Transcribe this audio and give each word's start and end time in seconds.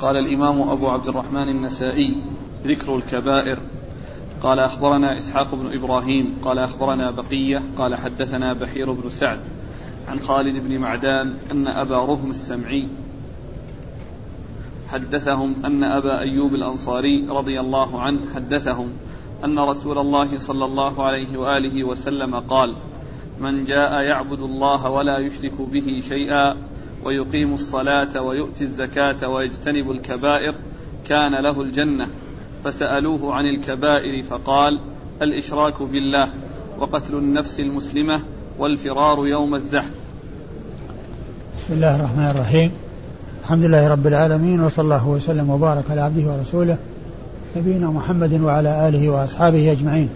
قال 0.00 0.16
الإمام 0.16 0.68
أبو 0.68 0.88
عبد 0.88 1.08
الرحمن 1.08 1.48
النسائي 1.48 2.16
ذكر 2.64 2.96
الكبائر. 2.96 3.58
قال 4.42 4.58
أخبرنا 4.58 5.16
إسحاق 5.16 5.54
بن 5.54 5.78
إبراهيم 5.78 6.36
قال 6.44 6.58
أخبرنا 6.58 7.10
بقية 7.10 7.62
قال 7.78 7.94
حدثنا 7.94 8.52
بحير 8.52 8.92
بن 8.92 9.10
سعد 9.10 9.40
عن 10.08 10.20
خالد 10.20 10.68
بن 10.68 10.78
معدان 10.78 11.34
أن 11.52 11.66
أبا 11.66 11.96
رهم 11.96 12.30
السمعي 12.30 12.88
حدثهم 14.88 15.54
أن 15.64 15.84
أبا 15.84 16.20
أيوب 16.20 16.54
الأنصاري 16.54 17.26
رضي 17.28 17.60
الله 17.60 18.00
عنه 18.00 18.18
حدثهم 18.34 18.92
أن 19.44 19.58
رسول 19.58 19.98
الله 19.98 20.38
صلى 20.38 20.64
الله 20.64 21.04
عليه 21.04 21.38
وآله 21.38 21.84
وسلم 21.84 22.36
قال 22.36 22.76
من 23.40 23.64
جاء 23.64 24.02
يعبد 24.02 24.40
الله 24.40 24.90
ولا 24.90 25.18
يشرك 25.18 25.60
به 25.60 26.00
شيئا 26.08 26.56
ويقيم 27.04 27.54
الصلاة 27.54 28.22
ويؤتي 28.22 28.64
الزكاة 28.64 29.28
ويجتنب 29.28 29.90
الكبائر 29.90 30.54
كان 31.08 31.32
له 31.42 31.62
الجنة. 31.62 32.06
فسألوه 32.64 33.34
عن 33.34 33.44
الكبائر 33.46 34.22
فقال 34.22 34.80
الإشراك 35.22 35.82
بالله 35.82 36.28
وقتل 36.78 37.14
النفس 37.14 37.60
المسلمة 37.60 38.22
والفرار 38.58 39.26
يوم 39.26 39.54
الزحف. 39.54 39.90
بسم 41.58 41.74
الله 41.74 41.96
الرحمن 41.96 42.26
الرحيم. 42.26 42.70
الحمد 43.42 43.64
لله 43.64 43.88
رب 43.88 44.06
العالمين 44.06 44.60
وصلى 44.60 44.84
الله 44.84 45.08
وسلم 45.08 45.50
وبارك 45.50 45.90
على 45.90 46.00
عبده 46.00 46.32
ورسوله 46.32 46.78
نبينا 47.56 47.90
محمد 47.90 48.40
وعلى 48.40 48.88
آله 48.88 49.08
وأصحابه 49.08 49.72
أجمعين. 49.72 50.08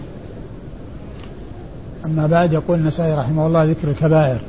أما 2.05 2.27
بعد 2.27 2.53
يقول 2.53 2.79
النسائي 2.79 3.13
رحمه 3.13 3.47
الله 3.47 3.63
ذكر 3.63 3.87
الكبائر. 3.87 4.41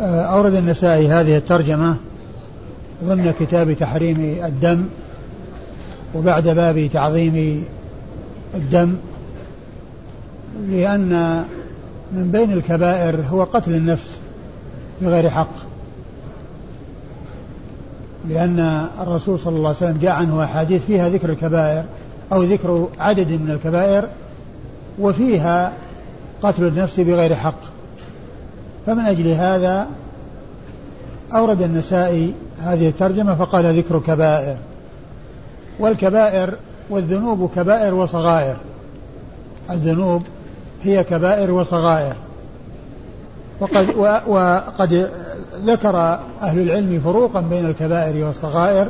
أورد 0.00 0.54
النسائي 0.54 1.08
هذه 1.08 1.36
الترجمة 1.36 1.96
ضمن 3.04 3.34
كتاب 3.40 3.72
تحريم 3.72 4.38
الدم 4.44 4.86
وبعد 6.14 6.48
باب 6.48 6.88
تعظيم 6.92 7.64
الدم 8.54 8.96
لأن 10.68 11.44
من 12.12 12.30
بين 12.32 12.52
الكبائر 12.52 13.20
هو 13.30 13.44
قتل 13.44 13.74
النفس 13.74 14.16
بغير 15.02 15.30
حق. 15.30 15.54
لأن 18.28 18.86
الرسول 19.00 19.38
صلى 19.38 19.56
الله 19.56 19.68
عليه 19.68 19.76
وسلم 19.76 19.98
جاء 19.98 20.12
عنه 20.12 20.44
أحاديث 20.44 20.84
فيها 20.84 21.08
ذكر 21.08 21.30
الكبائر 21.30 21.84
أو 22.32 22.42
ذكر 22.42 22.88
عدد 22.98 23.28
من 23.28 23.50
الكبائر 23.50 24.08
وفيها 24.98 25.72
قتل 26.42 26.66
النفس 26.66 27.00
بغير 27.00 27.34
حق. 27.34 27.69
فمن 28.86 29.04
أجل 29.04 29.28
هذا 29.28 29.86
أورد 31.34 31.62
النسائي 31.62 32.34
هذه 32.58 32.88
الترجمة 32.88 33.34
فقال 33.34 33.78
ذكر 33.78 33.98
كبائر 33.98 34.56
والكبائر 35.78 36.54
والذنوب 36.90 37.50
كبائر 37.56 37.94
وصغائر. 37.94 38.56
الذنوب 39.70 40.22
هي 40.82 41.04
كبائر 41.04 41.50
وصغائر. 41.50 42.16
وقد, 43.60 43.94
وقد 44.26 45.10
ذكر 45.64 45.96
أهل 46.42 46.58
العلم 46.58 47.00
فروقا 47.04 47.40
بين 47.40 47.66
الكبائر 47.66 48.24
والصغائر 48.24 48.88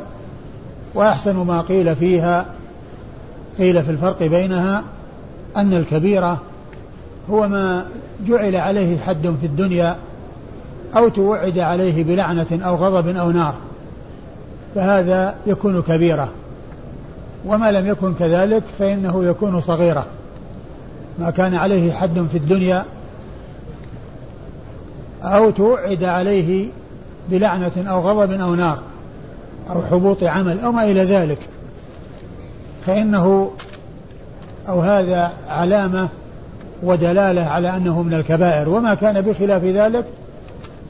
وأحسن 0.93 1.35
ما 1.35 1.61
قيل 1.61 1.95
فيها 1.95 2.45
قيل 3.57 3.83
في 3.83 3.91
الفرق 3.91 4.23
بينها 4.23 4.83
أن 5.57 5.73
الكبيرة 5.73 6.37
هو 7.29 7.47
ما 7.47 7.85
جعل 8.27 8.55
عليه 8.55 8.99
حد 8.99 9.35
في 9.41 9.45
الدنيا 9.45 9.95
أو 10.95 11.09
توعد 11.09 11.59
عليه 11.59 12.03
بلعنة 12.03 12.47
أو 12.51 12.75
غضب 12.75 13.15
أو 13.15 13.31
نار 13.31 13.55
فهذا 14.75 15.35
يكون 15.47 15.81
كبيرة. 15.81 16.29
وما 17.45 17.71
لم 17.71 17.87
يكن 17.87 18.13
كذلك 18.13 18.63
فإنه 18.79 19.25
يكون 19.25 19.61
صغيرة. 19.61 20.05
ما 21.19 21.29
كان 21.29 21.55
عليه 21.55 21.91
حد 21.91 22.27
في 22.31 22.37
الدنيا 22.37 22.85
أو 25.23 25.49
توعد 25.49 26.03
عليه 26.03 26.67
بلعنة 27.29 27.71
أو 27.77 28.01
غضب 28.01 28.31
أو 28.31 28.55
نار 28.55 28.79
أو 29.69 29.81
حبوط 29.91 30.23
عمل 30.23 30.59
أو 30.59 30.71
ما 30.71 30.83
إلى 30.83 31.03
ذلك. 31.03 31.39
فإنه 32.85 33.51
أو 34.69 34.81
هذا 34.81 35.31
علامة 35.49 36.09
ودلالة 36.83 37.41
على 37.41 37.75
أنه 37.75 38.03
من 38.03 38.13
الكبائر. 38.13 38.69
وما 38.69 38.93
كان 38.93 39.21
بخلاف 39.21 39.63
ذلك 39.63 40.05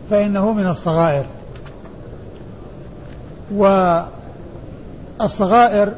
فإنه 0.09 0.53
من 0.53 0.68
الصغائر. 0.68 1.25
والصغائر 5.19 5.94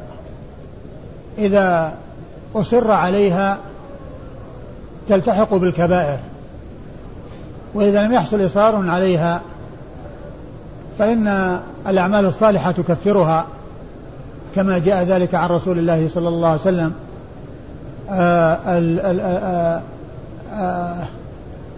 إذا 1.38 1.94
أصر 2.54 2.90
عليها 2.90 3.58
تلتحق 5.08 5.54
بالكبائر. 5.54 6.18
وإذا 7.74 8.02
لم 8.02 8.12
يحصل 8.12 8.46
إصرار 8.46 8.90
عليها 8.90 9.42
فإن 10.98 11.58
الأعمال 11.86 12.26
الصالحة 12.26 12.72
تكفرها 12.72 13.46
كما 14.54 14.78
جاء 14.78 15.04
ذلك 15.04 15.34
عن 15.34 15.48
رسول 15.48 15.78
الله 15.78 16.08
صلى 16.08 16.28
الله 16.28 16.48
عليه 16.48 16.60
وسلم. 16.60 16.92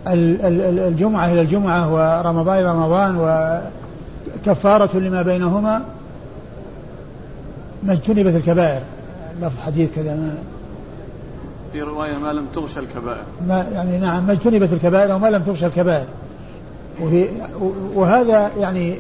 الجمعة 0.06 1.32
إلى 1.32 1.40
الجمعة 1.40 1.92
ورمضان 1.92 2.58
إلى 2.58 2.68
رمضان 2.68 3.16
وكفارة 4.46 4.96
لما 4.98 5.22
بينهما 5.22 5.82
ما 7.82 7.92
اجتنبت 7.92 8.34
الكبائر 8.34 8.80
لفظ 9.40 9.60
حديث 9.60 9.94
كذا 9.94 10.14
ما 10.14 10.34
في 11.72 11.82
رواية 11.82 12.18
ما 12.18 12.32
لم 12.32 12.46
تغشى 12.54 12.80
الكبائر. 12.80 13.22
ما 13.48 13.66
يعني 13.72 13.98
نعم 13.98 14.26
ما 14.26 14.32
اجتنبت 14.32 14.72
الكبائر 14.72 15.14
وما 15.14 15.28
لم 15.28 15.42
تغشى 15.42 15.66
الكبائر. 15.66 16.06
وفي 17.02 17.28
وهذا 17.94 18.50
يعني 18.58 18.98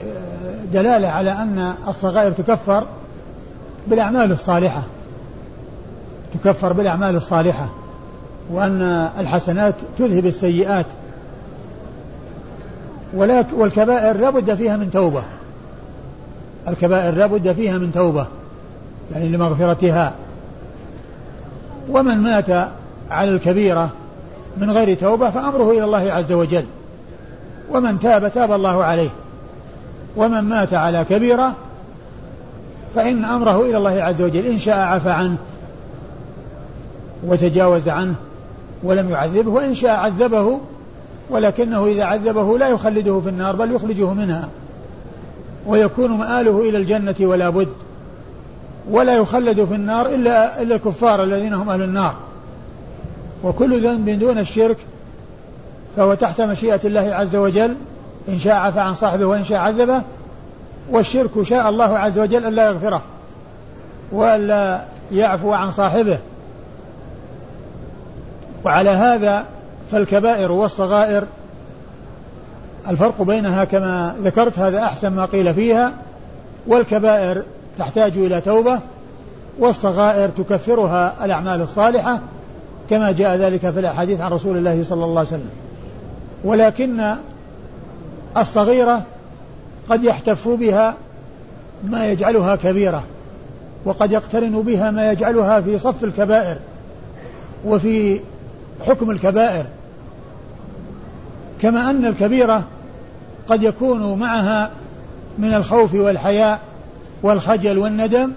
دلالة 0.72 1.08
على 1.08 1.32
أن 1.32 1.72
الصغائر 1.88 2.32
تكفر 2.32 2.86
بالأعمال 3.88 4.32
الصالحة. 4.32 4.82
تكفر 6.44 6.72
بالأعمال 6.72 7.16
الصالحة 7.16 7.68
وأن 8.50 8.82
الحسنات 9.18 9.74
تذهب 9.98 10.26
السيئات. 10.26 10.86
والكبائر 13.52 14.16
لا 14.16 14.30
بد 14.30 14.54
فيها 14.54 14.76
من 14.76 14.90
توبة. 14.90 15.24
الكبائر 16.68 17.14
لا 17.14 17.26
بد 17.26 17.52
فيها 17.52 17.78
من 17.78 17.92
توبة 17.92 18.26
يعني 19.12 19.28
لمغفرتها. 19.28 20.14
ومن 21.88 22.18
مات 22.18 22.50
على 23.10 23.30
الكبيرة 23.30 23.90
من 24.56 24.70
غير 24.70 24.96
توبة 24.96 25.30
فأمره 25.30 25.70
إلى 25.70 25.84
الله 25.84 26.12
عز 26.12 26.32
وجل. 26.32 26.64
ومن 27.70 27.98
تاب 27.98 28.32
تاب 28.32 28.52
الله 28.52 28.84
عليه. 28.84 29.10
ومن 30.16 30.40
مات 30.40 30.74
على 30.74 31.04
كبيرة 31.04 31.54
فإن 32.94 33.24
أمره 33.24 33.62
إلى 33.62 33.76
الله 33.76 34.02
عز 34.02 34.22
وجل. 34.22 34.46
إن 34.46 34.58
شاء 34.58 34.76
عفى 34.76 35.10
عنه. 35.10 35.36
وتجاوز 37.24 37.88
عنه 37.88 38.14
ولم 38.82 39.10
يعذبه 39.10 39.50
وإن 39.50 39.74
شاء 39.74 39.90
عذبه 39.90 40.60
ولكنه 41.30 41.86
إذا 41.86 42.04
عذبه 42.04 42.58
لا 42.58 42.68
يخلده 42.68 43.20
في 43.20 43.28
النار 43.28 43.56
بل 43.56 43.72
يخرجه 43.72 44.12
منها. 44.12 44.48
ويكون 45.66 46.10
مآله 46.10 46.60
إلى 46.60 46.78
الجنة 46.78 47.14
ولا 47.20 47.50
بد. 47.50 47.68
ولا 48.90 49.14
يخلد 49.14 49.64
في 49.64 49.74
النار 49.74 50.06
إلا 50.06 50.62
إلا 50.62 50.74
الكفار 50.74 51.22
الذين 51.22 51.54
هم 51.54 51.70
أهل 51.70 51.82
النار. 51.82 52.14
وكل 53.44 53.82
ذنب 53.82 54.10
دون 54.10 54.38
الشرك 54.38 54.76
فهو 55.96 56.14
تحت 56.14 56.40
مشيئة 56.40 56.80
الله 56.84 57.14
عز 57.14 57.36
وجل 57.36 57.76
إن 58.28 58.38
شاء 58.38 58.54
عفى 58.54 58.80
عن 58.80 58.94
صاحبه 58.94 59.26
وإن 59.26 59.44
شاء 59.44 59.58
عذبه. 59.58 60.02
والشرك 60.90 61.42
شاء 61.42 61.68
الله 61.68 61.98
عز 61.98 62.18
وجل 62.18 62.46
ألا 62.46 62.66
يغفره 62.66 63.02
وألا 64.12 64.84
يعفو 65.12 65.52
عن 65.52 65.70
صاحبه. 65.70 66.18
وعلى 68.66 68.90
هذا 68.90 69.44
فالكبائر 69.92 70.52
والصغائر 70.52 71.24
الفرق 72.88 73.22
بينها 73.22 73.64
كما 73.64 74.16
ذكرت 74.22 74.58
هذا 74.58 74.82
أحسن 74.82 75.08
ما 75.08 75.24
قيل 75.24 75.54
فيها. 75.54 75.92
والكبائر 76.66 77.42
تحتاج 77.78 78.16
إلى 78.16 78.40
توبة 78.40 78.80
والصغائر 79.58 80.28
تكفرها 80.28 81.24
الأعمال 81.24 81.60
الصالحة 81.60 82.20
كما 82.90 83.12
جاء 83.12 83.36
ذلك 83.36 83.70
في 83.70 83.80
الأحاديث 83.80 84.20
عن 84.20 84.32
رسول 84.32 84.56
الله 84.56 84.84
صلى 84.84 85.04
الله 85.04 85.18
عليه 85.18 85.28
وسلم. 85.28 85.50
ولكن 86.44 87.14
الصغيرة 88.36 89.02
قد 89.88 90.04
يحتف 90.04 90.48
بها 90.48 90.94
ما 91.84 92.06
يجعلها 92.06 92.56
كبيرة 92.56 93.02
وقد 93.84 94.12
يقترن 94.12 94.62
بها 94.62 94.90
ما 94.90 95.10
يجعلها 95.12 95.60
في 95.60 95.78
صف 95.78 96.04
الكبائر 96.04 96.56
وفي 97.64 98.20
حكم 98.86 99.10
الكبائر. 99.10 99.64
كما 101.62 101.90
أن 101.90 102.04
الكبيرة 102.04 102.64
قد 103.48 103.62
يكون 103.62 104.18
معها 104.18 104.70
من 105.38 105.54
الخوف 105.54 105.94
والحياء 105.94 106.60
والخجل 107.22 107.78
والندم 107.78 108.32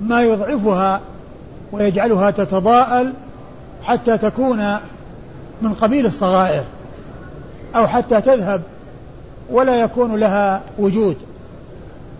ما 0.00 0.22
يضعفها 0.22 1.00
ويجعلها 1.72 2.30
تتضاءل 2.30 3.14
حتى 3.82 4.18
تكون 4.18 4.76
من 5.62 5.74
قبيل 5.74 6.06
الصغائر 6.06 6.64
أو 7.76 7.86
حتى 7.86 8.20
تذهب 8.20 8.62
ولا 9.50 9.80
يكون 9.80 10.16
لها 10.16 10.62
وجود. 10.78 11.16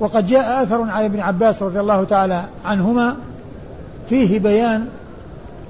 وقد 0.00 0.26
جاء 0.26 0.62
أثر 0.62 0.82
عن 0.82 1.04
ابن 1.04 1.20
عباس 1.20 1.62
رضي 1.62 1.80
الله 1.80 2.04
تعالى 2.04 2.44
عنهما 2.64 3.16
فيه 4.08 4.38
بيان 4.38 4.88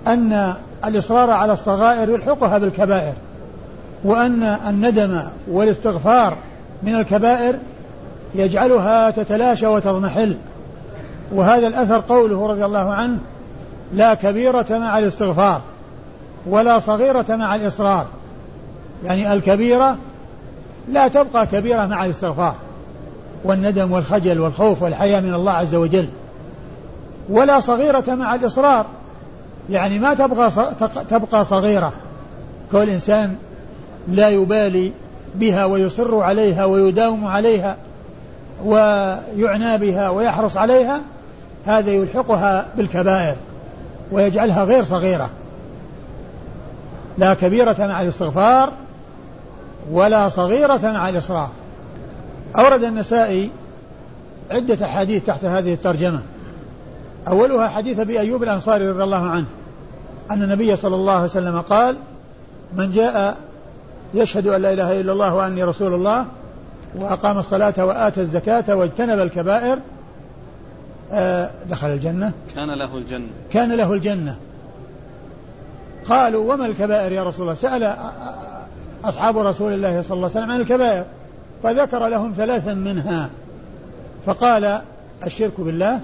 أن 0.08 0.54
الإصرار 0.84 1.30
على 1.30 1.52
الصغائر 1.52 2.10
يلحقها 2.10 2.58
بالكبائر 2.58 3.14
وأن 4.04 4.42
الندم 4.42 5.22
والاستغفار 5.50 6.36
من 6.82 6.94
الكبائر 6.94 7.54
يجعلها 8.34 9.10
تتلاشى 9.10 9.66
وتضمحل. 9.66 10.36
وهذا 11.32 11.66
الأثر 11.66 12.02
قوله 12.08 12.46
رضي 12.46 12.64
الله 12.64 12.92
عنه 12.92 13.19
لا 13.92 14.14
كبيرة 14.14 14.66
مع 14.70 14.98
الاستغفار 14.98 15.60
ولا 16.46 16.78
صغيرة 16.78 17.26
مع 17.28 17.54
الإصرار. 17.54 18.06
يعني 19.04 19.32
الكبيرة 19.32 19.96
لا 20.88 21.08
تبقى 21.08 21.46
كبيرة 21.46 21.86
مع 21.86 22.04
الاستغفار. 22.04 22.54
والندم 23.44 23.92
والخجل 23.92 24.40
والخوف 24.40 24.82
والحياء 24.82 25.20
من 25.20 25.34
الله 25.34 25.52
عز 25.52 25.75
وجل. 25.75 26.08
ولا 27.28 27.60
صغيرة 27.60 28.14
مع 28.14 28.34
الإصرار 28.34 28.86
يعني 29.70 29.98
ما 29.98 30.14
تبقى 30.14 30.50
تبقى 31.10 31.44
صغيرة. 31.44 31.92
كل 32.72 32.90
إنسان 32.90 33.36
لا 34.08 34.28
يبالي 34.28 34.92
بها 35.34 35.64
ويصر 35.64 36.20
عليها 36.20 36.64
ويداوم 36.64 37.26
عليها 37.26 37.76
ويعنى 38.64 39.78
بها 39.78 40.08
ويحرص 40.08 40.56
عليها 40.56 41.00
هذا 41.66 41.90
يلحقها 41.90 42.68
بالكبائر 42.76 43.36
ويجعلها 44.12 44.64
غير 44.64 44.84
صغيرة. 44.84 45.30
لا 47.18 47.34
كبيرة 47.34 47.76
مع 47.78 48.02
الاستغفار 48.02 48.72
ولا 49.90 50.28
صغيرة 50.28 50.80
مع 50.82 51.08
الإصرار 51.08 51.50
أورد 52.56 52.84
النسائي 52.84 53.50
عدة 54.50 54.86
أحاديث 54.86 55.24
تحت 55.24 55.44
هذه 55.44 55.74
الترجمة. 55.74 56.22
أولها 57.28 57.68
حديث 57.68 57.98
أبي 57.98 58.20
أيوب 58.20 58.42
الأنصاري 58.42 58.88
رضي 58.88 59.04
الله 59.04 59.26
عنه. 59.26 59.46
أن 60.30 60.42
النبي 60.42 60.76
صلى 60.76 60.94
الله 60.94 61.12
عليه 61.12 61.25
وسلم 61.25 61.60
قال 61.60 61.96
من 62.76 62.90
جاء 62.90 63.36
يشهد 64.14 64.46
أن 64.46 64.62
لا 64.62 64.72
إله 64.72 65.00
إلا 65.00 65.12
الله 65.12 65.34
وأني 65.34 65.64
رسول 65.64 65.94
الله 65.94 66.26
وأقام 66.94 67.38
الصلاة 67.38 67.84
وآتى 67.84 68.20
الزكاة 68.20 68.76
واجتنب 68.76 69.19
الكبائر 69.19 69.78
آه، 71.12 71.50
دخل 71.70 71.86
الجنة. 71.86 72.32
كان 72.54 72.78
له 72.78 72.96
الجنة. 72.96 73.28
كان 73.52 73.72
له 73.72 73.92
الجنة. 73.92 74.36
قالوا 76.08 76.54
وما 76.54 76.66
الكبائر 76.66 77.12
يا 77.12 77.22
رسول 77.22 77.42
الله؟ 77.42 77.54
سأل 77.54 77.96
أصحاب 79.04 79.38
رسول 79.38 79.72
الله 79.72 80.02
صلى 80.02 80.16
الله 80.16 80.30
عليه 80.30 80.38
وسلم 80.38 80.50
عن 80.50 80.60
الكبائر 80.60 81.04
فذكر 81.62 82.08
لهم 82.08 82.32
ثلاثا 82.36 82.75
منها. 82.75 83.30
فقال 84.26 84.80
الشرك 85.26 85.60
بالله. 85.60 86.00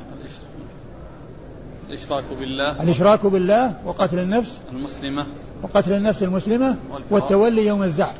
الإشراك 1.94 2.24
بالله 2.40 2.82
الإشراك 2.82 3.26
بالله 3.26 3.74
وقتل 3.84 4.18
النفس 4.18 4.60
المسلمة 4.72 5.26
وقتل 5.62 5.92
النفس 5.92 6.22
المسلمة 6.22 6.76
والتولي 7.10 7.66
يوم 7.66 7.82
الزحف 7.82 8.16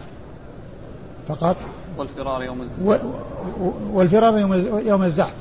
فقط. 1.29 1.56
والفرار 1.99 2.43
يوم 2.43 2.61
الزحف. 2.61 3.05
والفرار 3.93 4.38
يوم 4.38 4.55
يوم 4.87 5.03
الزحف. 5.03 5.35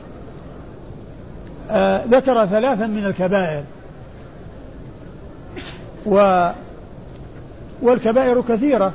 آه 1.70 2.06
ذكر 2.06 2.46
ثلاثا 2.46 2.88
من 2.88 3.06
الكبائر. 3.06 3.64
و 6.06 6.50
والكبائر 7.82 8.42
كثيرة. 8.42 8.94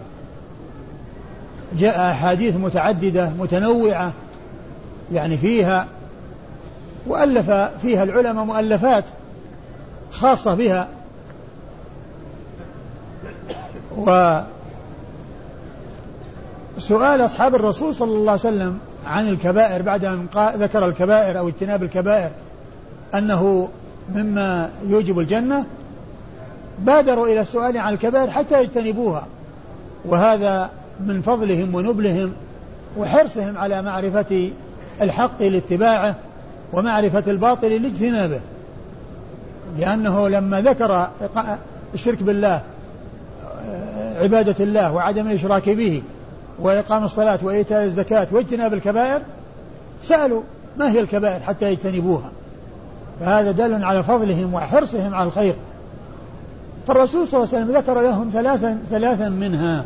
جاء 1.79 2.11
أحاديث 2.11 2.57
متعددة 2.57 3.31
متنوعة 3.39 4.13
يعني 5.13 5.37
فيها 5.37 5.87
وألف 7.07 7.51
فيها 7.83 8.03
العلماء 8.03 8.45
مؤلفات. 8.45 9.05
خاصة 10.13 10.55
بها. 10.55 10.89
وسؤال 16.77 17.25
أصحاب 17.25 17.55
الرسول 17.55 17.95
صلى 17.95 18.11
الله 18.11 18.31
عليه 18.31 18.41
وسلم 18.41 18.79
عن 19.07 19.29
الكبائر 19.29 19.83
بعد 19.83 20.05
أن 20.05 20.27
ذكر 20.37 20.87
الكبائر 20.87 21.39
أو 21.39 21.49
اجتناب 21.49 21.83
الكبائر 21.83 22.31
أنه 23.15 23.69
مما 24.15 24.71
يوجب 24.87 25.19
الجنة. 25.19 25.67
بادروا 26.79 27.27
إلى 27.27 27.41
السؤال 27.41 27.79
عن 27.79 27.93
الكبائر 27.93 28.31
حتى 28.31 28.63
يجتنبوها. 28.63 29.27
وهذا 30.05 30.71
من 31.01 31.23
فضلهم 31.23 31.75
ونبلهم 31.75 32.33
وحرصهم 32.99 33.59
على 33.59 33.83
معرفة 33.83 34.51
الحق 35.03 35.43
لاتباعه 35.43 36.17
ومعرفة 36.73 37.31
الباطل 37.31 37.83
لاجتنابه. 37.83 38.41
لأنه 39.79 40.29
لما 40.29 40.61
ذكر 40.61 41.09
الشرك 41.95 42.23
بالله 42.23 42.63
عبادة 44.17 44.65
الله 44.65 44.93
وعدم 44.93 45.27
الإشراك 45.27 45.69
به 45.71 46.03
وإقام 46.59 47.05
الصلاة 47.05 47.39
وإيتاء 47.43 47.85
الزكاة 47.85 48.27
واجتناب 48.33 48.75
الكبائر 48.75 49.23
سألوا 50.01 50.43
ما 50.79 50.91
هي 50.91 51.01
الكبائر 51.01 51.41
حتى 51.41 51.73
يجتنبوها؟ 51.73 52.31
فهذا 53.21 53.51
دل 53.51 53.85
على 53.85 54.03
فضلهم 54.03 54.55
وحرصهم 54.55 55.15
على 55.15 55.27
الخير. 55.27 55.55
فالرسول 56.87 57.29
صلى 57.29 57.41
الله 57.41 57.55
عليه 57.55 57.65
وسلم 57.65 57.77
ذكر 57.77 58.01
لهم 58.01 58.31
ثلاثا 58.33 58.79
ثلاثا 58.91 59.29
منها. 59.29 59.85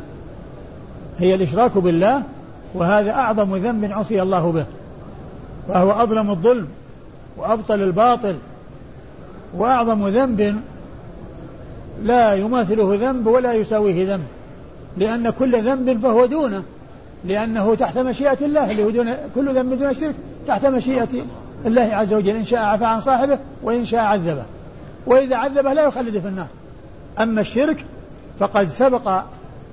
هي 1.18 1.34
الإشراك 1.34 1.78
بالله 1.78 2.22
وهذا 2.74 3.10
أعظم 3.10 3.56
ذنب 3.56 3.92
عصي 3.92 4.22
الله 4.22 4.52
به 4.52 4.66
وهو 5.68 5.90
أظلم 5.90 6.30
الظلم 6.30 6.68
وأبطل 7.36 7.82
الباطل. 7.82 8.36
وأعظم 9.56 10.08
ذنب 10.08 10.60
لا 12.02 12.34
يماثله 12.34 13.10
ذنب 13.10 13.26
ولا 13.26 13.52
يساويه 13.52 14.14
ذنب. 14.14 14.24
لأن 14.96 15.30
كل 15.30 15.62
ذنب 15.62 16.00
فهو 16.02 16.26
دونه. 16.26 16.62
لأنه 17.24 17.74
تحت 17.74 17.98
مشيئة 17.98 18.38
الله 18.42 18.70
اللي 18.70 18.84
هو 18.84 18.90
دون 18.90 19.14
كل 19.34 19.54
ذنب 19.54 19.78
دون 19.78 19.90
الشرك 19.90 20.14
تحت 20.46 20.66
مشيئة 20.66 21.08
الله 21.66 21.82
عز 21.82 22.14
وجل. 22.14 22.36
إن 22.36 22.44
شاء 22.44 22.60
عفى 22.60 22.84
عن 22.84 23.00
صاحبه 23.00 23.38
وإن 23.62 23.84
شاء 23.84 24.00
عذبه. 24.00 24.44
وإذا 25.06 25.36
عذبه 25.36 25.72
لا 25.72 25.84
يخلده 25.84 26.20
في 26.20 26.28
النار. 26.28 26.46
أما 27.20 27.40
الشرك 27.40 27.84
فقد 28.38 28.68
سبق 28.68 29.22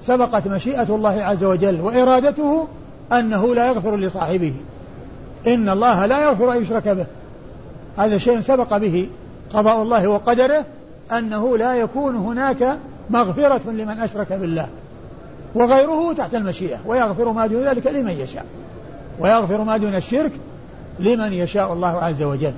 سبقت 0.03 0.47
مشيئة 0.47 0.95
الله 0.95 1.23
عز 1.23 1.43
وجل 1.43 1.81
وإرادته 1.81 2.67
أنه 3.11 3.55
لا 3.55 3.67
يغفر 3.67 3.95
لصاحبه. 3.95 4.53
إن 5.47 5.69
الله 5.69 6.05
لا 6.05 6.23
يغفر 6.23 6.51
أن 6.51 6.61
يشرك 6.61 6.87
به. 6.87 7.05
هذا 7.97 8.17
شيء 8.17 8.41
سبق 8.41 8.77
به 8.77 9.09
قضاء 9.53 9.81
الله 9.81 10.07
وقدره 10.07 10.65
أنه 11.11 11.57
لا 11.57 11.73
يكون 11.75 12.15
هناك 12.15 12.77
مغفرة 13.09 13.71
لمن 13.71 13.99
أشرك 13.99 14.33
بالله. 14.33 14.69
وغيره 15.55 16.13
تحت 16.13 16.35
المشيئة 16.35 16.77
ويغفر 16.85 17.31
ما 17.31 17.47
دون 17.47 17.63
ذلك 17.63 17.87
لمن 17.87 18.11
يشاء. 18.11 18.45
ويغفر 19.19 19.63
ما 19.63 19.77
دون 19.77 19.95
الشرك 19.95 20.31
لمن 20.99 21.33
يشاء 21.33 21.73
الله 21.73 22.03
عز 22.03 22.23
وجل. 22.23 22.53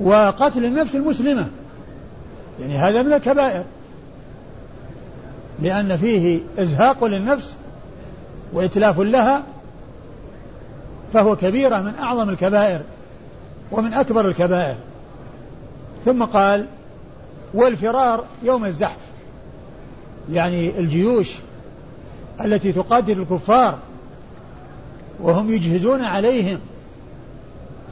وقتل 0.00 0.64
النفس 0.64 0.94
المسلمة 0.94 1.46
يعني 2.60 2.76
هذا 2.76 3.02
من 3.02 3.12
الكبائر. 3.12 3.64
لأن 5.62 5.96
فيه 5.96 6.40
إزهاق 6.58 7.04
للنفس 7.04 7.54
وإتلاف 8.52 8.98
لها 8.98 9.42
فهو 11.12 11.36
كبيرة 11.36 11.80
من 11.80 11.94
أعظم 11.94 12.28
الكبائر. 12.28 12.80
ومن 13.72 13.92
أكبر 13.94 14.28
الكبائر. 14.28 14.76
ثم 16.04 16.24
قال 16.24 16.66
والفرار 17.54 18.24
يوم 18.42 18.64
الزحف. 18.64 19.08
يعني 20.32 20.78
الجيوش 20.78 21.34
التي 22.40 22.72
تقاتل 22.72 23.20
الكفار 23.20 23.78
وهم 25.20 25.50
يجهزون 25.50 26.00
عليهم 26.00 26.58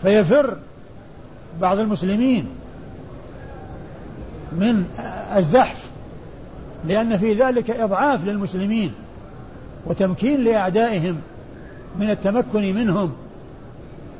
فيفر 0.03 0.57
بعض 1.61 1.79
المسلمين 1.79 2.47
من 4.53 4.85
الزحف 5.37 5.87
لأن 6.85 7.19
في 7.19 7.35
ذلك 7.35 7.71
إضعاف 7.71 8.25
للمسلمين 8.25 8.93
وتمكين 9.87 10.45
لأعدائهم 10.45 11.17
من 11.99 12.11
التمكن 12.11 12.75
منهم 12.75 13.13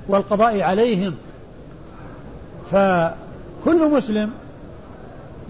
والقضاء 0.09 0.61
عليهم 0.61 1.15
فكل 2.73 3.91
مسلم 3.91 4.31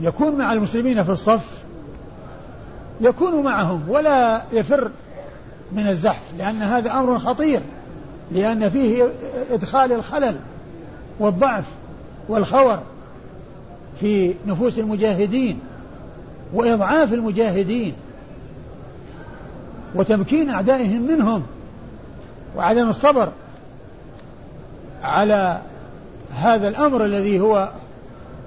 يكون 0.01 0.35
مع 0.35 0.53
المسلمين 0.53 1.05
في 1.05 1.11
الصف 1.11 1.63
يكون 3.01 3.43
معهم 3.43 3.83
ولا 3.89 4.43
يفر 4.53 4.91
من 5.73 5.89
الزحف 5.89 6.35
لأن 6.39 6.63
هذا 6.63 6.93
أمر 6.93 7.19
خطير 7.19 7.61
لأن 8.33 8.69
فيه 8.69 9.09
إدخال 9.51 9.93
الخلل 9.93 10.37
والضعف 11.19 11.65
والخور 12.29 12.79
في 14.01 14.35
نفوس 14.47 14.79
المجاهدين 14.79 15.61
وإضعاف 16.55 17.13
المجاهدين 17.13 17.95
وتمكين 19.95 20.51
أعدائهم 20.51 21.03
منهم 21.03 21.43
وعدم 22.57 22.89
الصبر 22.89 23.33
على 25.03 25.63
هذا 26.37 26.69
الأمر 26.69 27.05
الذي 27.05 27.40
هو 27.40 27.71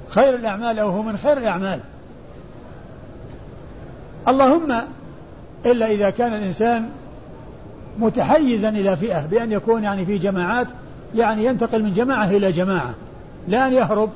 خير 0.09 0.35
الأعمال 0.35 0.79
أو 0.79 0.89
هو 0.89 1.03
من 1.03 1.17
خير 1.17 1.37
الأعمال. 1.37 1.79
اللهم 4.27 4.73
إلا 5.65 5.91
إذا 5.91 6.09
كان 6.09 6.33
الإنسان 6.33 6.89
متحيزا 7.99 8.69
إلى 8.69 8.97
فئة 8.97 9.25
بأن 9.25 9.51
يكون 9.51 9.83
يعني 9.83 10.05
في 10.05 10.17
جماعات 10.17 10.67
يعني 11.15 11.45
ينتقل 11.45 11.83
من 11.83 11.93
جماعة 11.93 12.25
إلى 12.25 12.51
جماعة 12.51 12.93
لا 13.47 13.67
أن 13.67 13.73
يهرب 13.73 14.09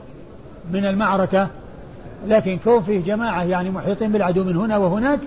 من 0.72 0.86
المعركة 0.86 1.48
لكن 2.28 2.58
كون 2.64 2.84
فيه 2.84 3.04
جماعة 3.04 3.44
يعني 3.44 3.70
محيطين 3.70 4.12
بالعدو 4.12 4.44
من 4.44 4.58
هنا 4.58 4.78
وهناك 4.78 5.20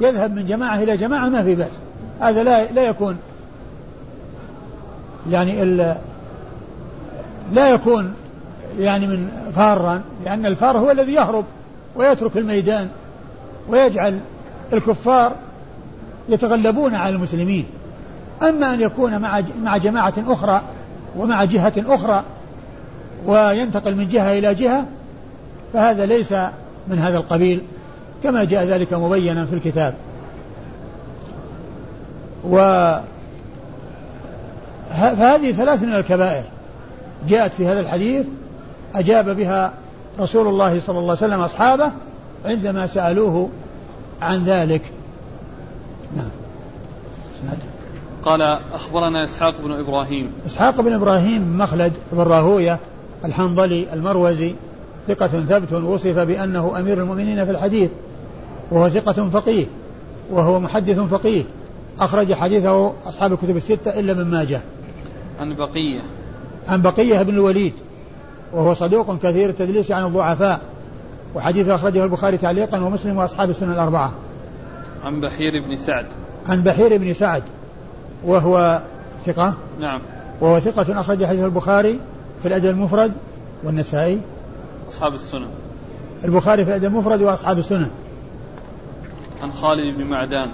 يذهب 0.00 0.34
من 0.34 0.46
جماعة 0.46 0.82
إلى 0.82 0.96
جماعة 0.96 1.28
ما 1.28 1.42
في 1.42 1.54
بأس. 1.54 1.72
هذا 2.20 2.42
لا 2.42 2.72
لا 2.72 2.82
يكون 2.82 3.16
يعني 5.30 5.62
لا 7.52 7.68
يكون 7.68 8.14
يعني 8.78 9.06
من 9.06 9.28
فارا 9.56 10.02
لأن 10.24 10.46
الفار 10.46 10.78
هو 10.78 10.90
الذي 10.90 11.12
يهرب 11.12 11.44
ويترك 11.96 12.36
الميدان 12.36 12.88
ويجعل 13.68 14.18
الكفار 14.72 15.32
يتغلبون 16.28 16.94
على 16.94 17.14
المسلمين. 17.14 17.66
أما 18.42 18.74
أن 18.74 18.80
يكون 18.80 19.18
مع 19.18 19.42
مع 19.62 19.76
جماعة 19.76 20.14
أخرى 20.26 20.62
ومع 21.16 21.44
جهة 21.44 21.72
أخرى 21.76 22.24
وينتقل 23.26 23.96
من 23.96 24.08
جهة 24.08 24.38
إلى 24.38 24.54
جهة 24.54 24.86
فهذا 25.72 26.06
ليس 26.06 26.32
من 26.88 26.98
هذا 26.98 27.18
القبيل 27.18 27.60
كما 28.22 28.44
جاء 28.44 28.64
ذلك 28.64 28.92
مبينا 28.92 29.46
في 29.46 29.54
الكتاب. 29.54 29.94
و 32.44 32.56
فهذه 34.90 35.52
ثلاث 35.52 35.82
من 35.82 35.94
الكبائر. 35.94 36.44
جاءت 37.28 37.54
في 37.54 37.66
هذا 37.66 37.80
الحديث 37.80 38.26
أجاب 38.94 39.36
بها 39.36 39.74
رسول 40.20 40.48
الله 40.48 40.80
صلى 40.80 40.98
الله 40.98 41.10
عليه 41.10 41.26
وسلم 41.26 41.40
أصحابه 41.40 41.92
عندما 42.44 42.86
سألوه 42.86 43.48
عن 44.22 44.44
ذلك. 44.44 44.82
نعم. 46.16 46.30
قال 48.22 48.42
أخبرنا 48.72 49.24
إسحاق 49.24 49.54
بن 49.60 49.72
إبراهيم. 49.72 50.32
إسحاق 50.46 50.80
بن 50.80 50.92
إبراهيم 50.92 51.58
مخلد 51.58 51.92
بن 52.12 52.18
راهوية 52.18 52.78
الحنظلي 53.24 53.92
المروزي 53.92 54.54
ثقة 55.08 55.26
ثبت 55.26 55.72
وصف 55.72 56.18
بأنه 56.18 56.78
أمير 56.78 56.98
المؤمنين 56.98 57.44
في 57.44 57.50
الحديث 57.50 57.90
وهو 58.70 58.88
ثقة 58.88 59.28
فقيه 59.28 59.66
وهو 60.30 60.60
محدث 60.60 60.98
فقيه 60.98 61.44
أخرج 62.00 62.32
حديثه 62.32 62.92
أصحاب 63.06 63.32
الكتب 63.32 63.56
الستة 63.56 63.98
إلا 63.98 64.14
من 64.14 64.30
ماجه. 64.30 64.60
عن 65.40 65.56
بقية. 65.56 66.00
عن 66.68 66.82
بقية 66.82 67.22
بن 67.22 67.34
الوليد 67.34 67.72
وهو 68.52 68.74
صدوق 68.74 69.18
كثير 69.18 69.50
التدليس 69.50 69.90
عن 69.90 70.04
الضعفاء 70.04 70.60
وحديثه 71.34 71.74
أخرجه 71.74 72.04
البخاري 72.04 72.38
تعليقا 72.38 72.80
ومسلم 72.80 73.16
وأصحاب 73.16 73.50
السنة 73.50 73.72
الأربعة. 73.72 74.12
عن 75.04 75.20
بحير 75.20 75.62
بن 75.62 75.76
سعد. 75.76 76.06
عن 76.46 76.62
بحير 76.62 76.98
بن 76.98 77.12
سعد 77.12 77.42
وهو 78.24 78.82
ثقة؟ 79.26 79.54
نعم. 79.80 80.00
وهو 80.40 80.60
ثقة 80.60 81.00
أخرج 81.00 81.24
حديث 81.24 81.44
البخاري 81.44 82.00
في 82.42 82.48
الأدب 82.48 82.70
المفرد 82.70 83.12
والنسائي. 83.64 84.20
أصحاب 84.88 85.14
السنن 85.14 85.48
البخاري 86.24 86.64
في 86.64 86.70
الأدب 86.70 86.84
المفرد 86.84 87.22
وأصحاب 87.22 87.58
السنن 87.58 87.90
عن 89.42 89.52
خالد 89.52 89.96
بن 89.96 90.04
معدان. 90.04 90.48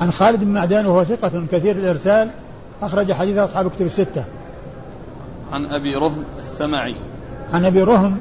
عن 0.00 0.10
خالد 0.10 0.44
بن 0.44 0.52
معدان 0.52 0.86
وهو 0.86 1.04
ثقة 1.04 1.46
كثير 1.52 1.76
الإرسال 1.76 2.30
أخرج 2.82 3.12
حديث 3.12 3.38
أصحاب 3.38 3.66
الكتب 3.66 3.86
الستة. 3.86 4.24
عن 5.54 5.66
أبي 5.66 5.94
رهم 5.94 6.24
السمعي. 6.38 6.94
عن 7.52 7.64
أبي 7.64 7.82
رهم 7.82 8.18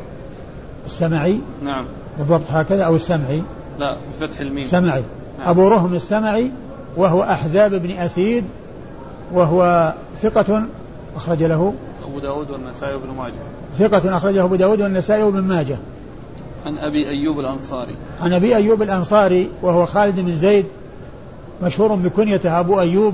السمعي؟ 0.86 1.40
نعم. 1.64 1.86
بالضبط 2.18 2.52
هكذا 2.52 2.84
أو 2.84 2.96
السمعي؟ 2.96 3.44
لا 3.80 3.98
بفتح 4.22 4.40
الميم. 4.40 4.64
سمعي 4.64 5.04
نعم. 5.40 5.50
أبو 5.50 5.68
رهم 5.68 5.94
السمعي 5.94 6.52
وهو 6.98 7.24
أحزاب 7.24 7.72
بن 7.72 7.92
أسيد 7.92 8.46
وهو 9.34 9.94
ثقة 10.22 10.64
أخرج 11.16 11.44
له 11.44 11.74
أبو 12.04 12.20
داود 12.20 12.52
والنسائي 12.52 12.96
وابن 12.96 13.18
ماجه. 13.18 13.34
ثقة 13.80 14.18
أخرجه 14.18 14.44
أبو 14.44 14.56
داود 14.56 14.82
والنسائي 14.82 15.24
وابن 15.24 15.42
ماجه. 15.42 15.78
عن 16.66 16.78
أبي 16.78 17.10
أيوب 17.10 17.40
الأنصاري. 17.40 17.96
عن 18.22 18.34
أبي 18.34 18.56
أيوب 18.56 18.82
الأنصاري 18.82 19.50
وهو 19.62 19.86
خالد 19.86 20.20
بن 20.20 20.36
زيد 20.36 20.66
مشهور 21.64 21.96
بكنيته 21.96 22.60
أبو 22.60 22.80
أيوب 22.80 23.14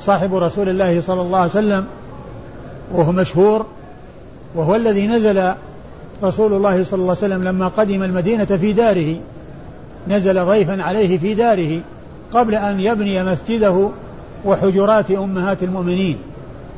صاحب 0.00 0.34
رسول 0.34 0.68
الله 0.68 1.00
صلى 1.00 1.20
الله 1.20 1.38
عليه 1.38 1.50
وسلم. 1.50 1.86
وهو 2.92 3.12
مشهور 3.12 3.66
وهو 4.54 4.76
الذي 4.76 5.06
نزل 5.06 5.52
رسول 6.22 6.52
الله 6.52 6.84
صلى 6.84 7.00
الله 7.00 7.16
عليه 7.22 7.34
وسلم 7.34 7.44
لما 7.44 7.68
قدم 7.68 8.02
المدينة 8.02 8.44
في 8.44 8.72
داره. 8.72 9.16
نزل 10.08 10.44
ضيفا 10.44 10.82
عليه 10.82 11.18
في 11.18 11.34
داره 11.34 11.80
قبل 12.32 12.54
أن 12.54 12.80
يبني 12.80 13.24
مسجده 13.24 13.90
وحجرات 14.44 15.10
أمهات 15.10 15.62
المؤمنين. 15.62 16.18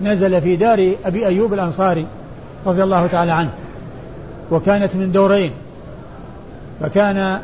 نزل 0.02 0.40
في 0.40 0.56
دار 0.56 0.92
أبي 1.04 1.26
أيوب 1.26 1.54
الأنصاري 1.54 2.06
رضي 2.66 2.82
الله 2.82 3.06
تعالى 3.06 3.32
عنه 3.32 3.50
وكانت 4.50 4.96
من 4.96 5.12
دورين. 5.12 5.50
فكان 6.80 7.40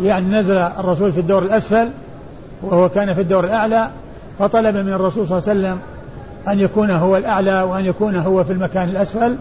يعني 0.00 0.26
نزل 0.26 0.56
الرسول 0.56 1.12
في 1.12 1.20
الدور 1.20 1.42
الأسفل 1.42 1.90
وهو 2.62 2.88
كان 2.88 3.14
في 3.14 3.20
الدور 3.20 3.44
الأعلى 3.44 3.90
فطلب 4.38 4.76
من 4.76 4.92
الرسول 4.92 5.26
صلى 5.26 5.38
الله 5.38 5.48
عليه 5.48 5.60
وسلم 5.60 5.78
أن 6.48 6.60
يكون 6.60 6.90
هو 6.90 7.16
الأعلى 7.16 7.62
وأن 7.62 7.84
يكون 7.84 8.16
هو 8.16 8.44
في 8.44 8.52
المكان 8.52 8.88
الأسفل 8.88 9.36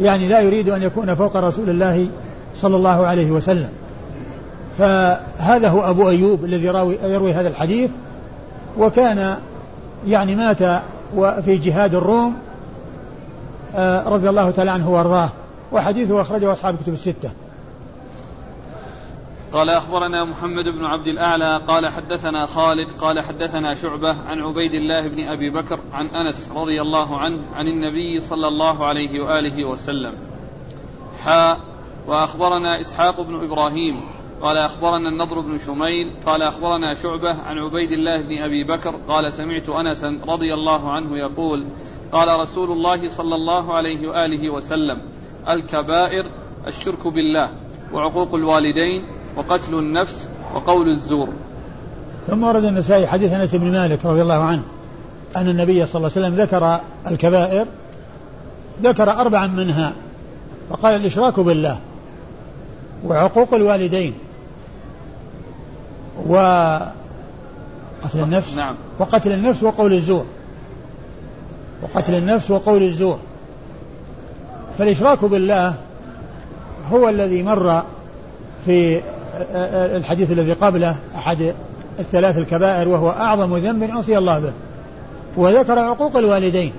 يعني 0.00 0.28
لا 0.28 0.40
يريد 0.40 0.68
أن 0.68 0.82
يكون 0.82 1.14
فوق 1.14 1.36
رسول 1.36 1.70
الله 1.70 2.08
صلى 2.54 2.76
الله 2.76 3.06
عليه 3.06 3.30
وسلم. 3.30 3.68
فهذا 4.78 5.68
هو 5.68 5.90
أبو 5.90 6.08
أيوب 6.08 6.44
الذي 6.44 6.66
يروي 7.04 7.32
هذا 7.32 7.48
الحديث. 7.48 7.90
وكان 8.78 9.36
يعني 10.06 10.36
مات 10.36 10.82
في 11.44 11.56
جهاد 11.56 11.94
الروم 11.94 12.34
آه، 13.76 14.08
رضي 14.08 14.28
الله 14.28 14.50
تعالى 14.50 14.70
عنه 14.70 14.90
وأرضاه. 14.90 15.28
وحديثه 15.72 16.20
أخرجه 16.20 16.52
أصحاب 16.52 16.74
الكتب 16.74 16.92
الستة. 16.92 17.30
قال 19.52 19.70
أخبرنا 19.70 20.24
محمد 20.24 20.64
بن 20.64 20.84
عبد 20.84 21.06
الأعلى 21.06 21.60
قال 21.68 21.88
حدثنا 21.88 22.46
خالد 22.46 22.90
قال 22.90 23.20
حدثنا 23.20 23.74
شعبة 23.74 24.16
عن 24.26 24.40
عبيد 24.40 24.74
الله 24.74 25.08
بن 25.08 25.28
أبي 25.28 25.50
بكر 25.50 25.80
عن 25.92 26.06
أنس 26.06 26.50
رضي 26.54 26.80
الله 26.80 27.18
عنه 27.18 27.42
عن 27.54 27.68
النبي 27.68 28.20
صلى 28.20 28.48
الله 28.48 28.86
عليه 28.86 29.20
وآله 29.20 29.64
وسلم. 29.64 30.12
حاء 31.24 31.60
وأخبرنا 32.06 32.80
إسحاق 32.80 33.20
بن 33.20 33.34
إبراهيم 33.44 34.00
قال 34.42 34.56
أخبرنا 34.56 35.08
النضر 35.08 35.40
بن 35.40 35.58
شميل 35.58 36.12
قال 36.26 36.42
أخبرنا 36.42 36.94
شعبة 36.94 37.42
عن 37.42 37.58
عبيد 37.58 37.92
الله 37.92 38.22
بن 38.22 38.42
أبي 38.42 38.64
بكر 38.64 38.96
قال 39.08 39.32
سمعت 39.32 39.68
أنسا 39.68 40.20
رضي 40.28 40.54
الله 40.54 40.92
عنه 40.92 41.18
يقول 41.18 41.66
قال 42.12 42.40
رسول 42.40 42.70
الله 42.70 43.08
صلى 43.08 43.34
الله 43.34 43.74
عليه 43.74 44.08
وآله 44.08 44.50
وسلم 44.50 45.02
الكبائر 45.48 46.26
الشرك 46.66 47.06
بالله 47.06 47.50
وعقوق 47.92 48.34
الوالدين 48.34 49.04
وقتل 49.36 49.74
النفس 49.74 50.28
وقول 50.54 50.88
الزور. 50.88 51.28
ثم 52.26 52.44
ورد 52.44 52.64
النسائي 52.64 53.06
حديث 53.06 53.32
أنس 53.32 53.54
بن 53.54 53.72
مالك 53.72 54.06
رضي 54.06 54.22
الله 54.22 54.44
عنه 54.44 54.62
أن 55.36 55.48
النبي 55.48 55.86
صلى 55.86 55.94
الله 55.98 56.10
عليه 56.16 56.26
وسلم 56.26 56.40
ذكر 56.40 56.80
الكبائر 57.06 57.66
ذكر 58.82 59.10
اربعا 59.10 59.46
منها 59.46 59.92
فقال 60.70 60.96
الإشراك 60.96 61.40
بالله 61.40 61.78
وعقوق 63.04 63.54
الوالدين 63.54 64.14
وقتل 66.26 66.90
النفس 68.14 68.56
نعم. 68.56 68.74
وقتل 68.98 69.32
النفس 69.32 69.62
وقول 69.62 69.92
الزور. 69.92 70.24
وقتل 71.82 72.14
النفس 72.14 72.50
وقول 72.50 72.82
الزور. 72.82 73.18
فالإشراك 74.78 75.24
بالله 75.24 75.74
هو 76.92 77.08
الذي 77.08 77.42
مر 77.42 77.84
في 78.66 79.00
الحديث 79.96 80.30
الذي 80.30 80.52
قبله 80.52 80.96
أحد 81.14 81.54
الثلاث 81.98 82.38
الكبائر 82.38 82.88
وهو 82.88 83.10
أعظم 83.10 83.56
ذنب 83.56 83.90
عصي 83.90 84.18
الله 84.18 84.38
به. 84.38 84.52
وذكر 85.36 85.78
عقوق 85.78 86.16
الوالدين. 86.16 86.72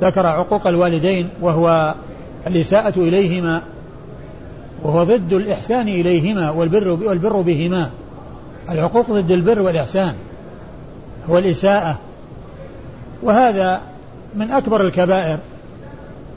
ذكر 0.00 0.26
عقوق 0.26 0.66
الوالدين 0.66 1.28
وهو 1.40 1.94
الإساءة 2.46 2.92
إليهما 2.96 3.62
وهو 4.82 5.04
ضد 5.04 5.32
الإحسان 5.32 5.88
إليهما 5.88 6.50
والبر 6.50 6.88
والبر 6.88 7.40
بهما. 7.40 7.90
العقوق 8.70 9.10
ضد 9.10 9.30
البر 9.30 9.60
والإحسان 9.60 10.14
هو 11.30 11.38
الإساءة. 11.38 11.98
وهذا 13.22 13.80
من 14.34 14.50
أكبر 14.50 14.80
الكبائر 14.80 15.38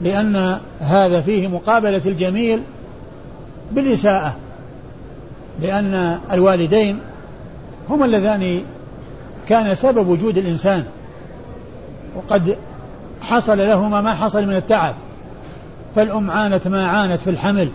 لأن 0.00 0.58
هذا 0.80 1.20
فيه 1.20 1.48
مقابلة 1.48 2.02
الجميل 2.06 2.62
بالإساءة. 3.72 4.36
لأن 5.62 6.18
الوالدين 6.32 7.00
هما 7.88 8.04
اللذان 8.04 8.62
كان 9.48 9.74
سبب 9.74 10.08
وجود 10.08 10.38
الإنسان 10.38 10.84
وقد 12.16 12.56
حصل 13.20 13.58
لهما 13.58 14.00
ما 14.00 14.14
حصل 14.14 14.46
من 14.46 14.56
التعب 14.56 14.94
فالأم 15.94 16.30
عانت 16.30 16.68
ما 16.68 16.86
عانت 16.86 17.20
في 17.20 17.30
الحمل 17.30 17.68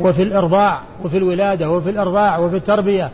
وفي 0.00 0.22
الإرضاع 0.22 0.80
وفي 1.04 1.18
الولادة 1.18 1.70
وفي 1.70 1.90
الإرضاع 1.90 2.38
وفي 2.38 2.56
التربية 2.56 3.10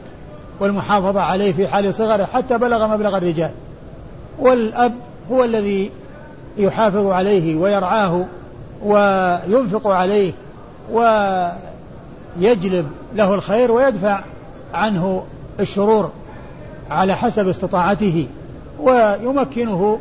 والمحافظة 0.61 1.21
عليه 1.21 1.53
في 1.53 1.69
حال 1.69 1.95
صغره 1.95 2.25
حتى 2.25 2.59
بلغ 2.59 2.87
مبلغ 2.87 3.17
الرجال. 3.17 3.51
والأب 4.39 4.95
هو 5.31 5.45
الذي 5.45 5.91
يحافظ 6.59 7.07
عليه 7.07 7.57
ويرعاه 7.57 8.25
وينفق 8.83 9.87
عليه 9.87 10.33
ويجلب 12.39 12.87
له 13.15 13.35
الخير 13.35 13.73
ويدفع 13.73 14.25
عنه 14.75 15.25
الشرور 15.61 16.11
على 16.91 17.17
حسب 17.17 17.49
استطاعته 17.49 18.27
ويمكنه 18.81 19.99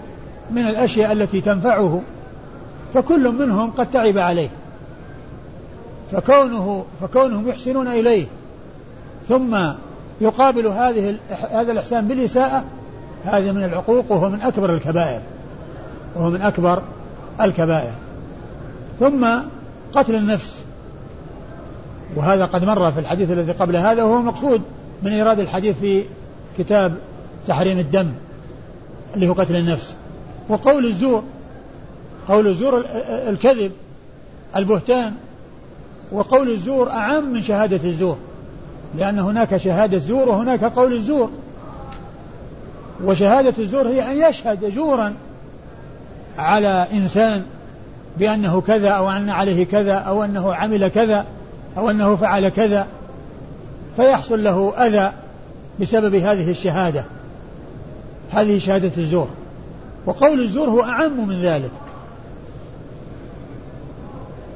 من 0.51 0.67
الأشياء 0.67 1.11
التي 1.11 1.41
تنفعه 1.41 2.01
فكل 2.93 3.31
منهم 3.31 3.71
قد 3.71 3.91
تعب 3.91 4.17
عليه 4.17 4.49
فكونه 6.11 6.85
فكونهم 7.01 7.47
يحسنون 7.47 7.87
إليه 7.87 8.25
ثم 9.27 9.57
يقابل 10.21 10.67
هذه 10.67 11.17
هذا 11.51 11.71
الإحسان 11.71 12.07
بالإساءة 12.07 12.63
هذا 13.25 13.51
من 13.51 13.63
العقوق 13.63 14.11
وهو 14.11 14.29
من 14.29 14.41
أكبر 14.41 14.73
الكبائر 14.73 15.21
وهو 16.15 16.29
من 16.29 16.41
أكبر 16.41 16.81
الكبائر 17.41 17.93
ثم 18.99 19.27
قتل 19.93 20.15
النفس 20.15 20.62
وهذا 22.15 22.45
قد 22.45 22.65
مر 22.65 22.91
في 22.91 22.99
الحديث 22.99 23.31
الذي 23.31 23.51
قبل 23.51 23.75
هذا 23.75 24.03
وهو 24.03 24.19
المقصود 24.19 24.61
من 25.03 25.11
إيراد 25.11 25.39
الحديث 25.39 25.79
في 25.79 26.03
كتاب 26.57 26.95
تحريم 27.47 27.79
الدم 27.79 28.11
اللي 29.15 29.27
هو 29.27 29.33
قتل 29.33 29.55
النفس. 29.55 29.93
وقول 30.49 30.85
الزور 30.85 31.23
قول 32.27 32.47
الزور 32.47 32.85
الكذب 33.09 33.71
البهتان 34.55 35.13
وقول 36.11 36.49
الزور 36.49 36.89
أعم 36.89 37.33
من 37.33 37.41
شهادة 37.41 37.79
الزور 37.83 38.17
لأن 38.97 39.19
هناك 39.19 39.57
شهادة 39.57 39.97
زور 39.97 40.29
وهناك 40.29 40.63
قول 40.63 40.93
الزور. 40.93 41.29
وشهادة 43.03 43.53
الزور 43.59 43.87
هي 43.87 44.11
أن 44.11 44.29
يشهد 44.29 44.73
زورا 44.75 45.13
على 46.37 46.87
إنسان 46.93 47.43
بأنه 48.17 48.61
كذا 48.61 48.89
أو 48.89 49.09
أن 49.09 49.29
عليه 49.29 49.65
كذا 49.65 49.93
أو 49.93 50.23
أنه 50.23 50.53
عمل 50.53 50.87
كذا. 50.87 51.25
أو 51.77 51.89
أنه 51.89 52.15
فعل 52.15 52.49
كذا 52.49 52.87
فيحصل 53.95 54.43
له 54.43 54.73
أذى 54.87 55.11
بسبب 55.81 56.15
هذه 56.15 56.51
الشهادة 56.51 57.03
هذه 58.31 58.59
شهادة 58.59 58.91
الزور. 58.97 59.27
وقول 60.05 60.39
الزور 60.39 60.69
هو 60.69 60.83
أعم 60.83 61.27
من 61.27 61.41
ذلك. 61.41 61.71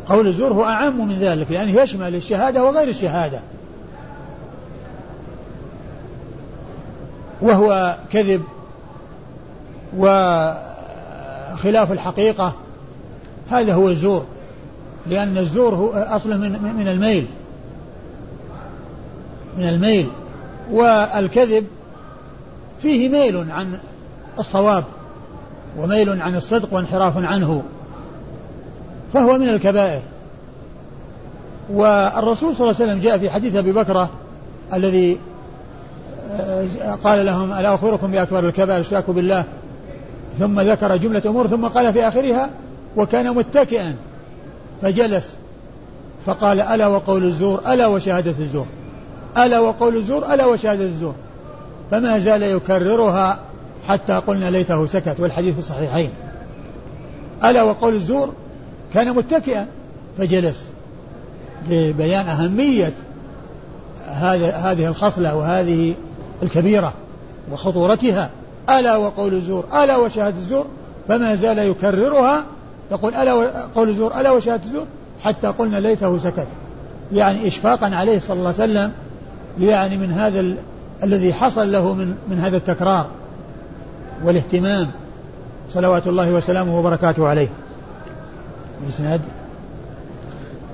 قول 0.10 0.28
الزور 0.28 0.54
هو 0.54 0.64
أعم 0.64 1.08
من 1.08 1.20
ذلك 1.20 1.52
لأنه 1.52 1.82
يشمل 1.82 2.16
الشهادة 2.16 2.64
وغير 2.64 2.88
الشهادة. 2.88 3.40
وهو 7.42 7.98
كذب 8.12 8.44
وخلاف 9.98 11.92
الحقيقة 11.92 12.54
هذا 13.52 13.74
هو 13.74 13.90
الزور. 13.90 14.26
لأن 15.10 15.38
الزور 15.38 15.76
هو 15.76 15.89
أصله 15.89 16.38
من 16.38 16.52
من 16.78 16.88
الميل. 16.88 17.26
من 19.58 19.70
الميل. 19.70 20.08
والكذب 20.72 21.65
فيه 22.82 23.10
ميل 23.10 23.52
عن 23.52 23.78
الصواب 24.39 24.84
وميل 25.78 26.22
عن 26.22 26.36
الصدق 26.36 26.74
وانحراف 26.74 27.17
عنه. 27.17 27.63
فهو 29.13 29.38
من 29.38 29.50
الكبائر. 29.50 30.02
والرسول 31.70 32.56
صلى 32.56 32.70
الله 32.70 32.82
عليه 32.82 32.91
وسلم 32.91 33.00
جاء 33.00 33.17
في 33.17 33.30
حديث 33.30 33.56
أبي 33.56 33.72
بكره 33.72 34.10
الذي 34.74 35.17
آه، 36.32 36.96
قال 37.04 37.26
لهم 37.26 37.54
ألا 37.54 37.76
أخبركم 37.76 38.12
بأكبر 38.12 38.39
الكبائر؟ 38.39 38.82
الاشراك 38.82 39.10
بالله. 39.10 39.46
ثم 40.39 40.60
ذكر 40.60 40.98
جملة 40.98 41.22
أمور 41.26 41.48
ثم 41.48 41.67
قال 41.67 41.93
في 41.93 42.08
آخرها 42.08 42.50
وكان 42.96 43.36
متكئا. 43.36 43.96
فجلس. 44.82 45.36
فقال 46.26 46.62
ألا 46.62 46.88
وقول 46.88 47.24
الزور 47.24 47.62
ألا 47.74 47.88
وشهادة 47.88 48.36
الزور 48.40 48.66
ألا 49.38 49.60
وقول 49.60 49.98
الزور 49.98 50.34
ألا 50.34 50.46
وشهادة 50.46 50.84
الزور. 50.84 51.16
فما 51.92 52.20
زال 52.20 52.44
يكررها 52.44 53.40
حتى 53.88 54.13
قلنا 54.13 54.50
ليته 54.50 54.86
سكت 54.86 55.20
والحديث 55.20 55.54
في 55.54 55.60
الصحيحين 55.60 56.10
ألا 57.44 57.63
وقول 57.63 57.96
الزور 57.96 58.34
كان 58.94 59.16
متكئا 59.16 59.68
فجلس 60.18 60.68
لبيان 61.70 62.28
أهمية 62.28 62.94
هذا 64.06 64.56
هذه 64.56 64.88
الخصلة 64.88 65.36
وهذه 65.36 65.96
الكبيرة 66.44 66.94
وخطورتها. 67.52 68.30
ألا 68.70 68.96
وقول 68.96 69.34
الزور 69.34 69.66
ألا 69.84 69.98
وشهادة 69.98 70.38
الزور 70.38 70.66
فما 71.08 71.36
زال 71.36 71.60
يكررها 71.60 72.46
يقول 72.91 73.15
ألا 73.15 73.34
وقول 73.34 73.89
الزور 73.89 74.19
ألا 74.19 74.32
وشهادة 74.32 74.63
الزور 74.63 74.86
حتى 75.23 75.47
قلنا 75.47 75.78
ليته 75.78 76.17
سكت. 76.17 76.47
يعني 77.12 77.47
إشفاقا 77.47 77.95
عليه 77.95 78.19
صلى 78.19 78.34
الله 78.34 78.54
عليه 78.54 78.63
وسلم 78.63 78.91
يعني 79.60 79.97
من 79.97 80.12
هذا 80.12 80.39
ال... 80.39 80.56
الذي 81.04 81.34
حصل 81.34 81.71
له 81.71 81.93
من 81.93 82.15
من 82.30 82.39
هذا 82.39 82.58
التكرار 82.58 83.08
والاهتمام. 84.23 84.88
صلوات 85.73 86.08
الله 86.08 86.34
وسلامه 86.34 86.80
وبركاته 86.80 87.28
عليه. 87.28 87.47
الإسناد 88.84 89.21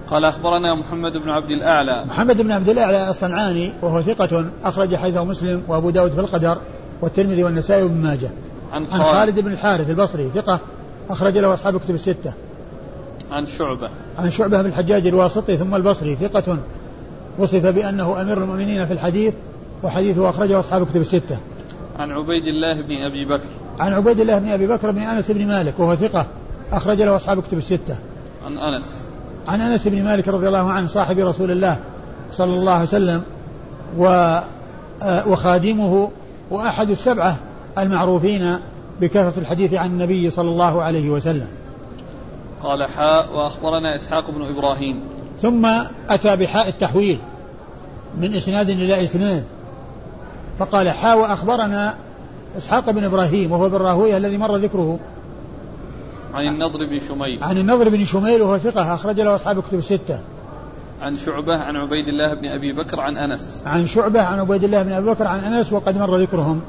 قال 0.10 0.26
أخبرنا 0.26 0.76
محمد 0.76 1.12
بن 1.12 1.30
عبد 1.30 1.52
الأعلى. 1.52 2.06
محمد 2.06 2.42
بن 2.42 2.52
عبد 2.52 2.70
الأعلى 2.70 3.10
الصنعاني 3.10 3.72
وهو 3.82 4.02
ثقة 4.02 4.46
أخرج 4.64 4.96
حديثه 4.96 5.24
مسلم 5.24 5.64
وأبو 5.68 5.90
داود 5.90 6.12
في 6.12 6.20
القدر 6.20 6.58
والترمذي 7.02 7.44
والنسائي 7.44 7.84
وابن 7.84 7.98
ماجه. 7.98 8.30
عن, 8.72 8.86
عن 8.92 9.04
خالد. 9.04 9.40
بن 9.40 9.52
الحارث 9.52 9.90
البصري 9.90 10.30
ثقة 10.36 10.60
أخرج 11.10 11.38
له 11.38 11.54
أصحاب 11.54 11.80
كتب 11.80 11.96
الستة. 11.96 12.34
عن 13.32 13.46
شعبة. 13.46 13.90
عن 14.18 14.32
شعبة 14.32 14.62
بن 14.62 14.70
الحجاج 14.70 15.08
الواسطي 15.08 15.58
ثم 15.58 15.76
البصري 15.76 16.16
ثقة. 16.16 16.58
وصف 17.38 17.66
بأنه 17.66 18.22
أمير 18.22 18.44
المؤمنين 18.44 18.86
في 18.86 18.94
الحديث 18.94 19.34
وحديثه 19.84 20.30
أخرجه 20.30 20.60
أصحاب 20.60 20.88
كتب 20.88 21.02
الستة. 21.02 21.38
عن 22.00 22.12
عبيد 22.12 22.44
الله 22.48 22.82
بن 22.82 23.06
أبي 23.06 23.26
بكر. 23.26 23.48
عن 23.80 23.94
عبيد 23.94 24.20
الله 24.20 24.40
بن 24.40 24.50
أبي 24.50 24.68
بكر 24.68 24.92
بن 24.92 25.02
أنس 25.02 25.32
بن 25.32 25.48
مالك 25.48 25.74
وهو 25.80 25.96
ثقة 25.96 26.26
أخرج 26.72 27.02
له 27.02 27.16
أصحاب 27.16 27.42
كتب 27.42 27.58
الستة. 27.58 27.96
عن 28.46 28.58
أنس. 28.58 29.04
عن 29.48 29.62
أنس 29.62 29.88
بن 29.88 30.04
مالك 30.04 30.28
رضي 30.28 30.48
الله 30.48 30.72
عنه 30.72 30.88
صاحب 30.88 31.20
رسول 31.20 31.52
الله 31.52 31.80
صلى 32.32 32.54
الله 32.54 32.74
عليه 32.74 32.84
وسلم 32.84 33.24
و 33.98 34.06
آه، 35.02 35.28
وخادمه 35.28 36.12
وأحد 36.52 36.90
السبعة 36.90 37.38
المعروفين 37.78 38.58
بكثرة 39.04 39.34
الحديث 39.38 39.74
عن 39.74 39.90
النبي 39.90 40.30
صلى 40.30 40.50
الله 40.50 40.84
عليه 40.84 41.10
وسلم. 41.10 41.48
قال 42.64 42.88
حاء 42.88 43.36
وأخبرنا 43.36 43.96
إسحاق 43.96 44.32
بن 44.32 44.42
إبراهيم. 44.42 45.00
ثم 45.42 45.66
أتى 46.10 46.36
بحاء 46.36 46.70
التحويل 46.70 47.18
من 48.18 48.34
إسناد 48.34 48.70
إلى 48.70 49.04
إسناد. 49.04 49.44
فقال 50.60 50.90
حاء 50.90 51.20
وأخبرنا 51.20 51.96
إسحاق 52.58 52.92
بن 52.92 53.04
إبراهيم 53.04 53.52
وهو 53.52 53.70
بن 53.70 53.78
راهويه 53.78 54.18
الذي 54.18 54.38
مر 54.38 54.56
ذكره. 54.56 55.00
عن 56.34 56.48
النضر 56.48 56.80
بن 56.90 57.00
شميل. 57.00 57.44
عن 57.44 57.58
النضر 57.58 57.90
بن 57.90 58.06
شميل 58.06 58.42
وهو 58.42 58.58
ثقة 58.58 58.94
أخرج 58.94 59.20
له 59.20 59.36
أصحاب 59.36 59.64
كتب 59.64 59.78
الستة. 59.78 60.20
عن 61.02 61.18
شعبة 61.18 61.58
عن 61.58 61.76
عبيد 61.76 62.08
الله 62.08 62.34
بن 62.34 62.46
أبي 62.46 62.74
بكر 62.74 63.00
عن 63.00 63.18
أنس. 63.18 63.62
عن 63.66 63.86
شعبة 63.86 64.22
عن 64.22 64.40
عبيد 64.40 64.64
الله 64.64 64.84
بن 64.84 64.92
أبي 64.92 65.10
بكر 65.10 65.28
عن 65.28 65.40
أنس 65.40 65.74
وقد 65.74 65.98
مر 65.98 66.18
ذكرهم 66.18 66.62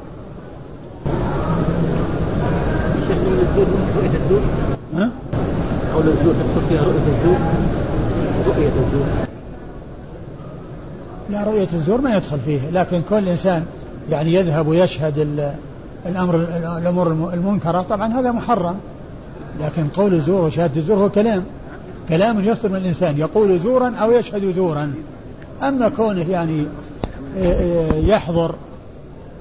الشيخ 3.02 3.18
من 3.18 3.38
الزور 3.48 3.83
رؤية 3.96 4.10
الزور؟ 4.24 4.40
ها؟ 4.96 5.10
قول 5.94 6.08
الزور 6.08 6.34
تدخل 6.34 6.68
فيها 6.68 6.82
رؤية 6.82 7.18
الزور؟ 7.18 7.36
رؤية 8.46 8.72
الزور. 8.86 9.06
لا 11.30 11.44
رؤية 11.44 11.68
الزور 11.72 12.00
ما 12.00 12.16
يدخل 12.16 12.38
فيه 12.40 12.70
لكن 12.70 13.02
كل 13.10 13.28
إنسان 13.28 13.64
يعني 14.10 14.34
يذهب 14.34 14.66
ويشهد 14.66 15.18
الأمر 16.06 16.34
الأمور 16.78 17.12
المنكرة 17.34 17.82
طبعا 17.82 18.12
هذا 18.12 18.32
محرم. 18.32 18.76
لكن 19.60 19.88
قول 19.88 20.14
الزور 20.14 20.44
وشهادة 20.44 20.76
الزور 20.76 20.98
هو 20.98 21.10
كلام. 21.10 21.44
كلام 22.08 22.44
يصدر 22.44 22.68
من 22.68 22.76
الإنسان 22.76 23.18
يقول 23.18 23.60
زورا 23.60 23.94
أو 24.02 24.12
يشهد 24.12 24.50
زورا. 24.50 24.92
أما 25.62 25.88
كونه 25.88 26.30
يعني 26.30 26.66
آه، 27.38 27.92
آه، 27.92 27.94
يحضر 27.94 28.54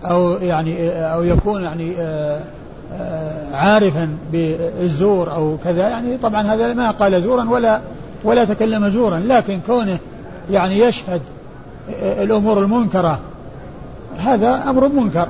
أو 0.06 0.32
يعني 0.32 0.90
آه، 0.90 1.04
أو 1.04 1.24
يكون 1.24 1.64
يعني 1.64 1.94
عارفا 3.52 4.18
بالزور 4.32 5.32
أو 5.34 5.58
كذا 5.64 5.90
يعني 5.90 6.18
طبعا 6.18 6.42
هذا 6.42 6.74
ما 6.74 6.92
قال 6.92 7.24
زورا 7.24 7.50
ولا 7.50 7.82
ولا 8.24 8.46
تكلم 8.46 8.90
زورا 8.90 9.20
لكن 9.20 9.60
كونه 9.68 9.98
يعني 10.52 10.80
يشهد 10.80 11.22
الأمور 12.02 12.60
المنكرة 12.60 13.20
هذا 14.18 14.70
أمر 14.70 14.88
منكر. 14.88 15.28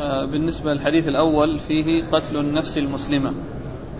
آه، 0.00 0.26
بالنسبة 0.30 0.72
للحديث 0.72 1.08
الأول 1.08 1.58
فيه 1.58 2.04
قتل 2.12 2.36
النفس 2.36 2.78
المسلمة 2.78 3.32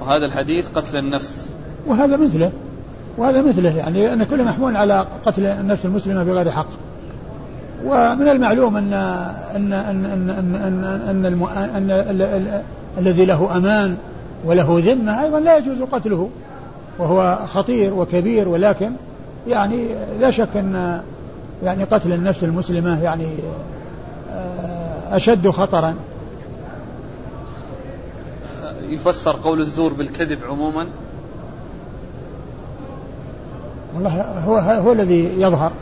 وهذا 0.00 0.26
الحديث 0.26 0.68
قتل 0.68 0.98
النفس. 0.98 1.50
وهذا 1.86 2.16
مثله 2.16 2.52
وهذا 3.18 3.42
مثله 3.42 3.76
يعني 3.76 4.12
أن 4.12 4.24
كل 4.24 4.44
محمول 4.44 4.76
على 4.76 5.06
قتل 5.26 5.46
النفس 5.46 5.86
المسلمة 5.86 6.24
بغير 6.24 6.50
حق. 6.50 6.87
ومن 7.88 8.28
المعلوم 8.28 8.76
أن 8.76 8.92
أن 8.92 9.72
أن 9.72 10.04
أن 10.04 10.30
أن 10.30 10.54
أن, 10.54 10.90
أن, 11.76 11.90
أن, 11.90 12.20
أن 12.20 12.62
الذي 12.98 13.24
له 13.24 13.56
أمان 13.56 13.96
وله 14.44 14.82
ذمة 14.84 15.22
أيضا 15.22 15.40
لا 15.40 15.56
يجوز 15.56 15.82
قتله 15.82 16.30
وهو 16.98 17.38
خطير 17.46 17.94
وكبير 17.94 18.48
ولكن 18.48 18.92
يعني 19.46 19.88
لا 20.20 20.30
شك 20.30 20.56
أن 20.56 21.02
يعني 21.62 21.84
قتل 21.84 22.12
النفس 22.12 22.44
المسلمة 22.44 23.02
يعني 23.02 23.28
آه، 24.32 25.16
أشد 25.16 25.48
خطرا 25.48 25.94
يفسر 28.82 29.36
قول 29.44 29.60
الزور 29.60 29.92
بالكذب 29.92 30.38
عموما 30.50 30.86
والله 33.94 34.22
هو 34.46 34.56
هو 34.56 34.92
الذي 34.92 35.40
يظهر 35.40 35.72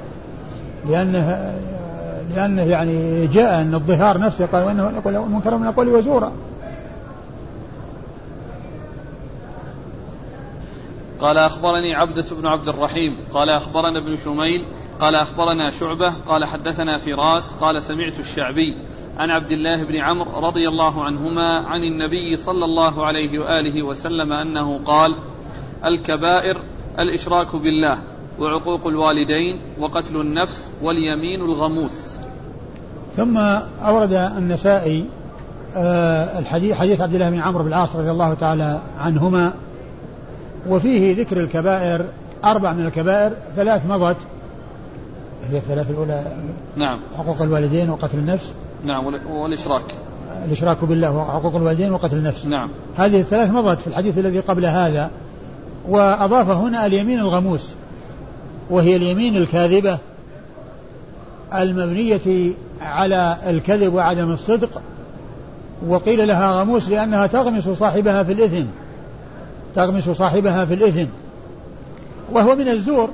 لأنه 0.88 1.54
لأنه 2.36 2.62
يعني 2.62 3.26
جاء 3.26 3.60
أن 3.60 3.74
الظهار 3.74 4.18
نفسه 4.18 4.46
قال 4.46 4.64
وإنه 4.64 4.90
يقول 4.90 5.30
منكر 5.30 5.56
من 5.56 5.66
القول 5.66 5.88
وزورا. 5.88 6.32
قال 11.20 11.38
أخبرني 11.38 11.94
عبدة 11.94 12.24
بن 12.30 12.46
عبد 12.46 12.68
الرحيم 12.68 13.16
قال 13.32 13.50
أخبرنا 13.50 13.98
ابن 13.98 14.16
شميل 14.16 14.66
قال 15.00 15.14
أخبرنا 15.14 15.70
شعبة 15.70 16.08
قال 16.08 16.44
حدثنا 16.44 16.98
فراس 16.98 17.52
قال 17.52 17.82
سمعت 17.82 18.20
الشعبي 18.20 18.76
عن 19.18 19.30
عبد 19.30 19.52
الله 19.52 19.84
بن 19.84 19.96
عمرو 19.96 20.46
رضي 20.46 20.68
الله 20.68 21.04
عنهما 21.04 21.58
عن 21.58 21.82
النبي 21.82 22.36
صلى 22.36 22.64
الله 22.64 23.06
عليه 23.06 23.38
وآله 23.38 23.82
وسلم 23.82 24.32
أنه 24.32 24.78
قال 24.84 25.16
الكبائر 25.84 26.60
الإشراك 26.98 27.56
بالله 27.56 27.98
وعقوق 28.38 28.86
الوالدين 28.86 29.60
وقتل 29.78 30.20
النفس 30.20 30.72
واليمين 30.82 31.40
الغموس. 31.40 32.15
ثم 33.16 33.38
أورد 33.86 34.12
النسائي 34.12 35.04
آه، 35.76 36.38
الحديث 36.38 36.74
حديث 36.74 37.00
عبد 37.00 37.14
الله 37.14 37.30
بن 37.30 37.38
عمرو 37.38 37.62
بن 37.62 37.68
العاص 37.68 37.96
رضي 37.96 38.10
الله 38.10 38.34
تعالى 38.34 38.80
عنهما 38.98 39.52
وفيه 40.68 41.16
ذكر 41.16 41.40
الكبائر 41.40 42.04
أربع 42.44 42.72
من 42.72 42.86
الكبائر 42.86 43.32
ثلاث 43.56 43.86
مضت. 43.86 44.16
هي 45.50 45.58
الثلاث 45.58 45.90
الأولى 45.90 46.24
نعم. 46.76 47.00
حقوق 47.18 47.42
الوالدين 47.42 47.90
وقتل 47.90 48.18
النفس. 48.18 48.54
نعم 48.84 49.06
والإشراك. 49.06 49.94
الإشراك 50.44 50.84
بالله 50.84 51.10
وحقوق 51.10 51.56
الوالدين 51.56 51.92
وقتل 51.92 52.16
النفس. 52.16 52.46
نعم. 52.46 52.68
هذه 52.96 53.20
الثلاث 53.20 53.50
مضت 53.50 53.80
في 53.80 53.86
الحديث 53.86 54.18
الذي 54.18 54.40
قبل 54.40 54.66
هذا 54.66 55.10
وأضاف 55.88 56.50
هنا 56.50 56.86
اليمين 56.86 57.18
الغموس 57.18 57.70
وهي 58.70 58.96
اليمين 58.96 59.36
الكاذبة 59.36 59.98
المبنية 61.54 62.52
على 62.80 63.36
الكذب 63.46 63.94
وعدم 63.94 64.32
الصدق 64.32 64.82
وقيل 65.86 66.28
لها 66.28 66.60
غموس 66.60 66.88
لأنها 66.88 67.26
تغمس 67.26 67.68
صاحبها 67.68 68.22
في 68.22 68.32
الإثم 68.32 68.64
تغمس 69.74 70.10
صاحبها 70.10 70.64
في 70.64 70.74
الإثم. 70.74 71.06
وهو 72.32 72.56
من 72.56 72.68
الزور 72.68 73.10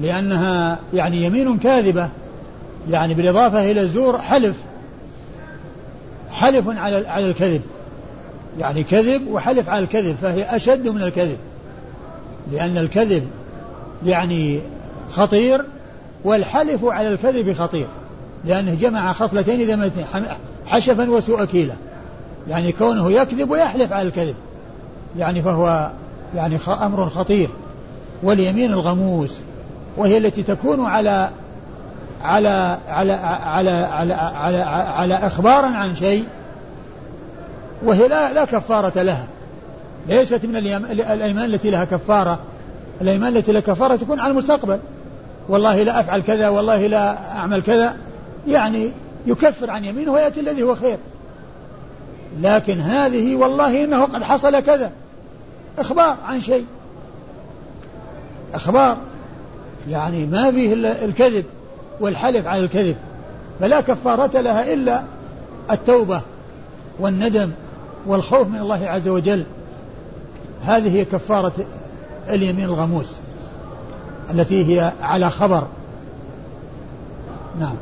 لأنها 0.00 0.78
يعني 0.94 1.24
يمين 1.24 1.58
كاذبة 1.58 2.08
يعني 2.90 3.14
بالإضافة 3.14 3.70
إلى 3.70 3.80
الزور 3.80 4.18
حلف 4.18 4.56
حلف 6.32 6.68
على 6.68 7.08
على 7.08 7.30
الكذب. 7.30 7.62
يعني 8.58 8.84
كذب 8.84 9.28
وحلف 9.28 9.68
على 9.68 9.84
الكذب 9.84 10.16
فهي 10.22 10.56
أشد 10.56 10.88
من 10.88 11.02
الكذب 11.02 11.38
لأن 12.52 12.78
الكذب 12.78 13.28
يعني 14.06 14.60
خطير 15.12 15.64
والحلف 16.24 16.84
على 16.84 17.08
الكذب 17.08 17.52
خطير. 17.52 17.86
لأنه 18.46 18.74
جمع 18.74 19.12
خصلتين 19.12 19.70
ذمتين 19.70 20.04
حشفا 20.66 21.10
وسوء 21.10 21.44
كيلة 21.44 21.74
يعني 22.48 22.72
كونه 22.72 23.12
يكذب 23.12 23.50
ويحلف 23.50 23.92
على 23.92 24.08
الكذب. 24.08 24.34
يعني 25.18 25.42
فهو 25.42 25.90
يعني 26.34 26.58
أمر 26.68 27.08
خطير. 27.08 27.48
واليمين 28.22 28.72
الغموس 28.72 29.40
وهي 29.96 30.18
التي 30.18 30.42
تكون 30.42 30.84
على 30.84 31.30
على 32.22 32.78
على 32.88 33.12
على 33.12 33.70
على 33.70 34.14
على, 34.14 34.58
على 34.90 35.14
إخبارا 35.14 35.66
عن 35.66 35.96
شيء 35.96 36.24
وهي 37.82 38.08
لا 38.08 38.32
لا 38.32 38.44
كفارة 38.44 39.02
لها. 39.02 39.26
ليست 40.08 40.46
من 40.46 40.56
الأيمان 40.56 41.44
التي 41.44 41.70
لها 41.70 41.84
كفارة. 41.84 42.38
الأيمان 43.00 43.36
التي 43.36 43.52
لها 43.52 43.60
كفارة 43.60 43.96
تكون 43.96 44.20
على 44.20 44.30
المستقبل. 44.30 44.78
والله 45.48 45.82
لا 45.82 46.00
أفعل 46.00 46.22
كذا 46.22 46.48
والله 46.48 46.86
لا 46.86 47.32
أعمل 47.36 47.62
كذا. 47.62 47.96
يعني 48.46 48.90
يكفر 49.26 49.70
عن 49.70 49.84
يمينه 49.84 50.12
ويأتي 50.12 50.40
الذي 50.40 50.62
هو 50.62 50.76
خير. 50.76 50.98
لكن 52.40 52.80
هذه 52.80 53.36
والله 53.36 53.84
إنه 53.84 54.04
قد 54.04 54.22
حصل 54.22 54.60
كذا. 54.60 54.92
إخبار 55.78 56.16
عن 56.26 56.40
شيء. 56.40 56.66
إخبار 58.54 58.96
يعني 59.88 60.26
ما 60.26 60.50
فيه 60.50 60.74
الكذب 61.04 61.44
والحلف 62.00 62.46
على 62.46 62.64
الكذب. 62.64 62.96
فلا 63.60 63.80
كفارة 63.80 64.40
لها 64.40 64.72
إلا 64.72 65.02
التوبة 65.70 66.20
والندم 67.00 67.50
والخوف 68.06 68.48
من 68.48 68.58
الله 68.58 68.86
عز 68.88 69.08
وجل. 69.08 69.44
هذه 70.64 70.96
هي 70.96 71.04
كفارة 71.04 71.52
اليمين 72.28 72.64
الغموس 72.64 73.12
التي 74.30 74.74
هي 74.80 74.92
على 75.00 75.30
خبر. 75.30 75.66
نعم. 77.60 77.76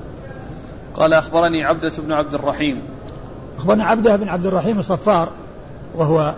قال 0.95 1.13
أخبرني 1.13 1.65
عبدة 1.65 1.93
بن 1.99 2.13
عبد 2.13 2.35
الرحيم. 2.35 2.83
أخبرنا 3.59 3.85
عبدة 3.85 4.17
بن 4.17 4.29
عبد 4.29 4.47
الرحيم 4.47 4.79
الصفار 4.79 5.29
وهو 5.97 6.35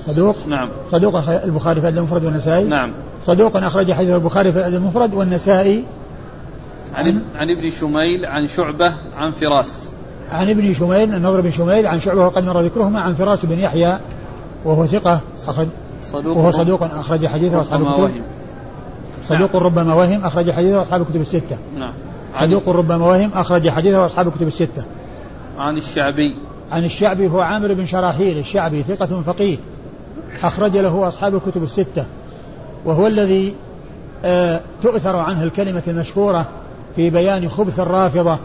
صدوق. 0.00 0.36
نعم. 0.46 0.68
صدوق 0.92 1.28
البخاري 1.28 1.80
في 1.80 1.88
المفرد 1.88 2.24
والنسائي. 2.24 2.64
نعم. 2.64 2.92
صدوق 3.26 3.56
أخرج 3.56 3.92
حديث 3.92 4.10
البخاري 4.10 4.52
في 4.52 4.66
المفرد 4.66 5.14
والنسائي. 5.14 5.84
عن, 6.94 7.22
عن 7.36 7.50
ابن 7.50 7.70
شميل 7.70 8.26
عن 8.26 8.46
شعبة 8.46 8.94
عن 9.16 9.30
فراس. 9.30 9.90
عن 10.30 10.50
ابن 10.50 10.74
شميل 10.74 11.14
النضر 11.14 11.40
بن 11.40 11.50
شميل 11.50 11.86
عن 11.86 12.00
شعبة 12.00 12.26
وقد 12.26 12.44
مر 12.44 12.60
ذكرهما 12.60 13.00
عن 13.00 13.14
فراس 13.14 13.46
بن 13.46 13.58
يحيى 13.58 13.98
وهو 14.64 14.86
ثقة 14.86 15.20
أخرج 15.48 15.66
صدوق 16.02 16.36
وهو 16.36 16.50
صدوق 16.50 16.82
أخرج 16.82 17.26
حديثه 17.26 17.60
أصحاب 17.60 17.82
الكتب. 17.82 18.22
صدوق 19.24 19.54
نعم. 19.54 19.62
ربما 19.62 19.94
وهم 19.94 20.24
أخرج 20.24 20.50
حديثه 20.50 20.82
أصحاب 20.82 21.00
الكتب 21.00 21.20
الستة. 21.20 21.58
نعم. 21.78 21.92
صدوق 22.40 22.68
ربما 22.68 23.06
وهم 23.06 23.30
أخرج 23.34 23.68
حديثه 23.68 24.04
أصحاب 24.06 24.28
الكتب 24.28 24.46
الستة. 24.46 24.84
عن 25.58 25.76
الشعبي. 25.76 26.36
عن 26.72 26.84
الشعبي 26.84 27.28
هو 27.28 27.40
عامر 27.40 27.74
بن 27.74 27.86
شراحيل 27.86 28.38
الشعبي 28.38 28.82
ثقة 28.82 29.22
فقيه 29.26 29.58
أخرج 30.42 30.76
له 30.76 31.08
أصحاب 31.08 31.34
الكتب 31.34 31.62
الستة. 31.62 32.06
وهو 32.84 33.06
الذي 33.06 33.54
آه 34.24 34.60
تؤثر 34.82 35.16
عنه 35.16 35.42
الكلمة 35.42 35.82
المشهورة 35.88 36.46
في 36.96 37.10
بيان 37.10 37.48
خبث 37.48 37.80
الرافضة 37.80 38.38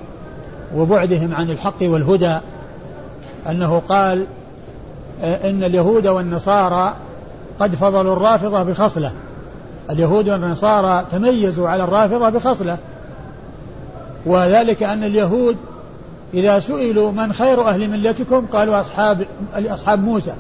وبعدهم 0.76 1.36
عن 1.36 1.50
الحق 1.50 1.82
والهدى 1.82 2.40
أنه 3.50 3.82
قال 3.90 4.28
آه 5.24 5.50
إن 5.50 5.64
اليهود 5.64 6.08
والنصارى 6.08 6.96
قد 7.60 7.76
فضلوا 7.76 8.14
الرافضة 8.14 8.64
بخصلة. 8.64 9.12
اليهود 9.90 10.30
والنصارى 10.30 11.06
تميزوا 11.12 11.70
على 11.70 11.84
الرافضة 11.84 12.30
بخصلة. 12.30 12.78
وذلك 14.26 14.84
أن 14.84 15.04
اليهود 15.04 15.58
إذا 16.34 16.60
سئلوا 16.60 17.12
من 17.12 17.34
خير 17.34 17.68
أهل 17.68 17.90
ملتكم 17.90 18.46
قالوا 18.46 18.80
أصحاب 18.80 19.26
أصحاب 19.56 20.04
موسى. 20.04 20.34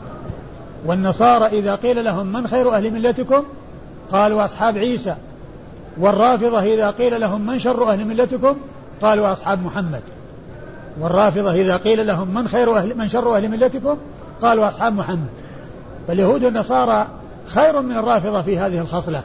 والنصارى 0.85 1.45
إذا 1.45 1.75
قيل 1.75 2.05
لهم 2.05 2.27
من 2.27 2.47
خير 2.47 2.73
أهل 2.73 2.91
ملتكم 2.91 3.43
قالوا 4.11 4.45
أصحاب 4.45 4.77
عيسى. 4.77 5.15
والرافضة 5.97 6.63
إذا 6.63 6.89
قيل 6.89 7.21
لهم 7.21 7.45
من 7.45 7.59
شر 7.59 7.89
أهل 7.89 8.07
ملتكم 8.07 8.55
قالوا 9.01 9.33
أصحاب 9.33 9.65
محمد. 9.65 10.01
والرافضة 10.99 11.51
إذا 11.51 11.77
قيل 11.77 12.07
لهم 12.07 12.27
من 12.33 12.47
خير 12.47 12.77
أهل 12.77 12.97
من 12.97 13.07
شر 13.09 13.35
أهل 13.35 13.49
ملتكم 13.49 13.97
قالوا 14.41 14.69
أصحاب 14.69 14.93
محمد. 14.93 15.29
فاليهود 16.07 16.43
والنصارى 16.43 17.07
خير 17.47 17.81
من 17.81 17.97
الرافضة 17.97 18.41
في 18.41 18.59
هذه 18.59 18.79
الخصلة 18.79 19.23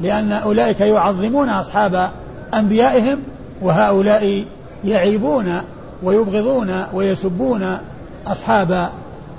لأن 0.00 0.32
أولئك 0.32 0.80
يعظمون 0.80 1.48
أصحاب 1.48 2.10
أنبيائهم 2.54 3.22
وهؤلاء 3.62 4.44
يعيبون 4.84 5.60
ويبغضون 6.02 6.82
ويسبون 6.92 7.78
أصحاب 8.26 8.90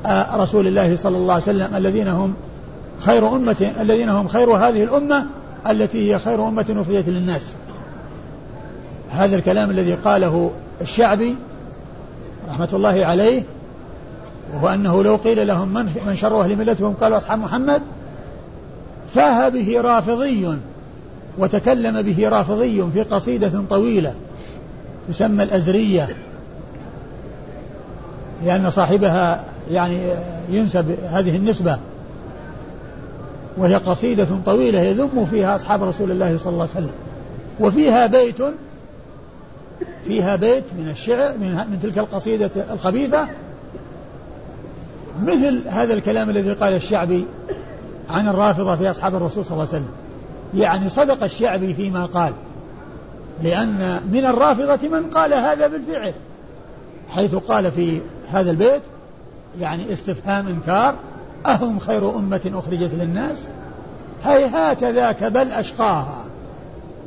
آه، 0.05 0.35
رسول 0.35 0.67
الله 0.67 0.95
صلى 0.95 1.17
الله 1.17 1.33
عليه 1.33 1.43
وسلم 1.43 1.75
الذين 1.75 2.07
هم 2.07 2.33
خير 2.99 3.35
أمة 3.35 3.71
الذين 3.79 4.09
هم 4.09 4.27
خير 4.27 4.51
هذه 4.51 4.83
الأمة 4.83 5.25
التي 5.69 6.13
هي 6.13 6.19
خير 6.19 6.47
أمة 6.47 6.65
أخرجت 6.69 7.09
للناس. 7.09 7.55
هذا 9.11 9.35
الكلام 9.35 9.69
الذي 9.69 9.93
قاله 9.93 10.51
الشعبي 10.81 11.35
رحمة 12.49 12.69
الله 12.73 13.05
عليه 13.05 13.43
وهو 14.53 14.67
أنه 14.67 15.03
لو 15.03 15.15
قيل 15.15 15.47
لهم 15.47 15.73
من, 15.73 15.89
من 16.07 16.15
شر 16.15 16.41
أهل 16.41 16.55
ملتهم 16.55 16.93
قالوا 16.93 17.17
أصحاب 17.17 17.39
محمد 17.39 17.81
فاه 19.15 19.49
به 19.49 19.81
رافضي 19.81 20.57
وتكلم 21.37 22.01
به 22.01 22.29
رافضي 22.29 22.91
في 22.93 23.03
قصيدة 23.03 23.63
طويلة 23.69 24.15
تسمى 25.09 25.43
الأزرية 25.43 26.07
لأن 28.45 28.69
صاحبها 28.69 29.43
يعني 29.71 29.99
ينسب 30.49 30.95
هذه 31.09 31.35
النسبة 31.35 31.79
وهي 33.57 33.75
قصيدة 33.75 34.27
طويلة 34.45 34.79
يذم 34.79 35.25
فيها 35.31 35.55
أصحاب 35.55 35.83
رسول 35.83 36.11
الله 36.11 36.37
صلى 36.37 36.53
الله 36.53 36.67
عليه 36.75 36.85
وسلم. 36.85 36.95
وفيها 37.59 38.07
بيت 38.07 38.37
فيها 40.05 40.35
بيت 40.35 40.63
من 40.77 40.89
الشعر 40.89 41.37
من, 41.37 41.55
من 41.55 41.79
تلك 41.83 41.97
القصيدة 41.97 42.49
الخبيثة 42.73 43.27
مثل 45.23 45.63
هذا 45.67 45.93
الكلام 45.93 46.29
الذي 46.29 46.51
قال 46.51 46.73
الشعبي 46.73 47.25
عن 48.09 48.27
الرافضة 48.27 48.75
في 48.75 48.91
أصحاب 48.91 49.15
الرسول 49.15 49.45
صلى 49.45 49.53
الله 49.53 49.67
عليه 49.67 49.83
وسلم. 49.83 50.06
يعني 50.53 50.89
صدق 50.89 51.23
الشعبي 51.23 51.73
فيما 51.73 52.05
قال 52.05 52.33
لأن 53.43 54.01
من 54.11 54.25
الرافضة 54.25 54.89
من 54.89 55.09
قال 55.09 55.33
هذا 55.33 55.67
بالفعل 55.67 56.13
حيث 57.09 57.35
قال 57.35 57.71
في 57.71 57.99
هذا 58.31 58.51
البيت 58.51 58.81
يعني 59.59 59.93
استفهام 59.93 60.47
إنكار 60.47 60.95
أهم 61.45 61.79
خير 61.79 62.15
أمة 62.17 62.51
أخرجت 62.53 62.91
للناس؟ 62.93 63.43
هيهات 64.25 64.83
ذاك 64.83 65.23
بل 65.23 65.51
أشقاها. 65.51 66.25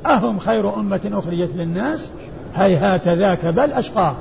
أهم 0.07 0.39
خير 0.39 0.75
أمة 0.75 1.11
أخرجت 1.13 1.51
للناس؟ 1.57 2.11
هيهات 2.55 3.09
ذاك 3.09 3.47
بل 3.47 3.73
أشقاها. 3.73 4.17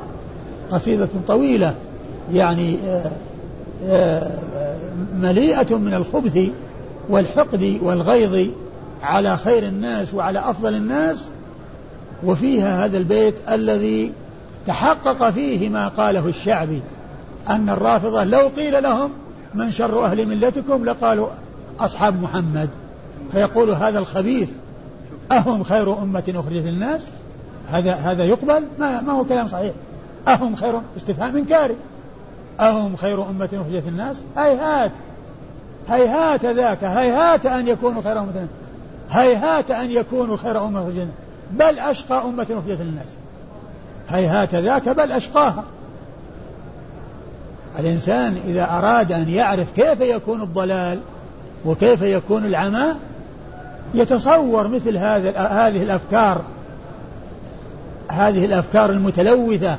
قصيدة 0.71 1.09
طويلة 1.27 1.75
يعني 2.33 2.77
آه، 2.87 3.11
آه، 3.85 4.31
مليئة 5.21 5.77
من 5.77 5.93
الخبث 5.93 6.49
والحقد 7.09 7.79
والغيظ 7.83 8.49
على 9.01 9.37
خير 9.37 9.63
الناس 9.63 10.13
وعلى 10.13 10.39
أفضل 10.39 10.75
الناس 10.75 11.29
وفيها 12.23 12.85
هذا 12.85 12.97
البيت 12.97 13.35
الذي 13.49 14.13
تحقق 14.67 15.29
فيه 15.29 15.69
ما 15.69 15.87
قاله 15.87 16.27
الشعبي 16.27 16.81
أن 17.49 17.69
الرافضة 17.69 18.23
لو 18.23 18.47
قيل 18.47 18.83
لهم 18.83 19.11
من 19.55 19.71
شر 19.71 20.05
أهل 20.05 20.27
ملتكم 20.27 20.85
لقالوا 20.85 21.27
أصحاب 21.79 22.21
محمد. 22.21 22.69
فيقول 23.31 23.69
هذا 23.69 23.99
الخبيث 23.99 24.49
أهم 25.31 25.63
خير 25.63 26.01
أمة 26.01 26.23
أخرجت 26.35 26.65
الناس 26.65 27.07
هذا 27.71 27.93
هذا 27.93 28.23
يقبل؟ 28.23 28.63
ما, 28.79 29.01
ما 29.01 29.13
هو 29.13 29.25
كلام 29.25 29.47
صحيح. 29.47 29.73
أهم 30.27 30.55
خير 30.55 30.81
استفهام 30.97 31.37
إنكاري. 31.37 31.75
أهم 32.59 32.95
خير 32.95 33.29
أمة 33.29 33.49
أخرجت 33.53 33.87
الناس 33.87 34.23
هيهات. 34.37 34.91
هيهات 35.89 36.45
ذاك 36.45 36.83
هيهات 36.83 37.45
أن 37.45 37.67
يكونوا 37.67 38.01
خير 38.01 38.19
أمة 38.19 38.47
هيهات 39.11 39.71
أن 39.71 39.91
يكونوا 39.91 40.37
خير 40.37 40.63
أمة 40.67 40.79
أخرجت 40.79 41.07
بل 41.51 41.79
أشقى 41.79 42.23
أمة 42.23 42.43
أخرجت 42.43 42.81
للناس. 42.81 43.07
هيهات 44.09 44.55
ذاك 44.55 44.89
بل 44.89 45.11
أشقاها. 45.11 45.63
الإنسان 47.79 48.37
إذا 48.47 48.63
أراد 48.63 49.11
أن 49.11 49.29
يعرف 49.29 49.71
كيف 49.75 50.01
يكون 50.01 50.41
الضلال 50.41 50.99
وكيف 51.65 52.01
يكون 52.01 52.45
العمى 52.45 52.85
يتصور 53.93 54.67
مثل 54.67 54.97
هذا 54.97 55.29
هذه 55.39 55.83
الأفكار. 55.83 56.41
هذه 58.11 58.45
الأفكار 58.45 58.89
المتلوثة 58.89 59.77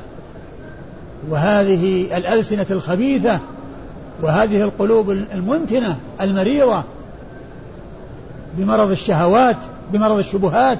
وهذه 1.29 2.17
الألسنة 2.17 2.65
الخبيثة 2.71 3.39
وهذه 4.21 4.61
القلوب 4.61 5.11
المنتنة 5.11 5.97
المريضة. 6.21 6.83
بمرض 8.57 8.91
الشهوات 8.91 9.57
بمرض 9.93 10.17
الشبهات. 10.17 10.79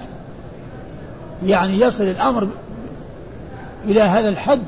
يعني 1.46 1.80
يصل 1.80 2.04
الأمر 2.04 2.48
إلى 3.86 4.02
هذا 4.02 4.30
الحد 4.30 4.62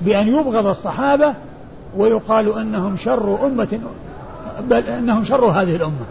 بأن 0.00 0.28
يبغض 0.28 0.66
الصحابة 0.66 1.34
ويقال 1.96 2.58
إنهم 2.58 2.96
شر 2.96 3.46
أمة 3.46 3.80
بل 4.60 4.76
إنهم 4.76 5.24
شر 5.24 5.44
هذه 5.44 5.76
الأمة 5.76 6.06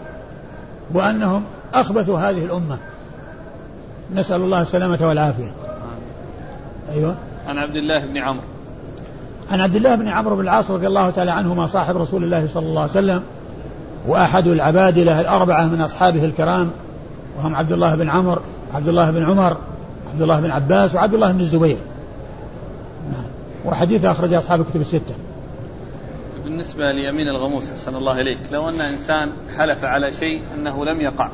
وأنهم 0.94 1.44
أخبث 1.74 2.08
هذه 2.08 2.44
الأمة. 2.44 2.78
نسأل 4.14 4.40
الله 4.40 4.62
السلامة 4.62 4.98
والعافية. 5.02 5.52
أيوه. 6.92 7.14
عن 7.46 7.58
عبد 7.58 7.76
الله 7.76 8.06
بن 8.06 8.18
عمرو. 8.18 8.44
عن 9.50 9.60
عبد 9.60 9.76
الله 9.76 9.94
بن 9.94 10.08
عمرو 10.08 10.36
بن 10.36 10.42
العاص 10.42 10.70
رضي 10.70 10.86
الله 10.86 11.10
تعالى 11.10 11.30
عنهما 11.30 11.66
صاحب 11.66 11.96
رسول 11.96 12.24
الله 12.24 12.46
صلى 12.46 12.66
الله 12.66 12.80
عليه 12.80 12.90
وسلم 12.90 13.22
وأحد 14.06 14.46
العبادلة 14.46 15.20
الأربعة 15.20 15.66
من 15.66 15.80
أصحابه 15.80 16.24
الكرام 16.24 16.70
وهم 17.38 17.54
عبد 17.54 17.72
الله 17.72 17.94
بن 17.94 18.10
عمرو 18.10 18.42
عبد 18.74 18.88
الله 18.88 19.10
بن 19.10 19.24
عمر 19.24 19.56
عبد 20.12 20.22
الله 20.22 20.40
بن 20.40 20.50
عباس 20.50 20.94
وعبد 20.94 21.14
الله 21.14 21.32
بن 21.32 21.40
الزبير. 21.40 21.76
نعم. 23.12 23.24
وحديث 23.64 24.04
أخرج 24.04 24.32
أصحاب 24.32 24.60
الكتب 24.60 24.80
الستة. 24.80 25.14
بالنسبة 26.44 26.92
ليمين 26.92 27.28
الغموس 27.28 27.64
حسن 27.70 27.94
الله 27.94 28.20
إليك 28.20 28.38
لو 28.52 28.68
أن 28.68 28.80
إنسان 28.80 29.30
حلف 29.56 29.84
على 29.84 30.12
شيء 30.12 30.42
أنه 30.56 30.84
لم 30.84 31.00
يقع 31.00 31.28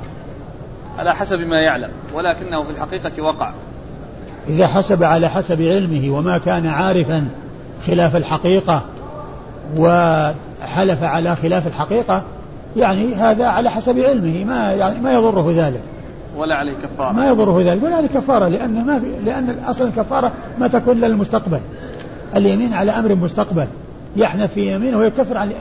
على 0.99 1.15
حسب 1.15 1.39
ما 1.39 1.61
يعلم 1.61 1.91
ولكنه 2.15 2.63
في 2.63 2.71
الحقيقة 2.71 3.23
وقع. 3.23 3.53
إذا 4.49 4.67
حسب 4.67 5.03
على 5.03 5.29
حسب 5.29 5.63
علمه 5.63 6.11
وما 6.11 6.39
كان 6.39 6.67
عارفا 6.67 7.29
خلاف 7.87 8.17
الحقيقة 8.17 8.85
وحلف 9.77 11.03
على 11.03 11.37
خلاف 11.37 11.67
الحقيقة 11.67 12.23
يعني 12.79 13.15
هذا 13.15 13.47
على 13.47 13.71
حسب 13.71 13.99
علمه 13.99 14.45
ما 14.45 14.73
يعني 14.73 15.01
ما 15.01 15.13
يضره 15.13 15.53
ذلك. 15.57 15.83
ولا 16.37 16.57
عليه 16.57 16.73
كفارة. 16.83 17.13
ما 17.13 17.29
يضره 17.29 17.63
ذلك 17.63 17.83
ولا 17.83 17.97
عليه 17.97 18.09
كفارة 18.09 18.49
لأن 18.49 18.85
ما 18.85 19.01
في 19.01 19.07
لأن 19.25 19.57
أصلا 19.67 19.89
الكفارة 19.89 20.33
ما 20.59 20.69
تكون 20.69 20.97
للمستقبل. 21.01 21.61
اليمين 22.37 22.73
على 22.73 22.93
أمر 22.93 23.15
مستقبل 23.15 23.67
يحنث 24.17 24.55
في 24.55 24.75
يمينه 24.75 24.99
ويكفر 24.99 25.39
عن 25.39 25.53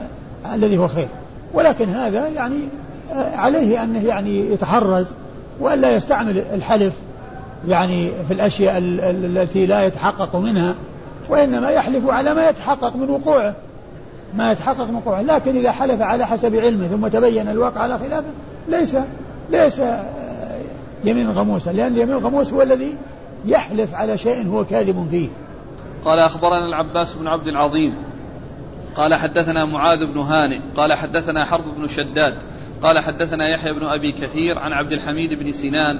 الذي 0.54 0.78
هو 0.78 0.88
خير. 0.88 1.08
ولكن 1.54 1.88
هذا 1.88 2.28
يعني 2.28 2.58
آه، 3.12 3.36
عليه 3.36 3.82
أنه 3.82 4.04
يعني 4.04 4.52
يتحرز 4.52 5.14
وألا 5.60 5.90
يستعمل 5.90 6.42
الحلف 6.52 6.92
يعني 7.68 8.10
في 8.28 8.34
الأشياء 8.34 8.74
التي 8.78 9.66
لا 9.66 9.82
يتحقق 9.82 10.36
منها 10.36 10.74
وإنما 11.28 11.70
يحلف 11.70 12.08
على 12.08 12.34
ما 12.34 12.48
يتحقق 12.48 12.96
من 12.96 13.10
وقوعه. 13.10 13.54
ما 14.34 14.52
يتحقق 14.52 14.88
من 14.88 14.94
وقوعه 14.94 15.22
لكن 15.22 15.56
إذا 15.56 15.72
حلف 15.72 16.00
على 16.00 16.26
حسب 16.26 16.56
علمه 16.56 16.88
ثم 16.88 17.08
تبين 17.08 17.48
الواقع 17.48 17.80
على 17.80 17.98
خلافه 17.98 18.30
ليس 18.68 18.96
ليس 19.50 19.80
آه، 19.80 20.60
يمين 21.04 21.30
غموسا 21.30 21.70
لأن 21.70 21.92
اليمين 21.92 22.14
الغموس 22.14 22.52
هو 22.52 22.62
الذي 22.62 22.96
يحلف 23.46 23.94
على 23.94 24.18
شيء 24.18 24.48
هو 24.48 24.64
كاذب 24.64 25.08
فيه. 25.10 25.28
قال 26.04 26.18
أخبرنا 26.18 26.66
العباس 26.66 27.14
بن 27.14 27.26
عبد 27.26 27.48
العظيم. 27.48 27.94
قال 28.96 29.14
حدثنا 29.14 29.64
معاذ 29.64 30.06
بن 30.06 30.18
هانئ. 30.18 30.60
قال 30.76 30.94
حدثنا 30.94 31.44
حرب 31.44 31.64
بن 31.76 31.86
شداد. 31.86 32.34
قال 32.82 32.98
حدثنا 32.98 33.48
يحيى 33.48 33.72
بن 33.72 33.84
أبي 33.86 34.12
كثير 34.12 34.58
عن 34.58 34.72
عبد 34.72 34.92
الحميد 34.92 35.34
بن 35.34 35.52
سنان 35.52 35.98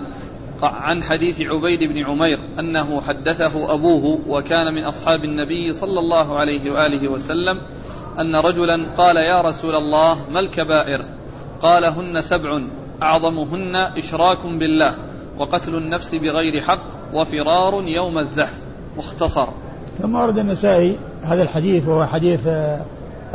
عن 0.62 1.02
حديث 1.02 1.40
عبيد 1.40 1.80
بن 1.80 2.04
عمير 2.04 2.38
أنه 2.58 3.00
حدثه 3.00 3.74
أبوه 3.74 4.18
وكان 4.28 4.74
من 4.74 4.84
أصحاب 4.84 5.24
النبي 5.24 5.72
صلى 5.72 6.00
الله 6.00 6.38
عليه 6.38 6.70
وآله 6.70 7.08
وسلم 7.08 7.60
أن 8.20 8.36
رجلا 8.36 8.86
قال 8.98 9.16
يا 9.16 9.42
رسول 9.42 9.74
الله 9.74 10.16
ما 10.30 10.40
الكبائر? 10.40 11.04
قال 11.62 11.84
هن 11.84 12.20
سبع 12.20 12.60
أعظمهن 13.02 13.76
إشراك 13.76 14.38
بالله 14.46 14.94
وقتل 15.38 15.74
النفس 15.74 16.14
بغير 16.14 16.60
حق 16.60 16.82
وفرار 17.14 17.82
يوم 17.82 18.18
الزحف. 18.18 18.58
مختصر. 18.96 19.48
ثم 20.02 20.14
ورد 20.14 20.38
النسائي 20.38 20.96
هذا 21.22 21.42
الحديث 21.42 21.88
وهو 21.88 22.06
حديث 22.06 22.46
آآ 22.46 22.80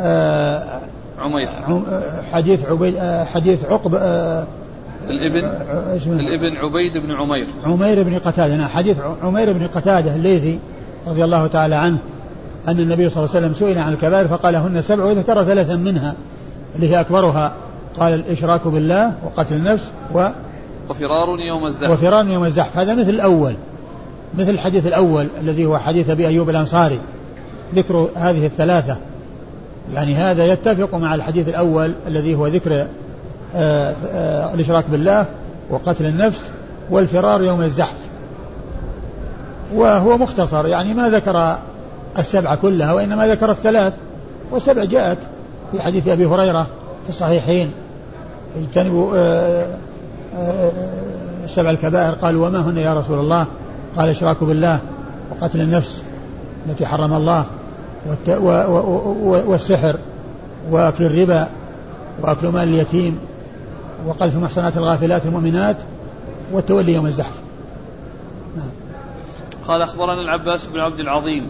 آآ 0.00 0.80
عمير 1.18 1.48
آه، 1.48 2.22
حديث 2.32 2.64
عبيد 2.64 2.96
آه، 2.96 3.24
حديث 3.24 3.64
عقب 3.64 3.94
الإبن. 5.10 5.44
الإبن 6.06 6.56
عبيد 6.56 6.98
بن 6.98 7.12
عمير. 7.12 7.46
عمير 7.64 8.02
بن 8.02 8.18
قتادة. 8.18 8.56
نعم 8.56 8.68
حديث 8.68 8.96
عمير 9.22 9.52
بن 9.52 9.66
قتادة 9.66 10.14
الليثي 10.14 10.58
رضي 11.06 11.24
الله 11.24 11.46
تعالى 11.46 11.74
عنه. 11.74 11.98
أن 12.68 12.80
النبي 12.80 13.10
صلى 13.10 13.24
الله 13.24 13.36
عليه 13.36 13.46
وسلم 13.46 13.54
سئل 13.54 13.78
عن 13.78 13.92
الكبائر 13.92 14.28
فقال 14.28 14.56
هن 14.56 14.82
سبع 14.82 15.04
وذكر 15.04 15.44
ثلاثا 15.44 15.76
منها 15.76 16.14
اللي 16.76 16.90
هي 16.90 17.00
أكبرها. 17.00 17.52
قال 17.98 18.14
الإشراك 18.14 18.68
بالله 18.68 19.12
وقتل 19.24 19.54
النفس 19.54 19.90
و 20.14 20.28
وفرار 20.90 21.40
يوم 21.48 21.66
الزحف. 21.66 21.90
وفرار 21.90 22.28
يوم 22.28 22.44
الزحف. 22.44 22.78
هذا 22.78 22.94
مثل 22.94 23.10
الأول 23.10 23.54
مثل 24.38 24.50
الحديث 24.50 24.86
الأول 24.86 25.26
الذي 25.40 25.66
هو 25.66 25.78
حديث 25.78 26.10
أبي 26.10 26.26
أيوب 26.26 26.50
الأنصاري. 26.50 26.98
ذكر 27.74 28.08
هذه 28.14 28.46
الثلاثة. 28.46 28.96
يعني 29.94 30.14
هذا 30.14 30.46
يتفق 30.46 30.94
مع 30.94 31.14
الحديث 31.14 31.48
الأول 31.48 31.92
الذي 32.06 32.34
هو 32.34 32.46
ذكر 32.46 32.86
آه، 33.56 33.94
آه، 34.06 34.54
الإشراك 34.54 34.84
بالله 34.90 35.26
وقتل 35.70 36.06
النفس 36.06 36.44
والفرار 36.90 37.42
يوم 37.42 37.62
الزحف. 37.62 37.96
وهو 39.74 40.18
مختصر. 40.18 40.66
يعني 40.66 40.94
ما 40.94 41.08
ذكر 41.08 41.58
السبعة 42.18 42.56
كلها 42.56 42.92
وإنما 42.92 43.28
ذكر 43.28 43.50
الثلاث 43.50 43.92
والسبع 44.50 44.84
جاءت 44.84 45.18
في 45.72 45.82
حديث 45.82 46.08
أبي 46.08 46.26
هريرة 46.26 46.66
في 47.02 47.08
الصحيحين. 47.08 47.70
اجتنبوا 48.56 49.16
سبع 51.46 51.70
الكبائر 51.70 52.14
قالوا 52.14 52.46
وما 52.46 52.60
هن 52.60 52.76
يا 52.76 52.94
رسول 52.94 53.18
الله؟ 53.18 53.46
قال 53.96 54.08
إشراك 54.08 54.44
بالله 54.44 54.78
وقتل 55.30 55.60
النفس 55.60 56.02
التي 56.68 56.86
حرم 56.86 57.12
الله 57.12 57.44
والسحر 59.46 59.96
وأكل 60.70 61.04
الربا 61.04 61.48
وأكل 62.22 62.46
مال 62.46 62.68
اليتيم 62.68 63.18
وقذف 64.06 64.36
محصنات 64.36 64.76
الغافلات 64.76 65.26
المؤمنات 65.26 65.76
والتولي 66.52 66.94
يوم 66.94 67.06
الزحف. 67.06 67.34
نعم. 68.56 68.70
قال 69.68 69.82
أخبرنا 69.82 70.20
العباس 70.20 70.66
بن 70.66 70.80
عبد 70.80 71.00
العظيم 71.00 71.46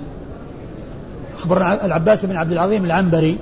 أخبرنا 1.39 1.85
العباس 1.85 2.25
بن 2.25 2.37
عبد 2.37 2.53
العظيم 2.53 2.85
العنبري 2.85 3.39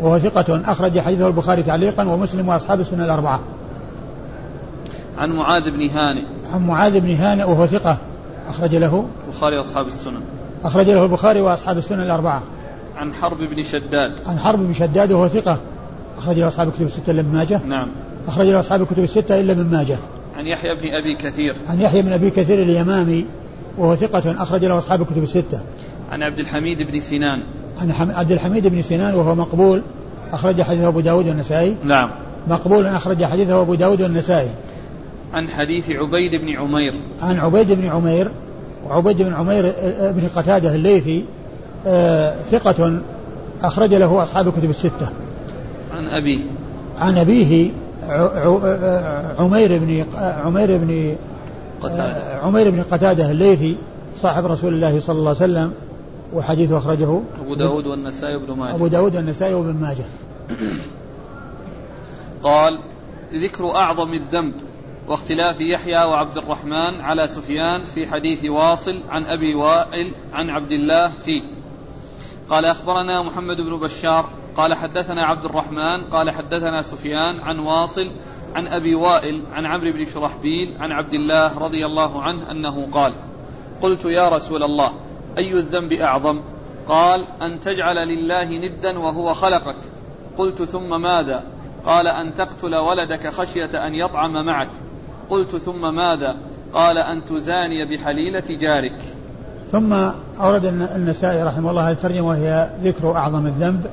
وهو 0.00 0.18
ثقة 0.18 0.60
أخرج 0.72 0.98
حديثه 0.98 1.26
البخاري 1.26 1.62
تعليقا 1.62 2.08
ومسلم 2.08 2.48
وأصحاب 2.48 2.80
السنة 2.80 3.04
الأربعة. 3.04 3.40
عن 5.18 5.30
معاذ 5.30 5.70
بن 5.70 5.90
هانئ. 5.90 6.24
عن 6.52 6.66
معاذ 6.66 7.00
بن 7.00 7.14
هانئ 7.14 7.44
وهو 7.44 7.66
ثقة 7.66 7.98
أخرج 8.48 8.74
له 8.76 9.06
البخاري 9.28 9.56
وأصحاب 9.56 9.86
السنن. 9.86 10.20
أخرج 10.64 10.90
له 10.90 11.04
البخاري 11.04 11.40
وأصحاب 11.40 11.78
السنن 11.78 12.00
الأربعة. 12.00 12.42
عن 12.96 13.14
حرب 13.14 13.38
بن 13.38 13.62
شداد. 13.62 14.12
عن 14.26 14.38
حرب 14.38 14.58
بن 14.58 14.72
شداد 14.72 15.12
وهو 15.12 15.28
ثقة 15.28 15.58
أخرج 16.18 16.38
له 16.38 16.48
أصحاب 16.48 16.68
الكتب 16.68 16.86
الستة 16.86 17.10
إلا 17.10 17.20
ابن 17.20 17.32
ماجه. 17.32 17.60
نعم. 17.66 17.86
أخرج 18.28 18.46
له 18.46 18.60
أصحاب 18.60 18.82
الكتب 18.82 19.02
الستة 19.02 19.40
إلا 19.40 19.52
ابن 19.52 19.70
ماجه. 19.70 19.98
عن 20.38 20.46
يحيى 20.46 20.74
بن 20.74 20.88
أبي 20.94 21.16
كثير. 21.16 21.56
عن 21.68 21.80
يحيى 21.80 22.02
بن 22.02 22.12
أبي 22.12 22.30
كثير 22.30 22.62
اليمامي 22.62 23.26
وهو 23.78 23.96
ثقة 23.96 24.42
أخرج 24.42 24.64
له 24.64 24.78
أصحاب 24.78 25.02
الكتب 25.02 25.22
الستة. 25.22 25.60
عن 26.10 26.22
عبد 26.22 26.38
الحميد 26.38 26.82
بن 26.82 27.00
سنان. 27.00 27.40
عن 27.80 28.10
عبد 28.10 28.32
الحميد 28.32 28.66
بن 28.66 28.82
سنان 28.82 29.14
وهو 29.14 29.34
مقبول 29.34 29.82
أخرج 30.32 30.62
حديثه 30.62 30.88
أبو 30.88 31.00
داود 31.00 31.28
والنسائي. 31.28 31.76
نعم. 31.84 32.10
مقبول 32.48 32.86
أخرج 32.86 33.24
حديثه 33.24 33.60
أبو 33.60 33.74
داود 33.74 34.02
والنسائي. 34.02 34.50
عن 35.32 35.48
حديث 35.48 35.90
عبيد 35.90 36.40
بن 36.40 36.56
عمير. 36.56 36.94
عن 37.22 37.38
عبيد 37.38 37.72
بن 37.72 37.88
عمير 37.88 38.30
وعبيد 38.86 39.22
بن 39.22 39.34
عمير 39.34 39.66
آه، 39.66 39.70
آه، 39.70 40.10
بن 40.10 40.22
قتادة 40.36 40.74
الليثي 40.74 41.24
آه، 41.86 42.34
ثقة 42.50 43.00
أخرج 43.62 43.94
له 43.94 44.22
أصحاب 44.22 44.48
الكتب 44.48 44.70
الستة. 44.70 45.08
عن 45.92 46.06
أبيه. 46.06 46.40
عن 46.98 47.18
أبيه 47.18 47.70
عمير 49.38 49.78
بن 49.78 50.04
عمير 50.16 50.76
بن 50.76 51.16
قتادة. 51.82 52.40
عمير 52.42 52.70
بن 52.70 52.82
قتادة 52.82 53.30
الليثي 53.30 53.76
صاحب 54.16 54.46
رسول 54.46 54.74
الله 54.74 55.00
صلى 55.00 55.18
الله 55.18 55.28
عليه 55.28 55.52
وسلم. 55.52 55.72
وحديثه 56.32 56.78
أخرجه 56.78 57.20
أبو 57.40 57.54
داود 57.54 57.86
والنسائي 57.86 58.36
وابن 58.36 58.56
ماجه. 58.56 58.74
أبو 58.74 58.86
داود 58.86 59.16
والنسائي 59.16 59.54
وابن 59.54 59.74
ماجه. 59.74 60.04
قال 62.42 62.78
ذكر 63.34 63.74
أعظم 63.74 64.14
الذنب 64.14 64.54
واختلاف 65.08 65.60
يحيى 65.60 66.04
وعبد 66.04 66.38
الرحمن 66.38 67.00
على 67.00 67.26
سفيان 67.26 67.80
في 67.80 68.06
حديث 68.06 68.44
واصل 68.44 69.02
عن 69.08 69.24
أبي 69.24 69.54
وائل 69.54 70.14
عن 70.32 70.50
عبد 70.50 70.72
الله 70.72 71.08
فيه. 71.08 71.42
قال 72.50 72.64
أخبرنا 72.64 73.22
محمد 73.22 73.60
بن 73.60 73.76
بشار. 73.76 74.28
قال 74.56 74.74
حدثنا 74.74 75.24
عبد 75.24 75.44
الرحمن. 75.44 76.04
قال 76.04 76.30
حدثنا 76.30 76.82
سفيان 76.82 77.40
عن 77.40 77.58
واصل 77.58 78.10
عن 78.54 78.66
أبي 78.66 78.94
وائل 78.94 79.42
عن 79.52 79.66
عمرو 79.66 79.92
بن 79.92 80.04
شرحبيل 80.04 80.76
عن 80.80 80.92
عبد 80.92 81.14
الله 81.14 81.58
رضي 81.58 81.86
الله 81.86 82.22
عنه 82.22 82.50
أنه 82.50 82.88
قال 82.92 83.14
قلت 83.82 84.04
يا 84.04 84.28
رسول 84.28 84.62
الله 84.62 84.92
أي 85.38 85.52
الذنب 85.52 85.92
أعظم؟ 85.92 86.40
قال 86.88 87.26
أن 87.42 87.60
تجعل 87.60 87.96
لله 87.96 88.58
ندا 88.58 88.98
وهو 88.98 89.34
خلقك. 89.34 89.76
قلت 90.38 90.62
ثم 90.62 91.02
ماذا؟ 91.02 91.42
قال 91.84 92.06
أن 92.06 92.34
تقتل 92.34 92.74
ولدك 92.74 93.28
خشية 93.28 93.86
أن 93.86 93.94
يطعم 93.94 94.46
معك. 94.46 94.68
قلت 95.30 95.56
ثم 95.56 95.94
ماذا؟ 95.94 96.36
قال 96.74 96.98
أن 96.98 97.24
تزاني 97.24 97.84
بحليلة 97.84 98.44
جارك. 98.48 98.96
ثم 99.72 99.92
أورد 100.40 100.64
النسائي 100.64 101.42
رحمه 101.42 101.70
الله 101.70 101.88
هذه 101.88 101.92
الترجمة 101.92 102.28
وهي 102.28 102.70
ذكر 102.82 103.16
أعظم 103.16 103.46
الذنب. 103.46 103.86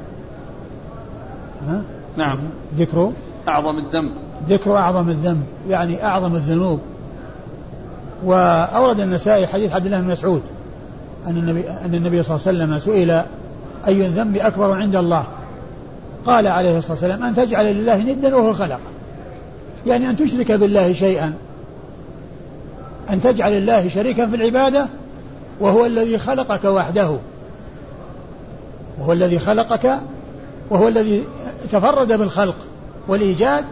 ها؟ 1.68 1.82
نعم. 2.18 2.40
ذكر 2.78 3.12
أعظم 3.48 3.78
الذنب. 3.78 4.12
ذكر 4.50 4.78
أعظم 4.78 5.10
الذنب 5.10 5.44
يعني 5.70 6.04
أعظم 6.04 6.36
الذنوب. 6.36 6.80
وأورد 8.26 9.00
النسائي 9.00 9.48
حديث 9.48 9.74
عبد 9.74 9.86
الله 9.86 10.02
بن 10.02 10.08
مسعود. 10.08 10.42
أن 11.28 11.38
النبي 11.38 11.70
أن 11.70 11.96
النبي 11.96 12.24
صلى 12.24 12.36
الله 12.36 12.48
عليه 12.48 12.58
وسلم 12.58 12.80
سئل 12.80 13.24
أي 13.88 14.06
الذنب 14.06 14.38
أكبر 14.38 14.72
عند 14.72 14.96
الله؟ 14.96 15.28
قال 16.26 16.48
عليه 16.48 16.78
الصلاة 16.78 16.94
والسلام 16.94 17.24
أن 17.24 17.36
تجعل 17.36 17.66
لله 17.66 17.98
ندا 17.98 18.36
وهو 18.36 18.54
خلق. 18.54 18.80
يعني 19.88 20.10
أن 20.10 20.16
تشرك 20.16 20.52
بالله 20.52 20.94
شيئا. 20.94 21.34
أن 23.10 23.22
تجعل 23.22 23.52
الله 23.52 23.90
شريكا 23.90 24.28
في 24.28 24.36
العبادة 24.36 24.88
وهو 25.60 25.86
الذي 25.86 26.18
خلقك 26.18 26.66
وحده. 26.66 27.18
وهو 29.00 29.14
الذي 29.14 29.40
خلقك 29.40 29.98
وهو 30.70 30.88
الذي 30.88 31.24
تفرد 31.72 32.14
بالخلق 32.14 32.56
والإيجاد 33.08 33.66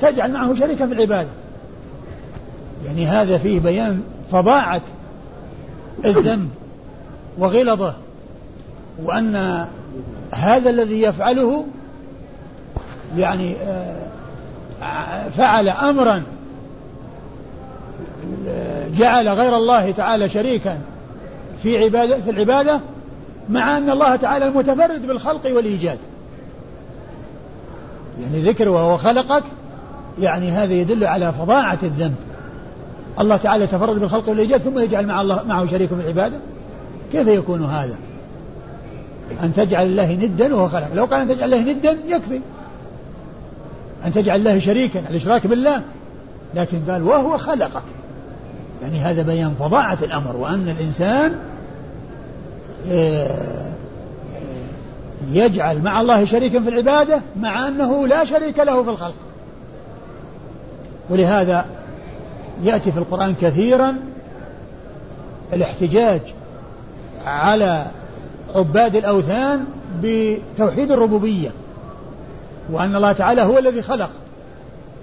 تجعل 0.00 0.32
معه 0.32 0.54
شريكا 0.54 0.86
في 0.86 0.94
العبادة. 0.94 1.30
يعني 2.86 3.06
هذا 3.06 3.38
فيه 3.38 3.60
بيان 3.60 4.00
فظاعة 4.32 4.82
الذنب. 6.04 6.48
وغلظه 7.38 7.94
وأن 9.04 9.66
هذا 10.34 10.70
الذي 10.70 11.02
يفعله 11.02 11.66
يعني 13.16 13.56
آه، 13.56 15.28
فعل 15.36 15.68
أمرا 15.68 16.22
جعل 18.96 19.28
غير 19.28 19.56
الله 19.56 19.90
تعالى 19.90 20.28
شريكا 20.28 20.78
في 21.62 21.84
عبادة 21.84 22.20
في 22.20 22.30
العبادة 22.30 22.80
مع 23.48 23.78
أن 23.78 23.90
الله 23.90 24.16
تعالى 24.16 24.46
المتفرد 24.46 25.06
بالخلق 25.06 25.56
والإيجاد. 25.56 25.98
يعني 28.22 28.42
ذكر 28.42 28.68
وهو 28.68 28.96
خلقك 28.96 29.42
يعني 30.20 30.50
هذا 30.50 30.72
يدل 30.72 31.04
على 31.04 31.32
فظاعة 31.32 31.78
الذنب. 31.82 32.14
الله 33.20 33.36
تعالى 33.36 33.66
تفرد 33.66 34.00
بالخلق 34.00 34.28
والإيجاد 34.28 34.60
ثم 34.60 34.78
يجعل 34.78 35.06
مع 35.06 35.20
الله 35.20 35.44
معه 35.46 35.66
شريك 35.66 35.88
في 35.88 35.94
العبادة. 35.94 36.36
كيف 37.12 37.28
يكون 37.28 37.64
هذا؟ 37.64 37.96
أن 39.42 39.54
تجعل 39.54 39.86
الله 39.86 40.12
ندا 40.12 40.54
وهو 40.54 40.68
خلق. 40.68 40.94
لو 40.94 41.04
قال 41.04 41.20
أن 41.20 41.28
تجعل 41.28 41.54
الله 41.54 41.72
ندا 41.72 41.98
يكفي. 42.06 42.40
أن 44.04 44.12
تجعل 44.12 44.38
الله 44.38 44.58
شريكا 44.58 45.00
الإشراك 45.10 45.46
بالله. 45.46 45.82
لكن 46.54 46.80
قال 46.88 47.02
وهو 47.02 47.38
خلقك. 47.38 47.82
يعني 48.82 48.98
هذا 48.98 49.22
بيان 49.22 49.54
فظاعة 49.58 49.98
الأمر 50.02 50.36
وأن 50.36 50.68
الإنسان 50.78 51.36
آه، 52.90 53.72
يجعل 55.32 55.82
مع 55.82 56.00
الله 56.00 56.24
شريكا 56.24 56.60
في 56.60 56.68
العبادة 56.68 57.20
مع 57.40 57.68
أنه 57.68 58.06
لا 58.06 58.24
شريك 58.24 58.58
له 58.58 58.82
في 58.82 58.90
الخلق. 58.90 59.14
ولهذا 61.10 61.66
يأتي 62.62 62.92
في 62.92 62.98
القرآن 62.98 63.34
كثيرا 63.40 63.96
الاحتجاج 65.52 66.20
على 67.26 67.86
عباد 68.54 68.96
الأوثان 68.96 69.64
بتوحيد 70.02 70.90
الربوبية 70.90 71.50
وأن 72.70 72.96
الله 72.96 73.12
تعالى 73.12 73.42
هو 73.42 73.58
الذي 73.58 73.82
خلق 73.82 74.10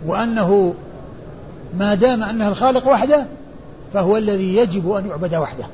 وأنه 0.05 0.73
ما 1.77 1.95
دام 1.95 2.23
أنه 2.23 2.47
الخالق 2.47 2.87
وحده 2.87 3.25
فهو 3.93 4.17
الذي 4.17 4.55
يجب 4.55 4.91
أن 4.91 5.07
يعبد 5.07 5.35
وحده. 5.35 5.65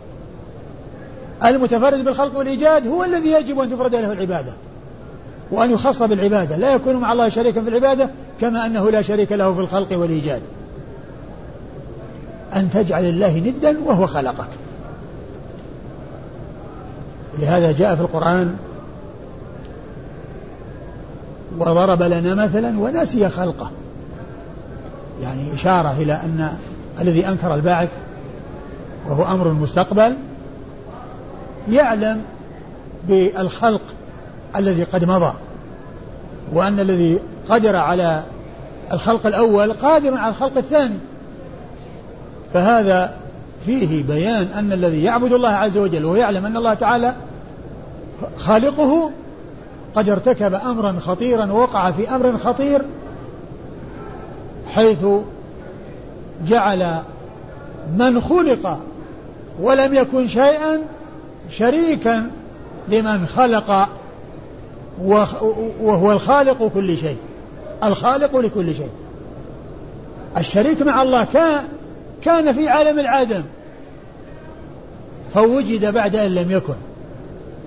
المتفرد 1.46 2.06
بالخلق 2.06 2.38
والإيجاد 2.38 2.88
هو 2.88 3.04
الذي 3.04 3.32
يجب 3.32 3.60
أن 3.60 3.72
تفرد 3.72 3.96
له 3.96 4.12
العبادة 4.12 4.54
وأن 5.52 5.72
يخص 5.72 6.04
بالعبادة. 6.04 6.56
لا 6.56 6.74
يكون 6.74 6.96
مع 6.96 7.12
الله 7.12 7.30
شريكا 7.30 7.62
في 7.62 7.70
العبادة 7.70 8.10
كما 8.42 8.66
أنه 8.66 8.92
لا 8.92 9.02
شريك 9.02 9.32
له 9.32 9.54
في 9.54 9.60
الخلق 9.60 9.98
والإيجاد. 9.98 10.42
أن 12.56 12.70
تجعل 12.70 13.06
الله 13.06 13.38
ندا 13.38 13.80
وهو 13.86 14.08
خلقك. 14.08 14.48
لهذا 17.40 17.72
جاء 17.72 17.96
في 17.96 18.02
القرآن 18.02 18.56
وضرب 21.60 22.02
لنا 22.02 22.36
مثلا 22.46 22.80
ونسي 22.80 23.30
خلقه. 23.30 23.72
يعني 25.22 25.54
إشارة 25.54 25.96
إلى 25.98 26.14
أن 26.14 26.58
الذي 27.02 27.28
أنكر 27.28 27.56
الباعث 27.56 27.90
وهو 29.08 29.24
أمر 29.24 29.48
مستقبل 29.48 30.18
يعلم 31.72 32.22
بالخلق 33.08 33.82
الذي 34.56 34.84
قد 34.84 35.06
مضى 35.06 35.34
وأن 36.54 36.80
الذي 36.80 37.20
قدر 37.50 37.76
على 37.76 38.24
الخلق 38.94 39.26
الأول 39.26 39.74
قادر 39.74 40.18
على 40.18 40.30
الخلق 40.30 40.58
الثاني. 40.58 40.98
فهذا 42.54 43.14
فيه 43.66 44.04
بيان 44.04 44.48
أن 44.56 44.72
الذي 44.72 45.04
يعبد 45.04 45.34
الله 45.34 45.50
عز 45.50 45.78
وجل 45.78 46.06
ويعلم 46.06 46.46
أن 46.46 46.58
الله 46.58 46.74
تعالى 46.74 47.16
خالقه 48.38 49.12
قد 49.96 50.10
ارتكب 50.10 50.54
أمرا 50.54 50.96
خطيرا 51.00 51.52
ووقع 51.52 51.92
في 51.92 52.16
أمر 52.16 52.38
خطير 52.38 52.82
حيث 54.68 55.06
جعل 56.48 56.96
من 57.98 58.22
خلق 58.22 58.80
ولم 59.62 59.94
يكن 59.94 60.28
شيئا 60.28 60.82
شريكا 61.52 62.32
لمن 62.88 63.26
خلق 63.26 63.90
وهو 65.82 66.12
الخالق 66.12 66.68
كل 66.68 66.98
شيء 66.98 67.18
الخالق 67.84 68.38
لكل 68.38 68.76
شيء. 68.76 68.90
الشريك 70.38 70.82
مع 70.82 71.02
الله 71.02 71.28
كان 72.22 72.54
في 72.54 72.70
عالم 72.70 73.00
العدم. 73.00 73.44
فوجد 75.36 75.94
بعد 75.94 76.16
أن 76.16 76.36
لم 76.36 76.52
يكن. 76.52 76.74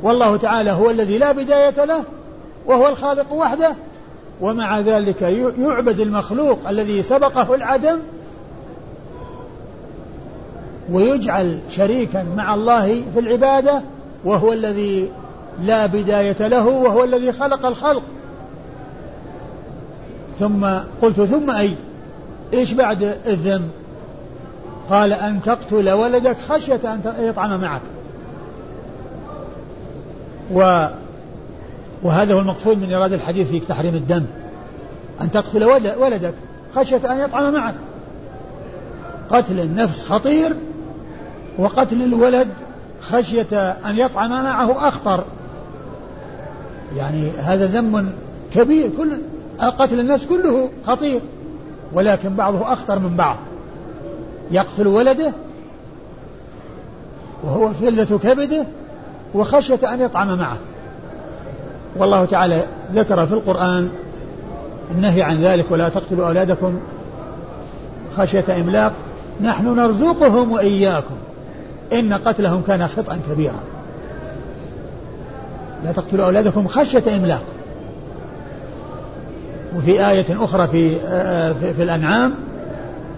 والله 0.02 0.36
تعالى 0.36 0.70
هو 0.70 0.90
الذي 0.90 1.18
لا 1.18 1.32
بداية 1.32 1.84
له 1.84 2.04
وهو 2.66 2.88
الخالق 2.88 3.32
وحده. 3.32 3.74
ومع 4.40 4.80
ذلك 4.80 5.22
يعبد 5.58 6.00
المخلوق 6.00 6.58
الذي 6.68 7.02
سبقه 7.02 7.54
العدم 7.54 7.98
ويجعل 10.92 11.58
شريكا 11.70 12.26
مع 12.36 12.54
الله 12.54 12.86
في 13.14 13.20
العبادة 13.20 13.82
وهو 14.24 14.52
الذي 14.52 15.10
لا 15.60 15.86
بداية 15.86 16.48
له 16.48 16.66
وهو 16.66 17.04
الذي 17.04 17.32
خلق 17.32 17.66
الخلق. 17.66 18.02
ثم 20.40 20.66
قلت 21.02 21.20
ثم 21.20 21.50
أي؟ 21.50 21.74
إيش 22.54 22.72
بعد 22.72 23.02
الذنب؟ 23.26 23.70
قال 24.90 25.12
أن 25.12 25.42
تقتل 25.42 25.90
ولدك 25.90 26.36
خشية 26.48 26.80
أن 26.84 27.00
يطعم 27.18 27.60
معك. 27.60 27.80
و 30.52 30.86
وهذا 32.02 32.34
هو 32.34 32.40
المقصود 32.40 32.78
من 32.78 32.92
إرادة 32.92 33.16
الحديث 33.16 33.48
في 33.48 33.60
تحريم 33.60 33.94
الدم. 33.94 34.24
أن 35.20 35.30
تقتل 35.30 35.64
ولدك 35.98 36.34
خشية 36.74 37.12
أن 37.12 37.20
يطعم 37.20 37.52
معك. 37.52 37.74
قتل 39.30 39.60
النفس 39.60 40.04
خطير 40.08 40.56
وقتل 41.58 42.02
الولد 42.02 42.48
خشية 43.02 43.76
أن 43.86 43.98
يطعم 43.98 44.30
معه 44.30 44.88
أخطر. 44.88 45.24
يعني 46.96 47.30
هذا 47.30 47.66
ذنب 47.66 48.12
كبير 48.54 48.90
كل 48.96 49.10
قتل 49.58 50.00
النفس 50.00 50.26
كله 50.26 50.70
خطير 50.86 51.20
ولكن 51.92 52.34
بعضه 52.34 52.72
أخطر 52.72 52.98
من 52.98 53.16
بعض. 53.16 53.36
يقتل 54.50 54.86
ولده 54.86 55.32
وهو 57.44 57.68
فلة 57.72 58.18
كبده 58.18 58.66
وخشية 59.34 59.94
أن 59.94 60.00
يطعم 60.00 60.38
معه. 60.38 60.56
والله 61.96 62.24
تعالى 62.24 62.62
ذكر 62.92 63.26
في 63.26 63.32
القرآن 63.32 63.90
النهي 64.90 65.22
عن 65.22 65.36
ذلك 65.36 65.66
ولا 65.70 65.88
تقتلوا 65.88 66.26
أولادكم 66.26 66.80
خشية 68.16 68.60
إملاق. 68.60 68.92
نحن 69.40 69.76
نرزقهم 69.76 70.52
وإياكم. 70.52 71.16
إن 71.92 72.12
قتلهم 72.12 72.62
كان 72.62 72.88
خطأ 72.88 73.18
كبيرا. 73.30 73.60
لا 75.84 75.92
تقتلوا 75.92 76.26
أولادكم 76.26 76.68
خشية 76.68 77.16
إملاق. 77.16 77.42
وفي 79.76 80.08
آية 80.08 80.44
أخرى 80.44 80.68
في, 80.68 80.90
في, 81.60 81.74
في 81.74 81.82
الأنعام 81.82 82.34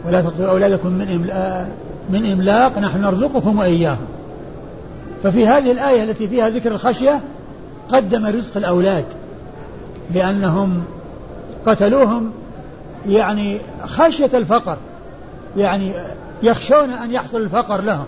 ولا 0.05 0.21
تقتلوا 0.21 0.51
أولادكم 0.51 0.89
من 0.93 1.11
إملاق, 1.11 1.69
من 2.11 2.33
إملاق 2.33 2.79
نحن 2.79 3.01
نرزقكم 3.01 3.59
وإياهم. 3.59 4.07
ففي 5.23 5.47
هذه 5.47 5.73
الآية 5.73 6.03
التي 6.03 6.29
فيها 6.29 6.49
ذكر 6.49 6.73
الخشية 6.73 7.21
قدم 7.93 8.27
رزق 8.27 8.57
الأولاد 8.57 9.05
لأنهم 10.15 10.83
قتلوهم 11.67 12.31
يعني 13.09 13.59
خشية 13.87 14.31
الفقر 14.35 14.77
يعني 15.57 15.93
يخشون 16.43 16.91
أن 16.91 17.13
يحصل 17.13 17.41
الفقر 17.41 17.81
لهم. 17.81 18.07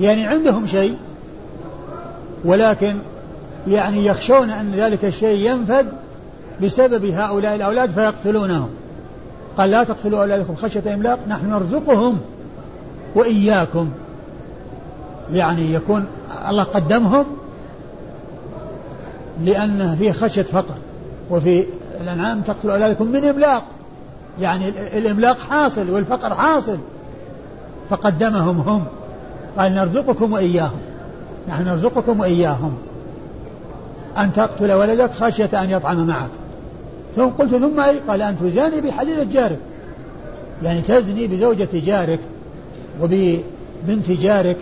يعني 0.00 0.26
عندهم 0.26 0.66
شيء 0.66 0.96
ولكن 2.44 2.96
يعني 3.68 4.06
يخشون 4.06 4.50
أن 4.50 4.72
ذلك 4.76 5.04
الشيء 5.04 5.50
ينفد 5.50 5.86
بسبب 6.62 7.04
هؤلاء 7.04 7.54
الأولاد 7.54 7.90
فيقتلونهم. 7.90 8.68
قال 9.58 9.70
لا 9.70 9.84
تقتلوا 9.84 10.20
أولادكم 10.20 10.54
خشية 10.54 10.94
إملاق 10.94 11.18
نحن 11.28 11.50
نرزقهم 11.50 12.20
وإياكم. 13.14 13.88
يعني 15.32 15.74
يكون 15.74 16.06
الله 16.48 16.64
قدمهم 16.64 17.24
لأن 19.44 19.96
فيه 19.98 20.12
خشية 20.12 20.42
فقر 20.42 20.74
وفي 21.30 21.64
الأنعام 22.00 22.40
تقتلوا 22.40 22.74
أولادكم 22.74 23.06
من 23.06 23.24
إملاق. 23.24 23.64
يعني 24.40 24.68
الإملاق 24.98 25.38
حاصل 25.38 25.90
والفقر 25.90 26.34
حاصل. 26.34 26.78
فقدمهم 27.90 28.58
هم. 28.60 28.84
قال 29.58 29.74
نرزقكم 29.74 30.32
وإياهم. 30.32 30.78
نحن 31.48 31.64
نرزقكم 31.64 32.20
وإياهم. 32.20 32.76
أن 34.18 34.32
تقتل 34.32 34.72
ولدك 34.72 35.10
خشية 35.12 35.62
أن 35.62 35.70
يطعم 35.70 36.06
معك. 36.06 36.30
ثم 37.16 37.26
قلت 37.26 37.50
ثم 37.50 37.80
أي؟ 37.80 37.98
قال 38.08 38.22
أن 38.22 38.36
تزاني 38.38 38.80
بحليلة 38.80 39.24
جارك. 39.24 39.58
يعني 40.62 40.80
تزني 40.80 41.26
بزوجة 41.26 41.68
جارك 41.72 42.20
وببنت 43.00 44.10
جارك. 44.10 44.56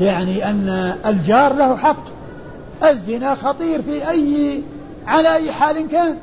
يعني 0.00 0.50
أن 0.50 0.94
الجار 1.06 1.54
له 1.54 1.76
حق. 1.76 2.04
الزنا 2.84 3.34
خطير 3.34 3.82
في 3.82 4.10
أي 4.10 4.60
على 5.06 5.34
أي 5.34 5.52
حال 5.52 5.88
كان. 5.88 6.16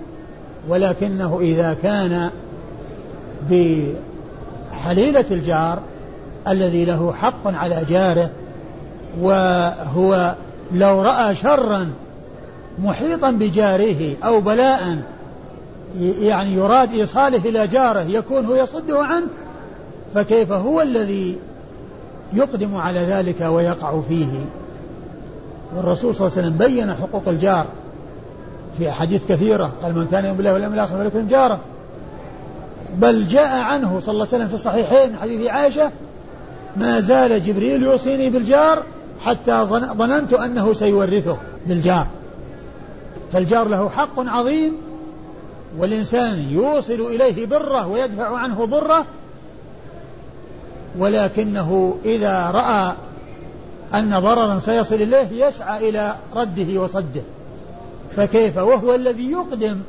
ولكنه 0.70 1.40
إذا 1.42 1.78
كان 1.84 2.30
بحليلة 3.52 5.26
الجار 5.32 5.80
الذي 6.48 6.86
له 6.86 7.14
حق 7.14 7.48
على 7.48 7.86
جاره 7.90 8.30
وهو 9.22 10.36
لو 10.74 11.02
رأى 11.02 11.36
شرا 11.36 11.90
محيطا 12.84 13.32
بجاره 13.32 14.16
أو 14.24 14.42
بلاء 14.42 14.98
يعني 15.98 16.54
يراد 16.54 16.94
إيصاله 16.94 17.50
إلى 17.50 17.68
جاره 17.68 18.00
يكون 18.00 18.46
هو 18.46 18.56
يصده 18.56 19.04
عنه 19.04 19.28
فكيف 20.16 20.52
هو 20.52 20.82
الذي 20.82 21.38
يقدم 22.34 22.76
على 22.76 23.00
ذلك 23.00 23.42
ويقع 23.42 24.02
فيه؟ 24.10 24.28
والرسول 25.76 26.16
صلى 26.16 26.28
الله 26.28 26.38
عليه 26.38 26.48
وسلم 26.48 26.68
بين 26.68 26.94
حقوق 26.94 27.24
الجار 27.28 27.66
في 28.78 28.90
أحاديث 28.90 29.22
كثيرة 29.30 29.72
قال 29.84 29.96
من 29.96 30.08
كان 30.12 30.26
يؤمن 30.26 30.38
بالله 30.38 30.54
واليوم 30.54 30.74
الآخر 30.74 30.98
فليكن 30.98 31.28
جاره 31.28 31.60
بل 32.96 33.28
جاء 33.28 33.58
عنه 33.58 34.00
صلى 34.00 34.12
الله 34.14 34.28
عليه 34.28 34.36
وسلم 34.36 34.48
في 34.48 34.54
الصحيحين 34.54 35.10
من 35.10 35.18
حديث 35.18 35.48
عائشة 35.48 35.92
ما 36.78 37.00
زال 37.00 37.44
جبريل 37.44 37.84
يوصيني 37.84 38.30
بالجار 38.30 38.84
حتى 39.26 39.66
ظننت 39.98 40.34
أنه 40.34 40.74
سيورثه 40.74 41.38
بالجار. 41.68 42.08
فالجار 43.34 43.68
له 43.68 43.90
حق 43.90 44.20
عظيم 44.20 44.74
والإنسان 45.78 46.50
يوصل 46.50 46.94
إليه 46.94 47.46
بره 47.46 47.88
ويدفع 47.88 48.38
عنه 48.38 48.66
ضرة 48.66 49.06
ولكنه 50.98 51.98
إذا 52.06 52.52
رأى 52.52 52.94
أن 53.94 54.20
ضررا 54.20 54.60
سيصل 54.60 54.96
إليه 54.96 55.46
يسعى 55.46 55.90
إلى 55.90 56.16
رده 56.36 56.82
وصده. 56.82 57.22
فكيف؟ 58.16 58.58
وهو 58.58 58.96
الذي 58.96 59.32
يقدم 59.32 59.80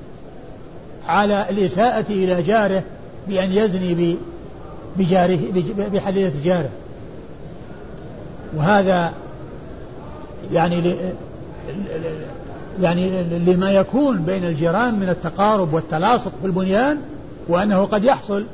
على 1.06 1.46
الإساءة 1.50 2.06
إلى 2.10 2.42
جاره 2.42 2.82
بأن 3.28 3.52
يزني 3.52 4.16
بجاره 4.96 5.38
بحليلة 5.92 6.32
جاره. 6.44 6.70
وهذا 8.56 9.12
يعني 10.52 10.94
يعني 12.82 13.22
لما 13.22 13.70
يكون 13.70 14.22
بين 14.22 14.44
الجيران 14.44 14.94
من 14.94 15.08
التقارب 15.08 15.74
والتلاصق 15.74 16.32
في 16.40 16.46
البنيان 16.46 16.98
وأنه 17.48 17.84
قد 17.84 18.04
يحصل 18.04 18.46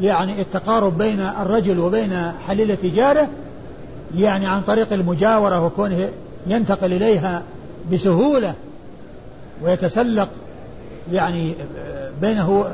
يعني 0.00 0.40
التقارب 0.40 0.98
بين 0.98 1.20
الرجل 1.20 1.78
وبين 1.78 2.32
حليلة 2.46 2.78
جاره 2.82 3.28
يعني 4.16 4.46
عن 4.46 4.60
طريق 4.62 4.92
المجاورة 4.92 5.66
وكونه 5.66 6.08
ينتقل 6.46 6.92
إليها 6.92 7.42
بسهولة 7.92 8.54
ويتسلق 9.62 10.28
يعني 11.12 11.54
بينه 12.20 12.64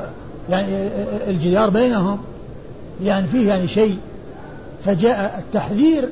يعني 0.49 0.87
الجدار 1.27 1.69
بينهم 1.69 2.19
يعني 3.03 3.27
فيه 3.27 3.47
يعني 3.47 3.67
شيء 3.67 3.97
فجاء 4.85 5.39
التحذير 5.39 6.09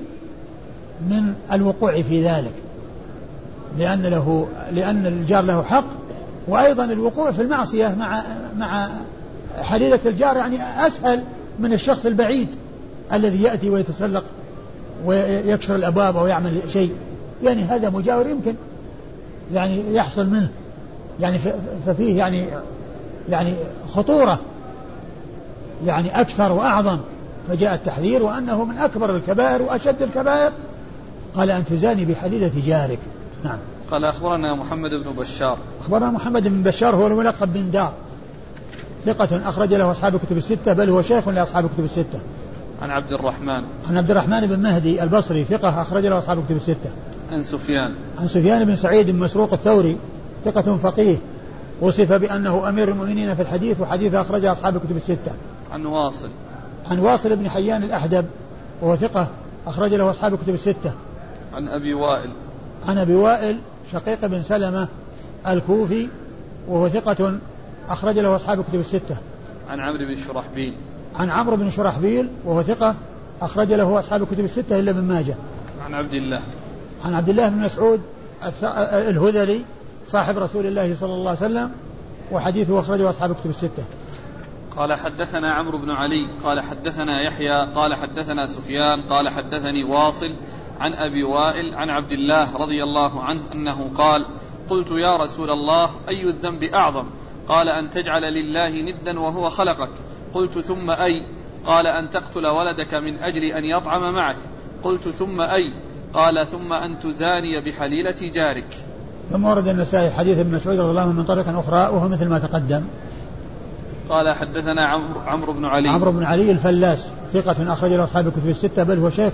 من 1.09 1.33
الوقوع 1.51 2.01
في 2.01 2.23
ذلك. 2.23 2.53
لأن 3.77 4.01
له 4.01 4.47
لأن 4.71 5.05
الجار 5.05 5.43
له 5.43 5.63
حق 5.63 5.85
وأيضا 6.47 6.85
الوقوع 6.85 7.31
في 7.31 7.41
المعصية 7.41 7.95
مع 7.99 8.23
مع 8.57 8.89
حليلة 9.61 9.99
الجار 10.05 10.37
يعني 10.37 10.87
أسهل 10.87 11.23
من 11.59 11.73
الشخص 11.73 12.05
البعيد 12.05 12.47
الذي 13.13 13.43
يأتي 13.43 13.69
ويتسلق 13.69 14.23
ويكسر 15.05 15.75
الأبواب 15.75 16.17
أو 16.17 16.27
يعمل 16.27 16.61
شيء. 16.73 16.91
يعني 17.43 17.63
هذا 17.63 17.89
مجاور 17.89 18.27
يمكن 18.27 18.53
يعني 19.53 19.93
يحصل 19.93 20.29
منه. 20.29 20.49
يعني 21.19 21.39
ففيه 21.85 22.17
يعني 22.17 22.47
يعني 23.29 23.53
خطورة. 23.95 24.39
يعني 25.85 26.21
أكثر 26.21 26.51
وأعظم. 26.51 26.97
فجاء 27.49 27.73
التحذير 27.73 28.23
وأنه 28.23 28.63
من 28.63 28.77
أكبر 28.77 29.15
الكبائر 29.15 29.61
وأشد 29.61 30.01
الكبائر. 30.01 30.51
قال 31.35 31.51
أن 31.51 31.65
تزاني 31.65 32.05
بحليلة 32.05 32.51
جارك. 32.67 32.99
نعم. 33.43 33.57
قال 33.91 34.05
أخبرنا 34.05 34.55
محمد 34.55 34.89
بن 34.89 35.11
بشار. 35.11 35.57
أخبرنا 35.81 36.11
محمد 36.11 36.47
بن 36.47 36.63
بشار 36.63 36.95
هو 36.95 37.07
الملقب 37.07 37.53
بن 37.53 37.71
دار. 37.71 37.93
ثقة 39.05 39.49
أخرج 39.49 39.73
له 39.73 39.91
أصحاب 39.91 40.15
الكتب 40.15 40.37
الستة 40.37 40.73
بل 40.73 40.89
هو 40.89 41.01
شيخ 41.01 41.27
لأصحاب 41.27 41.65
الكتب 41.65 41.83
الستة. 41.83 42.19
عن 42.81 42.89
عبد 42.89 43.13
الرحمن. 43.13 43.63
عن 43.89 43.97
عبد 43.97 44.11
الرحمن 44.11 44.47
بن 44.47 44.59
مهدي 44.59 45.03
البصري 45.03 45.43
ثقة 45.43 45.81
أخرج 45.81 46.05
له 46.05 46.17
أصحاب 46.17 46.39
الكتب 46.39 46.55
الستة. 46.55 46.91
عن 47.31 47.43
سفيان. 47.43 47.93
عن 48.19 48.27
سفيان 48.27 48.65
بن 48.65 48.75
سعيد 48.75 49.11
بن 49.11 49.19
مسروق 49.19 49.53
الثوري 49.53 49.97
ثقة 50.45 50.77
فقيه. 50.77 51.17
وصف 51.81 52.13
بأنه 52.13 52.69
أمير 52.69 52.89
المؤمنين 52.89 53.35
في 53.35 53.41
الحديث 53.41 53.81
وحديث 53.81 54.13
أخرجه 54.13 54.51
أصحاب 54.51 54.75
الكتب 54.75 54.95
الستة. 54.95 55.31
عن 55.71 55.85
واصل. 55.85 56.29
عن 56.91 56.99
واصل 56.99 57.35
بن 57.35 57.49
حيان 57.49 57.83
الأحدب 57.83 58.25
وهو 58.81 58.95
ثقة 58.95 59.27
أخرج 59.67 59.93
له 59.93 60.09
أصحاب 60.09 60.33
الكتب 60.33 60.53
الستة. 60.53 60.91
عن 61.53 61.67
أبي 61.67 61.93
وائل. 61.93 62.29
عن 62.87 62.97
أبي 62.97 63.15
وائل 63.15 63.57
شقيق 63.91 64.25
بن 64.25 64.41
سلمة 64.43 64.87
الكوفي 65.47 66.07
وهو 66.67 66.89
ثقة 66.89 67.37
أخرج 67.89 68.19
له 68.19 68.35
أصحاب 68.35 68.59
الكتب 68.59 68.79
الستة. 68.79 69.17
عن 69.69 69.79
عمرو 69.79 69.97
بن 69.97 70.15
شرحبيل. 70.15 70.73
عن 71.15 71.29
عمرو 71.29 71.55
بن 71.55 71.69
شرحبيل 71.69 72.29
وهو 72.45 72.63
ثقة 72.63 72.95
أخرج 73.41 73.73
له 73.73 73.99
أصحاب 73.99 74.23
الكتب 74.23 74.45
الستة 74.45 74.79
إلا 74.79 74.91
ابن 74.91 75.03
ماجه. 75.03 75.35
عن 75.85 75.93
عبد 75.93 76.13
الله. 76.13 76.41
عن 77.05 77.13
عبد 77.13 77.29
الله 77.29 77.49
بن 77.49 77.57
مسعود 77.57 78.01
الهذلي 78.93 79.61
صاحب 80.07 80.37
رسول 80.37 80.65
الله 80.65 80.95
صلى 80.95 81.13
الله 81.13 81.29
عليه 81.29 81.39
وسلم 81.39 81.71
وحديثه 82.31 82.79
أخرجه 82.79 83.09
أصحاب 83.09 83.31
الكتب 83.31 83.49
الستة. 83.49 83.83
قال 84.77 84.93
حدثنا 84.93 85.53
عمرو 85.53 85.77
بن 85.77 85.91
علي 85.91 86.29
قال 86.43 86.61
حدثنا 86.61 87.21
يحيى 87.21 87.65
قال 87.75 87.95
حدثنا 87.95 88.45
سفيان 88.45 89.01
قال 89.01 89.29
حدثني 89.29 89.83
واصل 89.83 90.33
عن 90.79 90.93
أبي 90.93 91.23
وائل 91.23 91.75
عن 91.75 91.89
عبد 91.89 92.11
الله 92.11 92.57
رضي 92.57 92.83
الله 92.83 93.23
عنه 93.23 93.41
أنه 93.53 93.89
قال 93.97 94.25
قلت 94.69 94.91
يا 94.91 95.17
رسول 95.17 95.49
الله 95.49 95.89
أي 96.09 96.23
الذنب 96.23 96.63
أعظم؟ 96.63 97.05
قال 97.49 97.69
أن 97.69 97.89
تجعل 97.89 98.21
لله 98.21 98.81
ندا 98.81 99.19
وهو 99.19 99.49
خلقك. 99.49 99.89
قلت 100.33 100.59
ثم 100.59 100.89
أي؟ 100.89 101.25
قال 101.65 101.87
أن 101.87 102.09
تقتل 102.09 102.47
ولدك 102.47 102.93
من 102.93 103.17
أجل 103.17 103.43
أن 103.43 103.65
يطعم 103.65 104.13
معك. 104.13 104.37
قلت 104.83 105.07
ثم 105.07 105.41
أي؟ 105.41 105.73
قال 106.13 106.47
ثم 106.47 106.73
أن 106.73 106.99
تزاني 106.99 107.61
بحليلة 107.65 108.33
جارك. 108.33 108.77
ثم 109.31 109.45
ورد 109.45 109.67
النسائي 109.67 110.11
حديث 110.11 110.37
ابن 110.37 110.55
مسعود 110.55 110.79
رضي 110.79 110.89
الله 110.89 111.01
عنه 111.01 111.11
من 111.11 111.23
طريق 111.23 111.57
أخرى 111.57 111.95
وهو 111.95 112.07
مثل 112.07 112.27
ما 112.27 112.39
تقدم. 112.39 112.83
قال 114.09 114.35
حدثنا 114.35 114.87
عمرو 114.87 115.19
عمرو 115.27 115.53
بن 115.53 115.65
علي. 115.65 115.89
عمرو 115.89 116.11
بن 116.11 116.23
علي 116.23 116.51
الفلاس 116.51 117.11
ثقة 117.33 117.73
أخرج 117.73 117.91
له 117.91 118.03
أصحاب 118.03 118.27
الكتب 118.27 118.49
الستة 118.49 118.83
بل 118.83 118.99
هو 118.99 119.09
شيخ 119.09 119.33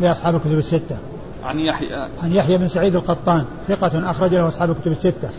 لأصحاب 0.00 0.34
الكتب 0.34 0.58
الستة. 0.58 0.98
عن 1.44 1.58
يحيى 1.58 2.08
عن 2.22 2.32
يحيى 2.32 2.58
بن 2.58 2.68
سعيد 2.68 2.96
القطان 2.96 3.44
ثقة 3.68 4.10
أخرج 4.10 4.34
له 4.34 4.48
أصحاب 4.48 4.70
الكتب 4.70 4.92
الستة. 4.92 5.30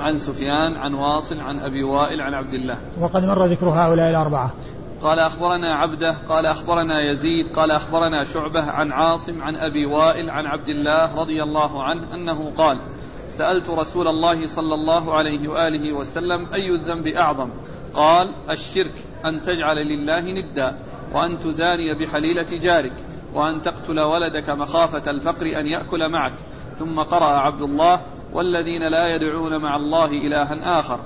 عن 0.00 0.18
سفيان 0.18 0.74
عن 0.76 0.94
واصل 0.94 1.40
عن 1.40 1.58
أبي 1.58 1.84
وائل 1.84 2.20
عن 2.20 2.34
عبد 2.34 2.54
الله. 2.54 2.76
وقد 3.00 3.24
مر 3.24 3.46
ذكر 3.46 3.68
هؤلاء 3.68 4.10
الأربعة. 4.10 4.50
قال 5.02 5.18
أخبرنا 5.18 5.74
عبده 5.74 6.16
قال 6.28 6.46
أخبرنا 6.46 7.10
يزيد 7.10 7.48
قال 7.48 7.70
أخبرنا 7.70 8.24
شعبة 8.24 8.64
عن 8.64 8.92
عاصم 8.92 9.42
عن 9.42 9.56
أبي 9.56 9.86
وائل 9.86 10.30
عن 10.30 10.46
عبد 10.46 10.68
الله 10.68 11.14
رضي 11.14 11.42
الله 11.42 11.82
عنه 11.82 12.14
أنه 12.14 12.52
قال 12.58 12.80
سألت 13.30 13.70
رسول 13.70 14.08
الله 14.08 14.46
صلى 14.46 14.74
الله 14.74 15.14
عليه 15.14 15.48
وآله 15.48 15.92
وسلم 15.92 16.46
أي 16.54 16.70
الذنب 16.70 17.06
أعظم 17.06 17.48
قال 17.94 18.28
الشرك 18.50 18.92
أن 19.24 19.42
تجعل 19.42 19.76
لله 19.76 20.32
ندا 20.32 20.76
وأن 21.14 21.40
تزاني 21.40 21.94
بحليلة 21.94 22.46
جارك 22.52 22.92
وأن 23.34 23.62
تقتل 23.62 24.00
ولدك 24.00 24.50
مخافة 24.50 25.10
الفقر 25.10 25.46
أن 25.60 25.66
يأكل 25.66 26.08
معك. 26.08 26.32
ثم 26.78 27.00
قرأ 27.00 27.38
عبد 27.38 27.62
الله 27.62 28.00
والذين 28.32 28.90
لا 28.90 29.14
يدعون 29.14 29.56
مع 29.56 29.76
الله 29.76 30.04
إلها 30.04 30.80
آخر. 30.80 30.98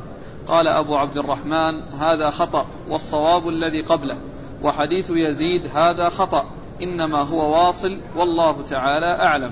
قال 0.49 0.69
أبو 0.69 0.97
عبد 0.97 1.19
الرحمن 1.19 1.81
هذا 2.01 2.31
خطأ 2.31 2.67
والصواب 2.89 3.49
الذي 3.49 3.81
قبله. 3.81 4.17
وحديث 4.63 5.11
يزيد 5.11 5.63
هذا 5.75 6.09
خطأ 6.09 6.45
إنما 6.83 7.23
هو 7.23 7.53
واصل 7.53 7.99
والله 8.17 8.57
تعالى 8.71 9.25
أعلم. 9.25 9.51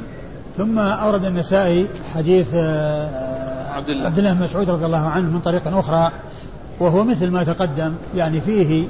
ثم 0.57 0.79
أورد 0.79 1.25
النسائي 1.25 1.87
حديث 2.15 2.47
آه، 2.55 3.73
عبد 3.73 3.89
الله. 3.89 4.07
عبد 4.07 4.19
الله 4.19 4.33
بن 4.35 4.43
مسعود 4.43 4.71
رضي 4.71 4.87
الله 4.87 5.09
عنه 5.09 5.31
من 5.31 5.41
طريق 5.41 5.79
أخرى 5.79 6.11
وهو 6.81 7.05
مثل 7.05 7.31
ما 7.31 7.45
تقدم 7.45 7.95
يعني 8.17 8.41
فيه 8.41 8.85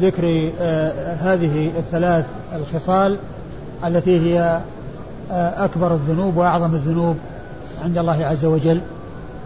ذكر 0.00 0.50
آه، 0.60 1.14
هذه 1.14 1.70
الثلاث 1.78 2.26
الخصال 2.54 3.18
التي 3.84 4.20
هي 4.20 4.60
آه، 5.30 5.64
أكبر 5.64 5.94
الذنوب 5.94 6.36
وأعظم 6.36 6.74
الذنوب 6.74 7.16
عند 7.84 7.98
الله 7.98 8.26
عز 8.26 8.44
وجل 8.44 8.80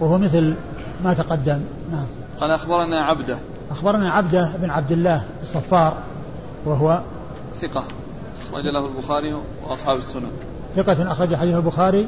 وهو 0.01 0.19
مثل 0.19 0.55
ما 1.05 1.15
تقدم. 1.15 1.61
نعم. 1.93 2.07
قال 2.41 2.51
أخبرنا 2.51 3.05
عبده. 3.05 3.39
أخبرنا 3.71 4.11
عبده 4.11 4.51
بن 4.59 4.71
عبد 4.71 4.93
الله 4.93 5.23
الصفار 5.43 5.95
وهو 6.67 7.01
ثقة. 7.57 7.85
أخرج 8.49 8.65
له 8.65 8.87
البخاري 8.87 9.37
وأصحاب 9.69 9.97
السنن. 9.97 10.31
ثقة 10.77 11.13
أخرج 11.13 11.35
حديث 11.35 11.57
البخاري 11.57 12.07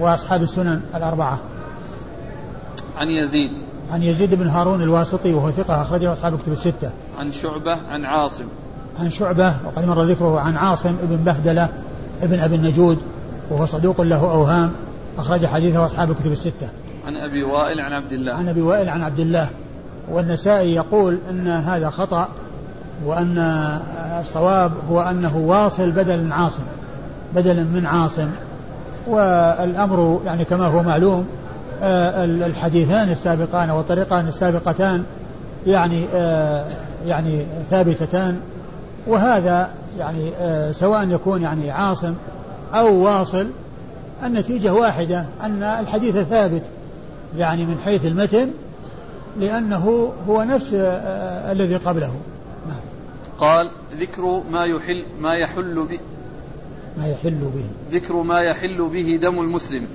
وأصحاب 0.00 0.42
السنن 0.42 0.80
الأربعة. 0.94 1.38
عن 2.96 3.08
يزيد. 3.08 3.52
عن 3.90 4.02
يزيد 4.02 4.34
بن 4.34 4.48
هارون 4.48 4.82
الواسطي 4.82 5.34
وهو 5.34 5.50
ثقة 5.50 5.82
أخرجه 5.82 6.12
أصحاب 6.12 6.34
الكتب 6.34 6.52
الستة. 6.52 6.90
عن 7.20 7.32
شعبة 7.32 7.78
عن 7.90 8.04
عاصم. 8.04 8.44
عن 9.00 9.10
شعبة 9.10 9.54
وقد 9.64 9.86
مر 9.86 10.02
ذكره 10.02 10.40
عن 10.40 10.56
عاصم 10.56 10.96
بن 11.02 11.16
بهدلة 11.16 11.68
ابن 12.22 12.40
أبي 12.40 12.54
النجود 12.54 12.98
وهو 13.50 13.66
صدوق 13.66 14.00
له 14.00 14.32
أوهام 14.32 14.72
أخرج 15.18 15.46
حديثه 15.46 15.86
أصحاب 15.86 16.10
الكتب 16.10 16.32
الستة. 16.32 16.68
عن 17.06 17.16
أبي 17.16 17.42
وائل 17.42 17.80
عن 17.80 17.92
عبد 17.92 18.12
الله. 18.12 18.34
عن 18.34 18.48
أبي 18.48 18.60
وائل 18.60 18.88
عن 18.88 19.02
عبد 19.02 19.18
الله 19.18 19.48
والنسائي 20.08 20.74
يقول 20.74 21.18
أن 21.30 21.46
هذا 21.46 21.90
خطأ 21.90 22.28
وأن 23.04 23.38
الصواب 24.20 24.72
هو 24.90 25.00
أنه 25.00 25.36
واصل 25.36 25.90
بدل 25.90 26.18
من 26.24 26.32
عاصم 26.32 26.62
بدلا 27.34 27.62
من 27.62 27.86
عاصم 27.86 28.30
والأمر 29.06 30.20
يعني 30.26 30.44
كما 30.44 30.66
هو 30.66 30.82
معلوم 30.82 31.26
آه، 31.82 32.24
الحديثان 32.24 33.10
السابقان 33.10 33.70
والطريقان 33.70 34.28
السابقتان 34.28 35.04
يعني 35.66 36.04
آه، 36.14 36.64
يعني 37.06 37.46
ثابتتان 37.70 38.40
وهذا 39.06 39.70
يعني 39.98 40.30
آه، 40.40 40.72
سواء 40.72 41.08
يكون 41.08 41.42
يعني 41.42 41.70
عاصم 41.70 42.14
أو 42.74 42.94
واصل 42.94 43.46
النتيجة 44.24 44.74
واحدة 44.74 45.24
أن 45.42 45.62
الحديث 45.62 46.16
ثابت 46.16 46.62
يعني 47.38 47.64
من 47.64 47.78
حيث 47.84 48.06
المتن 48.06 48.50
لأنه 49.38 50.12
هو 50.28 50.42
نفس 50.42 50.70
الذي 50.74 51.76
قبله. 51.76 52.14
نعم. 52.68 52.80
قال 53.38 53.70
ذكر 54.00 54.42
ما 54.50 54.64
يحل 54.64 55.04
ما 55.20 55.34
يحل 55.34 55.74
به 55.74 56.00
ما 56.98 57.06
يحل 57.06 57.50
به. 57.54 57.64
ذكر 57.98 58.22
ما 58.22 58.40
يحل 58.40 58.88
به 58.88 59.18
دم 59.22 59.40
المسلم. 59.40 59.86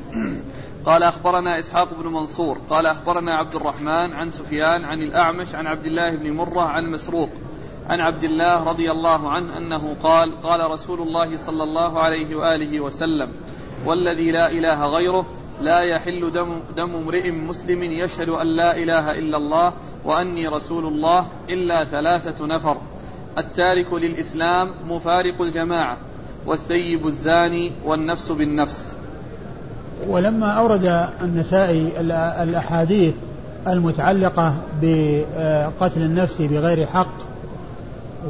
قال 0.85 1.03
أخبرنا 1.03 1.59
إسحاق 1.59 1.93
بن 1.93 2.07
منصور 2.07 2.57
قال 2.69 2.85
أخبرنا 2.85 3.35
عبد 3.35 3.55
الرحمن 3.55 4.13
عن 4.13 4.31
سفيان 4.31 4.85
عن 4.85 5.01
الأعمش 5.01 5.55
عن 5.55 5.67
عبد 5.67 5.85
الله 5.85 6.15
بن 6.15 6.31
مرة 6.31 6.61
عن 6.61 6.91
مسروق 6.91 7.29
عن 7.89 7.99
عبد 8.01 8.23
الله 8.23 8.63
رضي 8.63 8.91
الله 8.91 9.29
عنه 9.29 9.57
أنه 9.57 9.95
قال 10.03 10.41
قال 10.41 10.71
رسول 10.71 11.01
الله 11.01 11.37
صلى 11.37 11.63
الله 11.63 11.99
عليه 11.99 12.35
وآله 12.35 12.79
وسلم 12.79 13.31
والذي 13.85 14.31
لا 14.31 14.51
إله 14.51 14.85
غيره 14.85 15.25
لا 15.61 15.79
يحل 15.79 16.31
دم, 16.31 16.59
دم 16.75 16.95
امرئ 16.95 17.31
مسلم 17.31 17.83
يشهد 17.83 18.29
أن 18.29 18.47
لا 18.47 18.77
إله 18.77 19.11
إلا 19.11 19.37
الله 19.37 19.73
وأني 20.05 20.47
رسول 20.47 20.85
الله 20.85 21.27
إلا 21.49 21.83
ثلاثة 21.83 22.45
نفر 22.45 22.77
التارك 23.37 23.93
للإسلام 23.93 24.69
مفارق 24.89 25.41
الجماعة 25.41 25.97
والثيب 26.45 27.07
الزاني 27.07 27.71
والنفس 27.85 28.31
بالنفس. 28.31 28.94
ولما 30.07 30.51
أورد 30.51 31.07
النسائي 31.21 31.91
الأحاديث 32.43 33.13
المتعلقة 33.67 34.53
بقتل 34.81 36.01
النفس 36.01 36.41
بغير 36.41 36.85
حق 36.85 37.15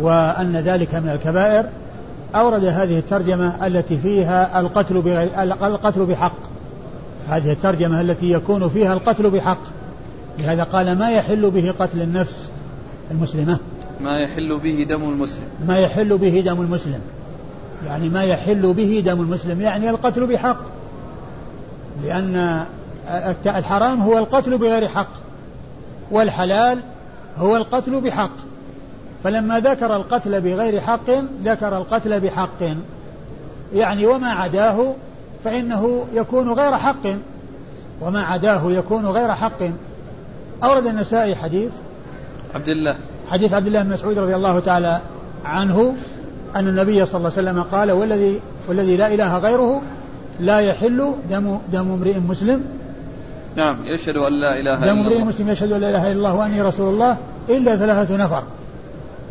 وأن 0.01 0.55
ذلك 0.55 0.95
من 0.95 1.09
الكبائر 1.09 1.65
أورد 2.35 2.65
هذه 2.65 2.99
الترجمة 2.99 3.67
التي 3.67 3.97
فيها 3.97 4.59
القتل 4.59 5.01
بغير 5.01 5.29
القتل 5.43 6.05
بحق. 6.05 6.35
هذه 7.29 7.51
الترجمة 7.51 8.01
التي 8.01 8.31
يكون 8.31 8.69
فيها 8.69 8.93
القتل 8.93 9.29
بحق. 9.29 9.59
لهذا 10.39 10.63
قال 10.63 10.97
ما 10.97 11.11
يحل 11.11 11.51
به 11.51 11.73
قتل 11.79 12.01
النفس 12.01 12.49
المسلمة؟ 13.11 13.57
ما 14.01 14.19
يحل 14.19 14.59
به 14.59 14.85
دم 14.89 15.09
المسلم. 15.09 15.43
ما 15.67 15.79
يحل 15.79 16.17
به 16.17 16.43
دم 16.45 16.61
المسلم. 16.61 16.99
يعني 17.85 18.09
ما 18.09 18.23
يحل 18.23 18.73
به 18.73 19.03
دم 19.05 19.21
المسلم 19.21 19.61
يعني 19.61 19.89
القتل 19.89 20.27
بحق. 20.27 20.57
لأن 22.03 22.65
الحرام 23.45 24.01
هو 24.01 24.17
القتل 24.17 24.57
بغير 24.57 24.87
حق 24.87 25.09
والحلال 26.11 26.79
هو 27.37 27.57
القتل 27.57 28.01
بحق. 28.01 28.31
فلما 29.23 29.59
ذكر 29.59 29.95
القتل 29.95 30.41
بغير 30.41 30.81
حق 30.81 31.09
ذكر 31.43 31.77
القتل 31.77 32.19
بحق. 32.19 32.75
يعني 33.73 34.05
وما 34.05 34.27
عداه 34.27 34.93
فإنه 35.43 36.05
يكون 36.13 36.53
غير 36.53 36.77
حق. 36.77 37.07
وما 38.01 38.23
عداه 38.23 38.71
يكون 38.71 39.05
غير 39.05 39.31
حق. 39.31 39.61
أورد 40.63 40.87
النسائي 40.87 41.35
حديث 41.35 41.71
عبد 42.55 42.67
الله. 42.67 42.95
حديث 43.31 43.53
عبد 43.53 43.67
الله 43.67 43.83
بن 43.83 43.89
مسعود 43.89 44.19
رضي 44.19 44.35
الله 44.35 44.59
تعالى 44.59 44.99
عنه 45.45 45.95
أن 46.55 46.67
النبي 46.67 47.05
صلى 47.05 47.17
الله 47.17 47.31
عليه 47.37 47.49
وسلم 47.49 47.63
قال 47.63 47.91
والذي 47.91 48.39
والذي 48.67 48.97
لا 48.97 49.13
إله 49.13 49.37
غيره 49.37 49.81
لا 50.39 50.59
يحل 50.59 51.11
دم 51.31 51.59
دم 51.71 51.91
امرئ 51.91 52.19
مسلم. 52.19 52.63
نعم 53.55 53.85
يشهد 53.85 54.17
أن 54.17 54.41
لا 54.41 54.59
إله 54.59 54.73
إلا 54.73 54.73
الله 54.73 54.93
دم 54.93 54.99
امرئ 54.99 55.23
مسلم 55.23 55.49
يشهد 55.49 55.71
أن 55.71 55.81
لا 55.81 55.89
إله 55.89 56.11
إلا 56.11 56.17
الله 56.17 56.35
وأني 56.35 56.61
رسول 56.61 56.89
الله 56.93 57.17
إلا 57.49 57.75
ثلاثة 57.75 58.17
نفر. 58.17 58.43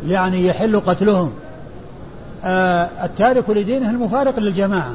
يعني 0.07 0.47
يحل 0.47 0.79
قتلهم. 0.79 1.31
آه 2.43 2.89
التارك 3.03 3.49
لدينه 3.49 3.89
المفارق 3.89 4.39
للجماعة. 4.39 4.91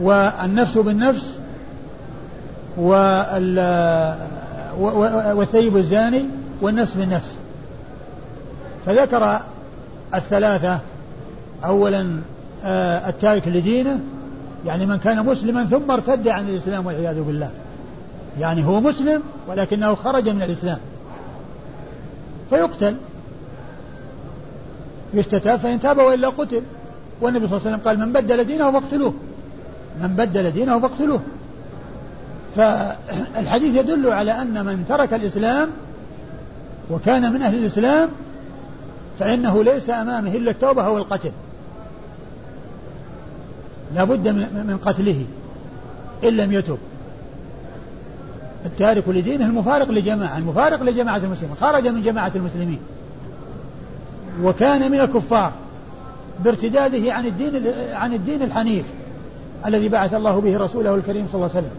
والنفس 0.00 0.78
بالنفس 0.78 1.32
والثيب 5.36 5.76
الزاني 5.76 6.24
والنفس 6.60 6.94
بالنفس. 6.94 7.36
فذكر 8.86 9.40
الثلاثة. 10.14 10.78
أولا 11.64 12.20
آه 12.64 13.08
التارك 13.08 13.48
لدينه 13.48 14.00
يعني 14.66 14.86
من 14.86 14.96
كان 14.96 15.26
مسلما 15.26 15.64
ثم 15.64 15.90
ارتد 15.90 16.28
عن 16.28 16.48
الإسلام 16.48 16.86
والعياذ 16.86 17.22
بالله. 17.22 17.50
يعني 18.38 18.66
هو 18.66 18.80
مسلم 18.80 19.22
ولكنه 19.48 19.94
خرج 19.94 20.28
من 20.28 20.42
الإسلام. 20.42 20.78
فيقتل. 22.50 22.96
يستتاب 25.14 25.58
فإن 25.58 25.80
تاب 25.80 25.98
وإلا 25.98 26.28
قتل. 26.28 26.62
والنبي 27.20 27.48
صلى 27.48 27.56
الله 27.56 27.66
عليه 27.66 27.76
وسلم 27.76 27.88
قال 27.88 27.98
من 27.98 28.12
بدل 28.12 28.44
دينه 28.44 28.72
فاقتلوه. 28.72 29.14
من 30.02 30.08
بدل 30.08 30.50
دينه 30.50 30.80
فاقتلوه. 30.80 31.20
فالحديث 32.56 33.76
يدل 33.76 34.12
على 34.12 34.32
أن 34.42 34.64
من 34.64 34.84
ترك 34.88 35.14
الإسلام 35.14 35.68
وكان 36.90 37.32
من 37.32 37.42
أهل 37.42 37.58
الإسلام 37.58 38.08
فإنه 39.18 39.64
ليس 39.64 39.90
أمامه 39.90 40.36
إلا 40.36 40.50
التوبة 40.50 40.86
أو 40.86 40.98
القتل 40.98 41.30
لا 43.94 44.04
بد 44.04 44.28
من 44.68 44.78
قتله 44.84 45.24
إن 46.24 46.36
لم 46.36 46.52
يتب. 46.52 46.78
التارك 48.66 49.08
لدينه 49.08 49.46
المفارق 49.46 49.90
لجماعة 49.90 50.38
المفارق 50.38 50.82
لجماعة 50.82 51.16
المسلمين 51.16 51.56
خرج 51.60 51.88
من 51.88 52.02
جماعة 52.02 52.32
المسلمين. 52.34 52.78
وكان 54.42 54.90
من 54.90 55.00
الكفار 55.00 55.52
بارتداده 56.44 57.12
عن 57.12 57.26
الدين 57.26 57.62
عن 57.92 58.14
الدين 58.14 58.42
الحنيف 58.42 58.84
الذي 59.66 59.88
بعث 59.88 60.14
الله 60.14 60.40
به 60.40 60.58
رسوله 60.58 60.94
الكريم 60.94 61.28
صلى 61.32 61.34
الله 61.34 61.56
عليه 61.56 61.66
وسلم. 61.66 61.76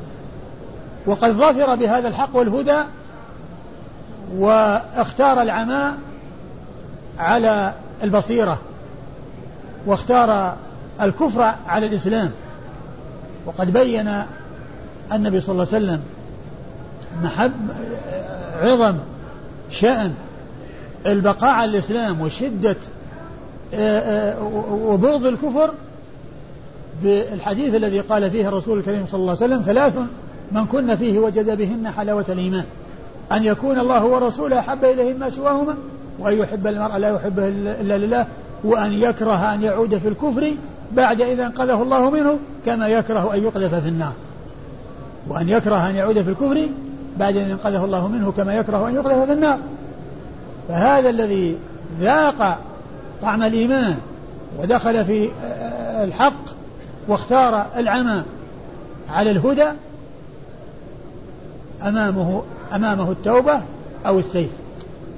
وقد 1.06 1.32
ظفر 1.32 1.76
بهذا 1.76 2.08
الحق 2.08 2.36
والهدى 2.36 2.84
واختار 4.38 5.42
العماء 5.42 5.94
على 7.20 7.74
البصيرة 8.04 8.60
واختار 9.86 10.56
الكفر 11.02 11.54
على 11.68 11.86
الإسلام. 11.86 12.32
وقد 13.46 13.74
بين 13.74 14.24
النبي 15.14 15.42
صلى 15.42 15.54
الله 15.54 15.68
عليه 15.74 15.86
وسلم 15.86 16.02
محب 17.24 17.52
عظم 18.62 18.96
شأن 19.70 20.14
البقاء 21.06 21.50
على 21.50 21.72
الإسلام 21.72 22.22
وشدة 22.22 22.76
آه، 23.74 24.00
آه، 24.00 24.44
وبغض 24.72 25.26
الكفر 25.26 25.72
بالحديث 27.04 27.76
الذي 27.76 28.00
قال 28.00 28.32
فيه 28.32 28.48
الرسول 28.48 28.80
الكريم 28.80 29.06
صلى 29.06 29.20
الله 29.20 29.38
عليه 29.42 29.46
وسلم 29.46 29.62
ثلاث 29.62 29.94
من 30.52 30.66
كن 30.66 30.96
فيه 30.96 31.20
وجد 31.20 31.58
بهن 31.58 31.92
حلاوة 31.92 32.26
الإيمان. 32.30 32.66
أن 33.32 33.44
يكون 33.44 33.80
الله 33.80 34.06
ورسوله 34.06 34.60
أحب 34.60 34.86
إليه 34.86 35.14
ما 35.14 35.30
سواهما 35.30 35.76
وأن 36.20 36.38
يحب 36.38 36.68
المرء 36.68 36.98
لا 36.98 37.16
يحبه 37.16 37.48
إلا 37.48 37.98
لله 37.98 38.28
وأن 38.64 38.94
يكره 38.94 39.54
أن 39.54 39.62
يعود 39.62 39.98
في 39.98 40.08
الكفر 40.08 40.54
بعد 40.96 41.22
إذا 41.22 41.46
أنقذه 41.46 41.82
الله 41.82 42.10
منه 42.10 42.40
كما 42.66 42.88
يكره 42.88 43.34
أن 43.34 43.44
يقذف 43.44 43.76
في 43.76 43.90
النار. 43.90 44.14
وأن 45.28 45.50
يكره 45.50 45.90
أن 45.90 45.96
يعود 45.96 46.22
في 46.22 46.30
الكفر 46.30 46.68
بعد 47.20 47.38
أن 47.38 47.52
أنقذه 47.52 47.86
الله 47.86 48.08
منه 48.08 48.32
كما 48.32 48.54
يكره 48.54 48.88
أن 48.90 48.96
يقذف 48.96 49.26
في 49.26 49.34
النار. 49.34 49.60
فهذا 50.70 51.10
الذي 51.10 51.58
ذاق 52.00 52.60
طعم 53.22 53.44
الإيمان 53.44 53.98
ودخل 54.60 55.06
في 55.06 55.30
الحق 56.04 56.44
واختار 57.08 57.66
العمى 57.78 58.24
على 59.10 59.32
الهدى 59.32 59.68
أمامه 61.88 62.44
أمامه 62.76 63.12
التوبة 63.12 63.62
أو 64.08 64.20
السيف 64.20 64.52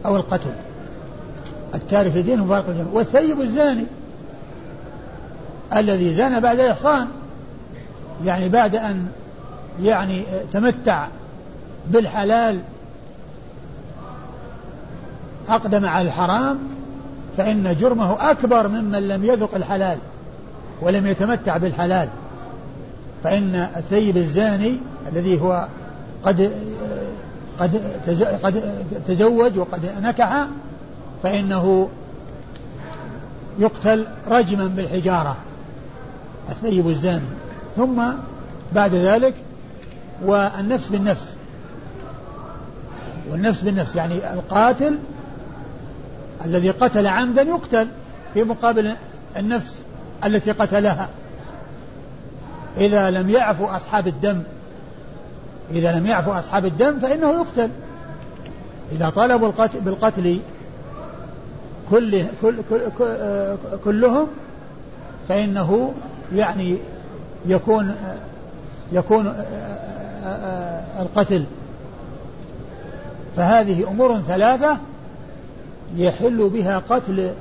أو 0.05 0.15
القتل. 0.15 0.53
التارك 1.75 2.11
لدينه 2.15 2.45
فارق 2.45 2.69
الجنة 2.69 2.87
والثيب 2.93 3.41
الزاني 3.41 3.85
الذي 5.75 6.13
زنى 6.13 6.39
بعد 6.39 6.59
إحصان 6.59 7.07
يعني 8.25 8.49
بعد 8.49 8.75
أن 8.75 9.07
يعني 9.83 10.23
تمتع 10.53 11.07
بالحلال 11.87 12.59
أقدم 15.49 15.85
على 15.85 16.07
الحرام 16.07 16.59
فإن 17.37 17.75
جرمه 17.79 18.31
أكبر 18.31 18.67
ممن 18.67 19.07
لم 19.07 19.25
يذق 19.25 19.55
الحلال 19.55 19.97
ولم 20.81 21.07
يتمتع 21.07 21.57
بالحلال. 21.57 22.09
فإن 23.23 23.55
الثيب 23.55 24.17
الزاني 24.17 24.77
الذي 25.11 25.41
هو 25.41 25.67
قد 26.23 26.51
قد 27.59 27.81
قد 28.43 28.63
تزوج 29.07 29.57
وقد 29.57 29.91
نكح 30.01 30.45
فإنه 31.23 31.89
يقتل 33.59 34.05
رجما 34.27 34.67
بالحجارة. 34.67 35.35
الثيب 36.49 36.87
الزاني. 36.89 37.25
ثم 37.75 38.03
بعد 38.73 38.93
ذلك 38.93 39.33
والنفس 40.23 40.87
بالنفس. 40.87 41.33
والنفس 43.31 43.61
بالنفس 43.61 43.95
يعني 43.95 44.33
القاتل 44.33 44.99
الذي 46.45 46.69
قتل 46.69 47.07
عمدا 47.07 47.41
يقتل 47.41 47.87
في 48.33 48.43
مقابل 48.43 48.95
النفس 49.37 49.81
التي 50.25 50.51
قتلها. 50.51 51.09
إذا 52.77 53.11
لم 53.11 53.29
يعفو 53.29 53.65
أصحاب 53.65 54.07
الدم 54.07 54.43
إذا 55.71 55.99
لم 55.99 56.05
يعفو 56.05 56.31
أصحاب 56.31 56.65
الدم 56.65 56.99
فإنه 56.99 57.31
يقتل. 57.31 57.69
إذا 58.91 59.09
طالبوا 59.09 59.47
القتل 59.47 59.81
بالقتل 59.81 60.39
كل 61.91 62.23
كل 62.41 62.55
كل 62.69 62.79
كلهم 63.83 64.27
فإنه 65.29 65.93
يعني 66.33 66.77
يكون 67.45 67.95
يكون 68.91 69.33
القتل. 70.99 71.43
فهذه 73.35 73.87
أمور 73.89 74.21
ثلاثة 74.27 74.77
يحل 75.97 76.49
بها 76.49 76.81
قتل 76.89 77.31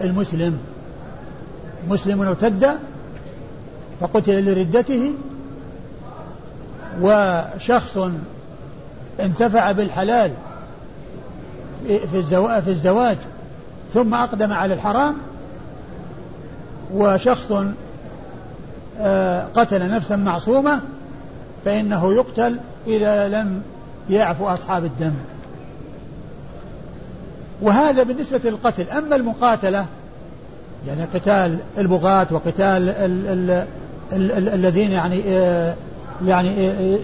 المسلم. 0.00 0.58
مسلم 1.90 2.22
ارتد 2.22 2.78
فقتل 4.00 4.44
لردته 4.44 5.14
وشخص 7.02 7.98
انتفع 9.20 9.72
بالحلال 9.72 10.30
في 11.86 12.68
الزواج 12.68 13.16
ثم 13.94 14.14
أقدم 14.14 14.52
على 14.52 14.74
الحرام 14.74 15.14
وشخص 16.94 17.52
قتل 19.54 19.90
نفسا 19.90 20.16
معصومة 20.16 20.80
فإنه 21.64 22.14
يقتل 22.14 22.56
إذا 22.86 23.28
لم 23.28 23.62
يعفو 24.10 24.46
أصحاب 24.46 24.84
الدم. 24.84 25.12
وهذا 27.62 28.02
بالنسبة 28.02 28.40
للقتل. 28.44 28.90
أما 28.90 29.16
المقاتلة 29.16 29.86
يعني 30.86 31.04
قتال 31.14 31.58
البغاة 31.78 32.26
وقتال 32.30 32.88
ال 32.88 33.26
ال 33.26 33.66
ال 34.12 34.32
ال 34.32 34.48
الذين 34.48 34.92
يعني 34.92 35.22
آه 35.28 35.74
يعني 36.26 36.68
آه 36.68 36.98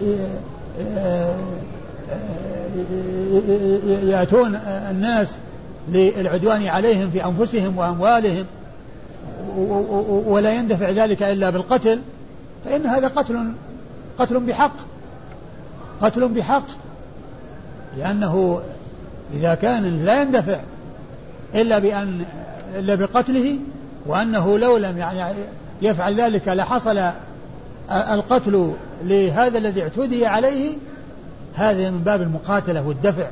آه 0.97 1.35
يأتون 4.03 4.55
الناس 4.65 5.35
للعدوان 5.89 6.67
عليهم 6.67 7.09
في 7.11 7.25
أنفسهم 7.25 7.77
وأموالهم. 7.77 8.45
ولا 10.27 10.53
يندفع 10.53 10.89
ذلك 10.89 11.23
إلا 11.23 11.49
بالقتل 11.49 11.99
فإن 12.65 12.85
هذا 12.85 13.07
قتل 13.07 13.53
قتل 14.19 14.39
بحق 14.39 14.75
قتل 16.01 16.27
بحق 16.27 16.65
لأنه 17.97 18.61
إذا 19.33 19.55
كان 19.55 20.05
لا 20.05 20.21
يندفع 20.21 20.59
إلا 21.55 21.79
بأن 21.79 22.25
إلا 22.75 22.95
بقتله 22.95 23.57
وأنه 24.05 24.57
لو 24.57 24.77
لم 24.77 24.97
يعني 24.97 25.35
يفعل 25.81 26.21
ذلك 26.21 26.47
لحصل 26.47 27.01
القتل 27.89 28.73
لهذا 29.03 29.57
الذي 29.57 29.83
اعتدي 29.83 30.25
عليه 30.25 30.73
هذا 31.55 31.89
من 31.89 31.99
باب 31.99 32.21
المقاتلة 32.21 32.87
والدفع 32.87 33.27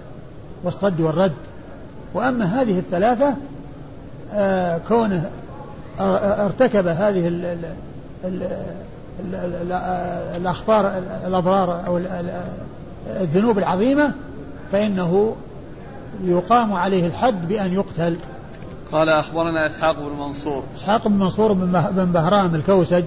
والصد 0.64 1.02
والرد. 1.02 1.34
وأما 2.14 2.46
هذه 2.46 2.80
الثلاثة 2.80 3.36
آه 4.34 4.78
كونه 4.88 5.30
ارتكب 6.00 6.88
هذه 6.88 7.28
ال 7.28 7.46
ال 7.46 7.66
ال 8.26 9.36
ال 9.36 9.72
الأخطار 10.42 11.02
الأضرار 11.28 11.88
أو 11.88 12.02
الذنوب 13.08 13.58
العظيمة 13.58 14.14
فإنه 14.72 15.36
يقام 16.24 16.74
عليه 16.74 17.06
الحد 17.06 17.48
بأن 17.48 17.74
يقتل. 17.74 18.18
قال 18.92 19.10
أخبرنا 19.10 19.66
إسحاق 19.66 20.00
بن 20.00 20.20
منصور. 20.20 20.64
إسحاق 20.76 21.08
بن 21.08 21.20
منصور 21.20 21.54
بن 21.54 22.06
بهرام 22.06 22.56
الكوسج 22.56 23.04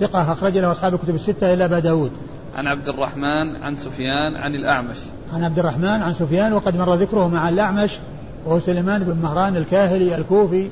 ثقة 0.00 0.32
أخرج 0.32 0.58
له 0.58 0.70
أصحاب 0.70 0.94
الكتب 0.94 1.14
الستة 1.14 1.54
إلا 1.54 1.64
أبا 1.64 1.78
داود. 1.78 2.10
عن 2.56 2.66
عبد 2.66 2.88
الرحمن 2.88 3.62
عن 3.62 3.76
سفيان 3.76 4.36
عن 4.36 4.54
الأعمش. 4.54 4.96
عن 5.34 5.44
عبد 5.44 5.58
الرحمن 5.58 6.02
عن 6.02 6.12
سفيان 6.12 6.52
وقد 6.52 6.76
مر 6.76 6.94
ذكره 6.94 7.28
مع 7.28 7.48
الأعمش 7.48 7.98
وهو 8.46 8.58
سليمان 8.58 9.04
بن 9.04 9.16
مهران 9.22 9.56
الكاهلي 9.56 10.16
الكوفي. 10.16 10.68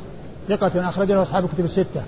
ثقة 0.49 0.89
أخرج 0.89 1.13
له 1.13 1.23
أصحاب 1.23 1.45
الكتب 1.45 1.65
الستة. 1.65 2.03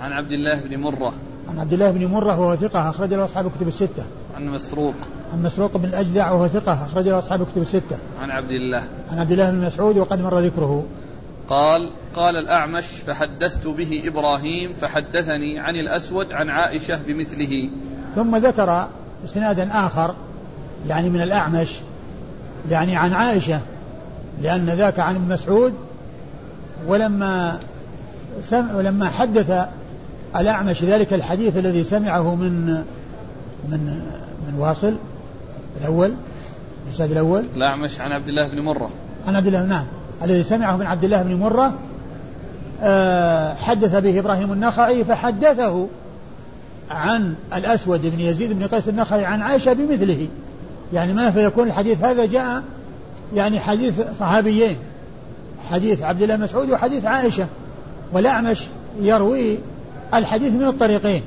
عن 0.00 0.12
عبد 0.12 0.32
الله 0.32 0.54
بن 0.54 0.80
مرة. 0.80 1.12
عن 1.48 1.58
عبد 1.58 1.72
الله 1.72 1.90
بن 1.90 2.06
مرة 2.06 2.40
وهو 2.40 2.56
ثقة 2.56 2.90
أخرج 2.90 3.14
له 3.14 3.24
أصحاب 3.24 3.46
الكتب 3.46 3.68
الستة. 3.68 4.04
عن 4.36 4.48
مسروق. 4.48 4.94
عن 5.32 5.42
مسروق 5.42 5.76
بن 5.76 5.84
الأجدع 5.84 6.30
وهو 6.30 6.48
ثقة 6.48 6.72
أخرج 6.72 7.08
له 7.08 7.18
أصحاب 7.18 7.42
الكتب 7.42 7.62
الستة. 7.62 7.98
عن 8.22 8.30
عبد 8.30 8.50
الله. 8.50 8.84
عن 9.10 9.18
عبد 9.18 9.32
الله 9.32 9.50
بن 9.50 9.66
مسعود 9.66 9.98
وقد 9.98 10.20
مر 10.20 10.38
ذكره. 10.38 10.84
قال 11.48 11.90
قال 12.14 12.36
الأعمش 12.36 12.86
فحدثت 12.86 13.66
به 13.66 14.02
إبراهيم 14.04 14.72
فحدثني 14.72 15.58
عن 15.58 15.76
الأسود 15.76 16.32
عن 16.32 16.50
عائشة 16.50 17.02
بمثله. 17.06 17.70
ثم 18.14 18.36
ذكر 18.36 18.88
إسنادا 19.24 19.68
آخر 19.86 20.14
يعني 20.88 21.10
من 21.10 21.20
الأعمش 21.20 21.76
يعني 22.70 22.96
عن 22.96 23.12
عائشة 23.12 23.60
لأن 24.42 24.70
ذاك 24.70 25.00
عن 25.00 25.14
ابن 25.14 25.32
مسعود 25.32 25.74
ولما 26.86 27.58
سمع 28.42 28.74
ولما 28.74 29.08
حدث 29.08 29.66
الأعمش 30.36 30.84
ذلك 30.84 31.12
الحديث 31.12 31.56
الذي 31.56 31.84
سمعه 31.84 32.34
من 32.34 32.66
من 33.68 34.02
من 34.46 34.54
واصل 34.58 34.94
الأول 35.80 36.12
الأستاذ 36.86 37.10
الأول. 37.10 37.44
الأعمش 37.56 38.00
عن 38.00 38.12
عبد 38.12 38.28
الله 38.28 38.48
بن 38.48 38.60
مرة. 38.60 38.90
عن 39.26 39.36
عبد 39.36 39.46
الله 39.46 39.64
نعم. 39.64 39.84
الذي 40.22 40.42
سمعه 40.42 40.76
من 40.76 40.86
عبد 40.86 41.04
الله 41.04 41.22
بن 41.22 41.34
مرة 41.34 41.74
آه، 42.82 43.54
حدث 43.54 43.96
به 43.96 44.18
إبراهيم 44.18 44.52
النخعي 44.52 45.04
فحدثه 45.04 45.88
عن 46.90 47.34
الأسود 47.54 48.16
بن 48.16 48.20
يزيد 48.20 48.52
بن 48.52 48.66
قيس 48.66 48.88
النخعي 48.88 49.24
عن 49.24 49.42
عائشة 49.42 49.72
بمثله. 49.72 50.28
يعني 50.92 51.12
ما 51.12 51.30
فيكون 51.30 51.66
الحديث 51.66 52.04
هذا 52.04 52.26
جاء 52.26 52.62
يعني 53.34 53.60
حديث 53.60 53.94
صحابيين. 54.20 54.76
حديث 55.70 56.02
عبد 56.02 56.22
الله 56.22 56.36
مسعود 56.36 56.70
وحديث 56.70 57.04
عائشة. 57.04 57.46
والأعمش 58.12 58.62
يروي 59.00 59.58
الحديث 60.14 60.52
من 60.52 60.66
الطريقين. 60.66 61.22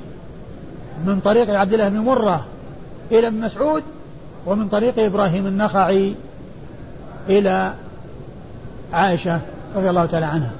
من 1.05 1.19
طريق 1.19 1.49
عبد 1.49 1.73
الله 1.73 1.89
بن 1.89 1.99
مرة 1.99 2.45
إلى 3.11 3.27
ابن 3.27 3.39
مسعود 3.39 3.83
ومن 4.45 4.67
طريق 4.67 4.99
إبراهيم 4.99 5.47
النخعي 5.47 6.15
إلى 7.29 7.73
عائشة 8.93 9.39
رضي 9.75 9.89
الله 9.89 10.05
تعالى 10.05 10.25
عنها. 10.25 10.51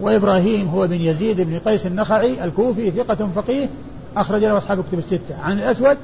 وإبراهيم 0.00 0.68
هو 0.68 0.86
بن 0.86 1.00
يزيد 1.00 1.40
بن 1.40 1.58
قيس 1.58 1.86
النخعي 1.86 2.44
الكوفي 2.44 2.90
ثقة 2.90 3.28
فقيه 3.34 3.68
أخرج 4.16 4.44
له 4.44 4.58
أصحاب 4.58 4.84
كتب 4.88 4.98
الستة. 4.98 5.40
عن 5.44 5.58
الأسود 5.58 5.96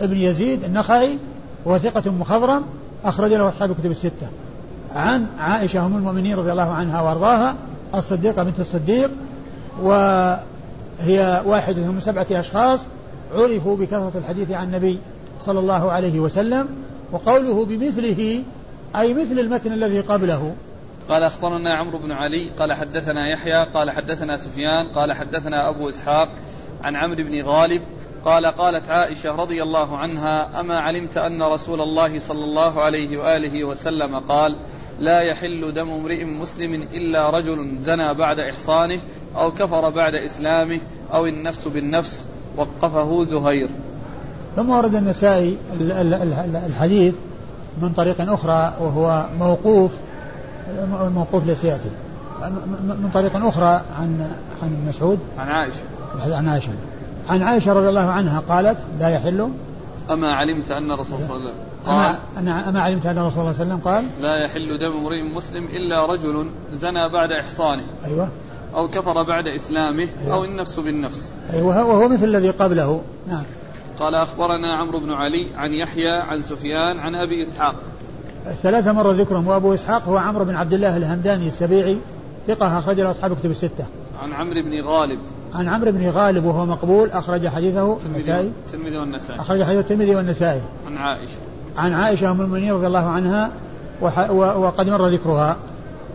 بن 0.00 0.16
يزيد 0.16 0.64
النخعي 0.64 1.18
وهو 1.64 1.78
ثقة 1.78 2.10
مخضرم 2.10 2.62
أخرج 3.04 3.32
له 3.32 3.48
أصحاب 3.48 3.74
كتب 3.80 3.90
الستة. 3.90 4.28
عن 4.94 5.26
عائشة 5.38 5.86
أم 5.86 5.96
المؤمنين 5.96 6.36
رضي 6.36 6.52
الله 6.52 6.72
عنها 6.72 7.00
وأرضاها 7.00 7.54
الصديقة 7.94 8.42
بنت 8.42 8.60
الصديق 8.60 9.10
وهي 9.82 11.42
واحدة 11.46 11.82
من 11.82 12.00
سبعة 12.00 12.26
أشخاص 12.30 12.86
عرفوا 13.34 13.76
بكثرة 13.76 14.12
الحديث 14.14 14.50
عن 14.50 14.66
النبي 14.66 14.98
صلى 15.40 15.60
الله 15.60 15.92
عليه 15.92 16.20
وسلم 16.20 16.68
وقوله 17.12 17.64
بمثله 17.64 18.42
أي 18.96 19.14
مثل 19.14 19.38
المتن 19.38 19.72
الذي 19.72 20.00
قبله. 20.00 20.54
قال 21.08 21.22
أخبرنا 21.22 21.74
عمرو 21.74 21.98
بن 21.98 22.12
علي 22.12 22.50
قال 22.58 22.72
حدثنا 22.72 23.28
يحيى 23.28 23.64
قال 23.64 23.90
حدثنا 23.90 24.36
سفيان 24.36 24.88
قال 24.88 25.12
حدثنا 25.12 25.68
أبو 25.68 25.88
إسحاق 25.88 26.28
عن 26.82 26.96
عمرو 26.96 27.16
بن 27.16 27.42
غالب 27.44 27.82
قال 28.24 28.46
قالت 28.46 28.90
عائشة 28.90 29.36
رضي 29.36 29.62
الله 29.62 29.96
عنها 29.96 30.60
أما 30.60 30.78
علمت 30.78 31.16
أن 31.16 31.42
رسول 31.42 31.80
الله 31.80 32.18
صلى 32.18 32.44
الله 32.44 32.82
عليه 32.82 33.18
وآله 33.18 33.64
وسلم 33.64 34.18
قال 34.18 34.56
لا 35.00 35.20
يحل 35.20 35.72
دم 35.74 35.90
امرئ 35.90 36.24
مسلم 36.24 36.74
إلا 36.74 37.30
رجل 37.30 37.78
زنى 37.78 38.14
بعد 38.14 38.38
إحصانه 38.38 39.00
أو 39.36 39.50
كفر 39.50 39.90
بعد 39.90 40.14
إسلامه 40.14 40.80
أو 41.12 41.26
النفس 41.26 41.68
بالنفس 41.68 42.24
وقفه 42.56 43.24
زهير. 43.24 43.68
ثم 44.56 44.70
ورد 44.70 44.94
النسائي 44.94 45.56
الحديث 46.66 47.14
من 47.82 47.92
طريق 47.92 48.32
أخرى 48.32 48.74
وهو 48.80 49.26
موقوف 49.38 49.90
موقوف 51.14 51.46
لسيأتي 51.46 51.90
من 52.84 53.10
طريق 53.14 53.36
أخرى 53.36 53.82
عن 53.98 54.30
عن 54.62 54.86
مسعود. 54.88 55.18
عن 55.38 55.48
عائشة. 55.48 55.82
عن 56.20 56.48
عائشة. 56.48 56.72
عن 57.28 57.42
عائشة 57.42 57.72
رضي 57.72 57.88
الله 57.88 58.10
عنها 58.10 58.40
قالت 58.40 58.78
لا 59.00 59.08
يحل 59.08 59.48
أما 60.10 60.34
علمت 60.34 60.70
أن 60.70 60.90
الرسول 60.90 61.18
صلى 61.18 61.26
الله 61.26 61.34
عليه 61.34 61.44
وسلم 61.44 61.73
قال 61.86 62.16
أما, 62.38 62.68
أما 62.68 62.80
علمت 62.80 63.06
أن 63.06 63.18
الرسول 63.18 63.32
صلى 63.32 63.42
الله 63.42 63.60
عليه 63.60 63.64
وسلم 63.64 63.80
قال 63.84 64.04
لا 64.20 64.44
يحل 64.44 64.78
دم 64.78 64.96
امرئ 64.96 65.22
مسلم 65.22 65.64
إلا 65.64 66.06
رجل 66.06 66.46
زنى 66.72 67.08
بعد 67.08 67.32
إحصانه 67.32 67.84
أيوة 68.04 68.28
أو 68.74 68.88
كفر 68.88 69.22
بعد 69.22 69.46
إسلامه 69.46 70.08
أيوة. 70.24 70.34
أو 70.34 70.44
النفس 70.44 70.80
بالنفس 70.80 71.34
أيوة 71.52 71.84
وهو 71.84 72.08
مثل 72.08 72.24
الذي 72.24 72.50
قبله 72.50 73.02
نعم 73.28 73.42
قال 73.98 74.14
أخبرنا 74.14 74.74
عمرو 74.74 75.00
بن 75.00 75.12
علي 75.12 75.50
عن 75.56 75.72
يحيى 75.72 76.10
عن 76.10 76.42
سفيان 76.42 76.98
عن 76.98 77.14
أبي 77.14 77.42
إسحاق 77.42 77.74
الثلاثة 78.46 78.92
مر 78.92 79.10
ذكرهم 79.10 79.46
وأبو 79.46 79.74
إسحاق 79.74 80.08
هو 80.08 80.16
عمرو 80.16 80.44
بن 80.44 80.56
عبد 80.56 80.72
الله 80.72 80.96
الهمداني 80.96 81.46
السبيعي 81.46 81.98
ثقة 82.46 82.78
أخرج 82.78 83.00
له 83.00 83.10
أصحاب 83.10 83.36
كتب 83.36 83.50
الستة. 83.50 83.86
عن 84.22 84.32
عمرو 84.32 84.62
بن 84.62 84.82
غالب. 84.82 85.20
عن 85.54 85.68
عمرو 85.68 85.92
بن 85.92 86.10
غالب 86.10 86.44
وهو 86.44 86.66
مقبول 86.66 87.10
أخرج 87.10 87.48
حديثه 87.48 87.98
النسائي. 88.06 88.52
الترمذي 88.66 88.98
والنسائي. 88.98 89.40
أخرج 89.40 89.62
حديث 89.62 89.78
الترمذي 89.78 90.14
والنسائي. 90.14 90.60
عن 90.86 90.96
عائشة. 90.96 91.38
عن 91.76 91.92
عائشة 91.92 92.30
أم 92.30 92.40
المؤمنين 92.40 92.72
رضي 92.72 92.86
الله 92.86 93.06
عنها 93.06 93.50
وقد 94.56 94.90
مر 94.90 95.08
ذكرها. 95.08 95.56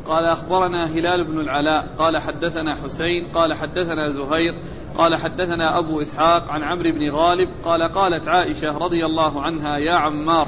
قال 0.08 0.26
أخبرنا 0.26 0.86
هلال 0.86 1.24
بن 1.24 1.40
العلاء 1.40 1.88
قال 1.98 2.18
حدثنا 2.18 2.76
حسين 2.76 3.26
قال 3.34 3.54
حدثنا 3.54 4.10
زهير 4.10 4.54
قال 4.98 5.16
حدثنا 5.16 5.80
أبو 5.80 6.02
إسحاق 6.02 6.50
عن 6.50 6.64
عمرو 6.64 6.92
بن 6.92 7.12
غالب 7.12 7.50
قال 7.66 7.84
قالت 7.84 8.28
عائشة 8.28 8.78
رضي 8.78 9.06
الله 9.06 9.42
عنها 9.42 9.78
يا 9.78 9.94
عمار 9.94 10.48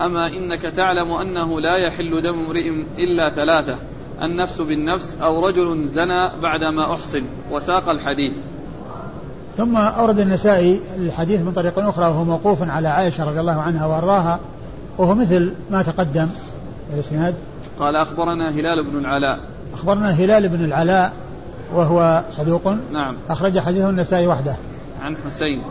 أما 0.00 0.26
إنك 0.26 0.62
تعلم 0.62 1.12
أنه 1.12 1.60
لا 1.60 1.76
يحل 1.76 2.22
دم 2.22 2.38
امرئ 2.38 2.70
إلا 2.98 3.28
ثلاثة 3.28 3.76
النفس 4.22 4.60
بالنفس 4.60 5.16
أو 5.22 5.46
رجل 5.46 5.82
زنى 5.84 6.30
بعدما 6.42 6.92
أحصن 6.94 7.22
وساق 7.50 7.88
الحديث 7.88 8.32
ثم 9.56 9.76
أورد 9.76 10.20
النسائي 10.20 10.80
الحديث 10.96 11.40
من 11.40 11.52
طريق 11.52 11.78
أخرى 11.78 12.04
وهو 12.04 12.24
موقوف 12.24 12.62
على 12.62 12.88
عائشة 12.88 13.24
رضي 13.24 13.40
الله 13.40 13.60
عنها 13.60 13.86
وأرضاها 13.86 14.40
وهو 14.98 15.14
مثل 15.14 15.54
ما 15.70 15.82
تقدم. 15.82 16.28
الإسناد 16.94 17.34
قال 17.78 17.96
أخبرنا 17.96 18.50
هلال 18.50 18.84
بن 18.84 18.98
العلاء. 18.98 19.40
أخبرنا 19.74 20.10
هلال 20.10 20.48
بن 20.48 20.64
العلاء 20.64 21.12
وهو 21.74 22.24
صدوق. 22.30 22.74
نعم. 22.92 23.16
أخرج 23.28 23.58
حديثه 23.58 23.90
النسائي 23.90 24.26
وحده. 24.26 24.56
عن 25.02 25.16
حسين. 25.26 25.62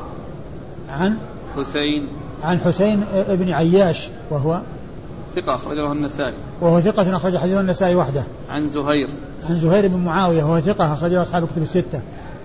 عن؟ 0.99 1.17
حسين. 1.57 2.07
عن 2.43 2.59
حسين 2.59 3.03
بن 3.30 3.51
عياش 3.51 4.09
وهو؟ 4.30 4.59
ثقة 5.36 5.55
أخرج 5.55 5.77
له 5.77 5.91
النسائي. 5.91 6.34
وهو 6.61 6.82
ثقة 6.82 7.15
أخرج 7.15 7.38
حديثه 7.38 7.59
النسائي 7.59 7.95
وحده. 7.95 8.23
عن 8.49 8.67
زهير. 8.67 9.09
عن 9.49 9.59
زهير 9.59 9.88
بن 9.88 9.97
معاوية 9.97 10.43
وهو 10.43 10.59
ثقة 10.59 10.93
أخرجه 10.93 11.21
أصحاب 11.21 11.47
كتب 11.47 11.61
الستة. 11.61 12.01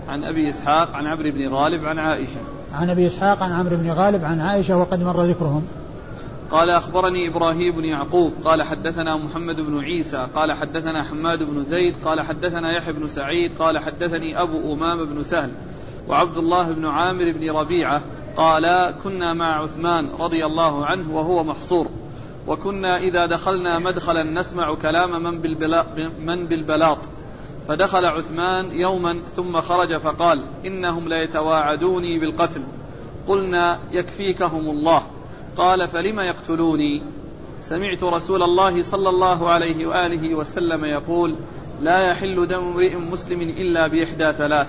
عن 0.09 0.25
أبي 0.25 0.49
إسحاق 0.49 0.93
عن 0.93 1.07
عمرو 1.07 1.31
بن 1.31 1.49
غالب 1.49 1.85
عن 1.85 1.99
عائشة. 1.99 2.41
عن 2.75 2.91
أبي 2.91 3.07
إسحاق 3.07 3.43
عن 3.43 3.53
عمرو 3.53 3.77
بن 3.77 3.91
غالب 3.91 4.25
عن 4.25 4.41
عائشة 4.41 4.77
وقد 4.77 5.03
مر 5.03 5.25
ذكرهم. 5.25 5.63
قال 6.51 6.71
أخبرني 6.71 7.29
إبراهيم 7.29 7.77
بن 7.77 7.85
يعقوب 7.85 8.33
قال 8.45 8.63
حدثنا 8.63 9.17
محمد 9.17 9.57
بن 9.57 9.81
عيسى 9.81 10.29
قال 10.35 10.53
حدثنا 10.53 11.03
حماد 11.03 11.43
بن 11.43 11.63
زيد 11.63 11.95
قال 12.05 12.21
حدثنا 12.21 12.77
يحيى 12.77 12.93
بن 12.93 13.07
سعيد 13.07 13.53
قال 13.59 13.79
حدثني 13.79 14.43
أبو 14.43 14.75
أمام 14.75 15.05
بن 15.05 15.23
سهل 15.23 15.51
وعبد 16.09 16.37
الله 16.37 16.73
بن 16.73 16.87
عامر 16.87 17.33
بن 17.33 17.51
ربيعة 17.51 18.03
قال 18.37 18.95
كنا 19.05 19.35
مع 19.35 19.63
عثمان 19.63 20.09
رضي 20.21 20.47
الله 20.47 20.87
عنه 20.87 21.15
وهو 21.15 21.45
محصور 21.45 21.89
وكنا 22.47 22.99
إذا 22.99 23.27
دخلنا 23.27 23.79
مدخلا 23.79 24.23
نسمع 24.23 24.75
كلام 24.75 25.23
من, 25.23 25.39
بالبلا 25.39 25.85
من 26.25 26.47
بالبلاط. 26.47 26.99
فدخل 27.69 28.07
عثمان 28.07 28.73
يوما 28.73 29.21
ثم 29.37 29.61
خرج 29.61 29.97
فقال 29.97 30.45
إنهم 30.67 31.09
ليتواعدوني 31.09 32.19
بالقتل. 32.19 32.63
قلنا 33.29 33.79
يكفيكهم 33.91 34.71
الله. 34.71 35.03
قال 35.57 35.89
فلم 35.89 36.21
يقتلوني؟ 36.21 37.03
سمعت 37.63 38.05
رسول 38.05 38.43
الله 38.43 38.83
صلى 38.83 39.09
الله 39.09 39.51
عليه 39.51 39.87
وآله 39.87 40.35
وسلم 40.35 40.85
يقول 40.85 41.37
لا 41.83 42.11
يحل 42.11 42.49
دم 42.49 42.55
امرئ 42.55 42.97
مسلم 42.97 43.41
إلا 43.41 43.89
بإحدى 43.89 44.33
ثلاث. 44.33 44.69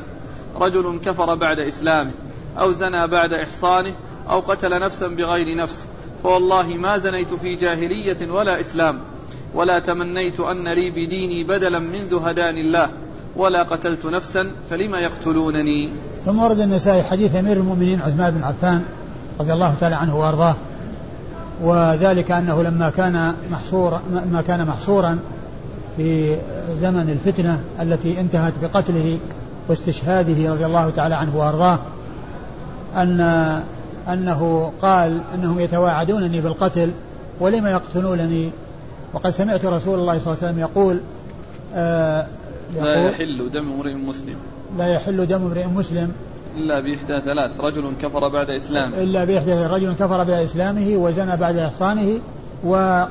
رجل 0.56 1.00
كفر 1.06 1.36
بعد 1.36 1.60
إسلامه 1.60 2.12
أو 2.60 2.72
زنى 2.72 3.08
بعد 3.08 3.34
إحصانه 3.34 3.94
أو 4.30 4.40
قتل 4.40 4.80
نفسا 4.80 5.08
بغير 5.08 5.58
نفس. 5.58 5.88
فوالله 6.24 6.68
ما 6.68 6.98
زنيت 6.98 7.34
في 7.34 7.56
جاهلية 7.56 8.32
ولا 8.32 8.60
إسلام. 8.60 9.02
ولا 9.56 9.80
تمنيت 9.80 10.40
أن 10.40 10.68
لي 10.68 10.92
بديني 10.92 11.44
بدلا 11.44 11.80
منذ 11.80 12.14
هداني 12.14 12.62
الله 12.62 12.90
ولا 13.36 13.64
قتلت 13.64 14.06
نفسا 14.06 14.52
فلم 14.70 14.96
يقتلونني. 14.96 15.90
ثم 16.26 16.40
ورد 16.40 16.60
النسائي 16.60 17.04
حديث 17.04 17.36
أمير 17.36 17.58
المؤمنين 17.58 18.02
عثمان 18.02 18.34
بن 18.34 18.44
عفان 18.44 18.84
رضي 19.40 19.54
الله 19.54 19.76
تعالى 19.80 19.96
عنه 19.96 20.20
وأرضاه 20.20 20.56
وذلك 21.62 22.32
أنه 22.32 22.64
لما 22.64 22.90
كان 22.90 23.36
محصورا 23.52 24.02
ما 24.32 24.44
كان 24.48 24.66
محصورا 24.66 25.20
في 25.98 26.38
زمن 26.82 27.10
الفتنة 27.10 27.64
التي 27.82 28.20
انتهت 28.20 28.54
بقتله 28.62 29.18
واستشهاده 29.68 30.54
رضي 30.54 30.66
الله 30.66 30.92
تعالى 30.96 31.16
عنه 31.16 31.38
وأرضاه 31.38 31.80
أن 32.96 33.22
أنه 34.10 34.72
قال 34.82 35.22
أنهم 35.36 35.60
يتواعدونني 35.60 36.42
بالقتل 36.42 36.92
ولم 37.40 37.68
يقتلونني 37.68 38.50
وقد 39.16 39.30
سمعت 39.30 39.66
رسول 39.66 40.00
الله 40.00 40.20
صلى 40.20 40.34
الله 40.34 40.44
عليه 40.44 40.48
وسلم 40.48 40.60
يقول, 40.60 41.00
آه 41.74 42.28
يقول 42.76 42.88
لا 42.88 43.10
يحل 43.10 43.50
دم 43.54 43.72
امرئ 43.72 43.94
مسلم. 43.94 44.36
لا 44.78 44.88
يحل 44.88 45.28
دم 45.28 45.46
امرئ 45.46 45.66
مسلم 45.66 46.12
إلا 46.56 46.80
بإحدى 46.80 47.22
ثلاث 47.22 47.60
رجل 47.60 47.94
كفر 48.02 48.28
بعد 48.28 48.50
إسلامه 48.50 49.04
إلا 49.04 49.26
بإحدى 49.26 49.54
رجل 49.54 49.94
كفر 49.94 50.18
بعد 50.18 50.30
إسلامه 50.30 50.96
وزنى 50.96 51.38
بعد 51.38 51.58
إحصانه 51.58 52.20
و 52.66 53.04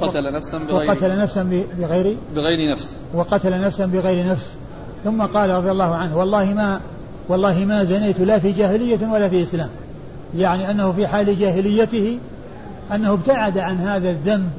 قتل 0.00 0.32
نفسا 0.32 0.58
بغير 0.58 0.88
وقتل 0.88 1.18
نفسا 1.18 1.64
بغير 1.78 2.16
بغير 2.34 2.72
نفس. 2.72 2.96
وقتل 3.14 3.60
نفسا 3.60 3.86
بغير 3.86 4.26
نفس. 4.26 4.52
ثم 5.04 5.22
قال 5.22 5.50
رضي 5.50 5.70
الله 5.70 5.94
عنه 5.94 6.18
والله 6.18 6.54
ما 6.54 6.80
والله 7.28 7.64
ما 7.64 7.84
زنيت 7.84 8.20
لا 8.20 8.38
في 8.38 8.52
جاهلية 8.52 9.08
ولا 9.12 9.28
في 9.28 9.42
إسلام. 9.42 9.68
يعني 10.36 10.70
أنه 10.70 10.92
في 10.92 11.06
حال 11.06 11.38
جاهليته 11.38 12.18
أنه 12.94 13.12
ابتعد 13.12 13.58
عن 13.58 13.76
هذا 13.76 14.10
الذنب 14.10 14.50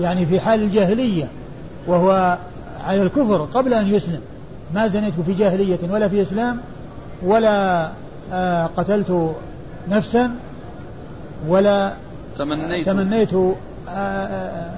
يعني 0.00 0.26
في 0.26 0.40
حال 0.40 0.62
الجاهلية 0.62 1.28
وهو 1.86 2.38
على 2.86 3.02
الكفر 3.02 3.48
قبل 3.54 3.74
أن 3.74 3.94
يسلم. 3.94 4.20
ما 4.74 4.88
زنيت 4.88 5.14
في 5.26 5.32
جاهلية 5.32 5.78
ولا 5.90 6.08
في 6.08 6.22
إسلام 6.22 6.58
ولا 7.22 7.88
آه 8.32 8.66
قتلت 8.76 9.34
نفسا 9.90 10.30
ولا 11.48 11.92
تمنيت. 12.38 12.86
تمنيت 12.86 13.34
آه 13.34 13.54
آه 13.88 14.70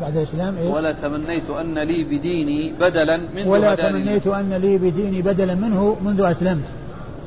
بعد 0.00 0.16
الإسلام 0.16 0.56
إيه؟ 0.56 0.68
ولا 0.68 0.92
تمنيت 0.92 1.50
أن 1.50 1.78
لي 1.78 2.04
بديني 2.04 2.72
بدلا 2.80 3.20
منه 3.34 3.48
ولا 3.48 3.74
تمنيت 3.74 4.26
أن 4.26 4.52
لي 4.52 4.78
بديني 4.78 5.22
بدلا 5.22 5.54
منه 5.54 5.96
منذ 6.04 6.20
أسلمت. 6.20 6.64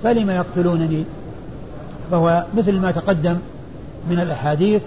فلم 0.03 0.30
يقتلونني؟ 0.30 1.03
فهو 2.11 2.43
مثل 2.57 2.80
ما 2.80 2.91
تقدم 2.91 3.38
من 4.09 4.19
الأحاديث 4.19 4.82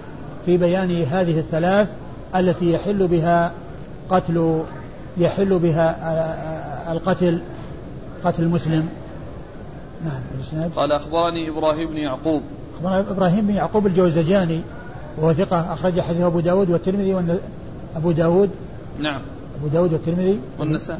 في 0.45 0.57
بيان 0.57 1.03
هذه 1.11 1.39
الثلاث 1.39 1.87
التي 2.35 2.73
يحل 2.73 3.07
بها 3.07 3.51
قتل 4.09 4.63
يحل 5.17 5.59
بها 5.59 6.91
القتل 6.91 7.41
قتل 8.23 8.43
المسلم 8.43 8.89
نعم 10.05 10.21
الإسناد. 10.35 10.71
قال 10.75 10.91
أخبرني 10.91 11.49
إبراهيم 11.49 11.89
بن 11.89 11.97
يعقوب. 11.97 12.41
أخبرنا 12.75 12.99
إبراهيم 12.99 13.47
بن 13.47 13.53
يعقوب 13.53 13.87
الجوزجاني 13.87 14.61
وهو 15.17 15.33
ثقة 15.33 15.73
أخرج 15.73 16.01
حديثه 16.01 16.27
أبو 16.27 16.39
داود 16.39 16.69
والترمذي 16.69 17.13
والن... 17.13 17.39
أبو 17.95 18.11
داود. 18.11 18.49
نعم. 18.99 19.21
أبو 19.59 19.67
داود 19.67 19.93
والترمذي. 19.93 20.39
والنسائي. 20.59 20.99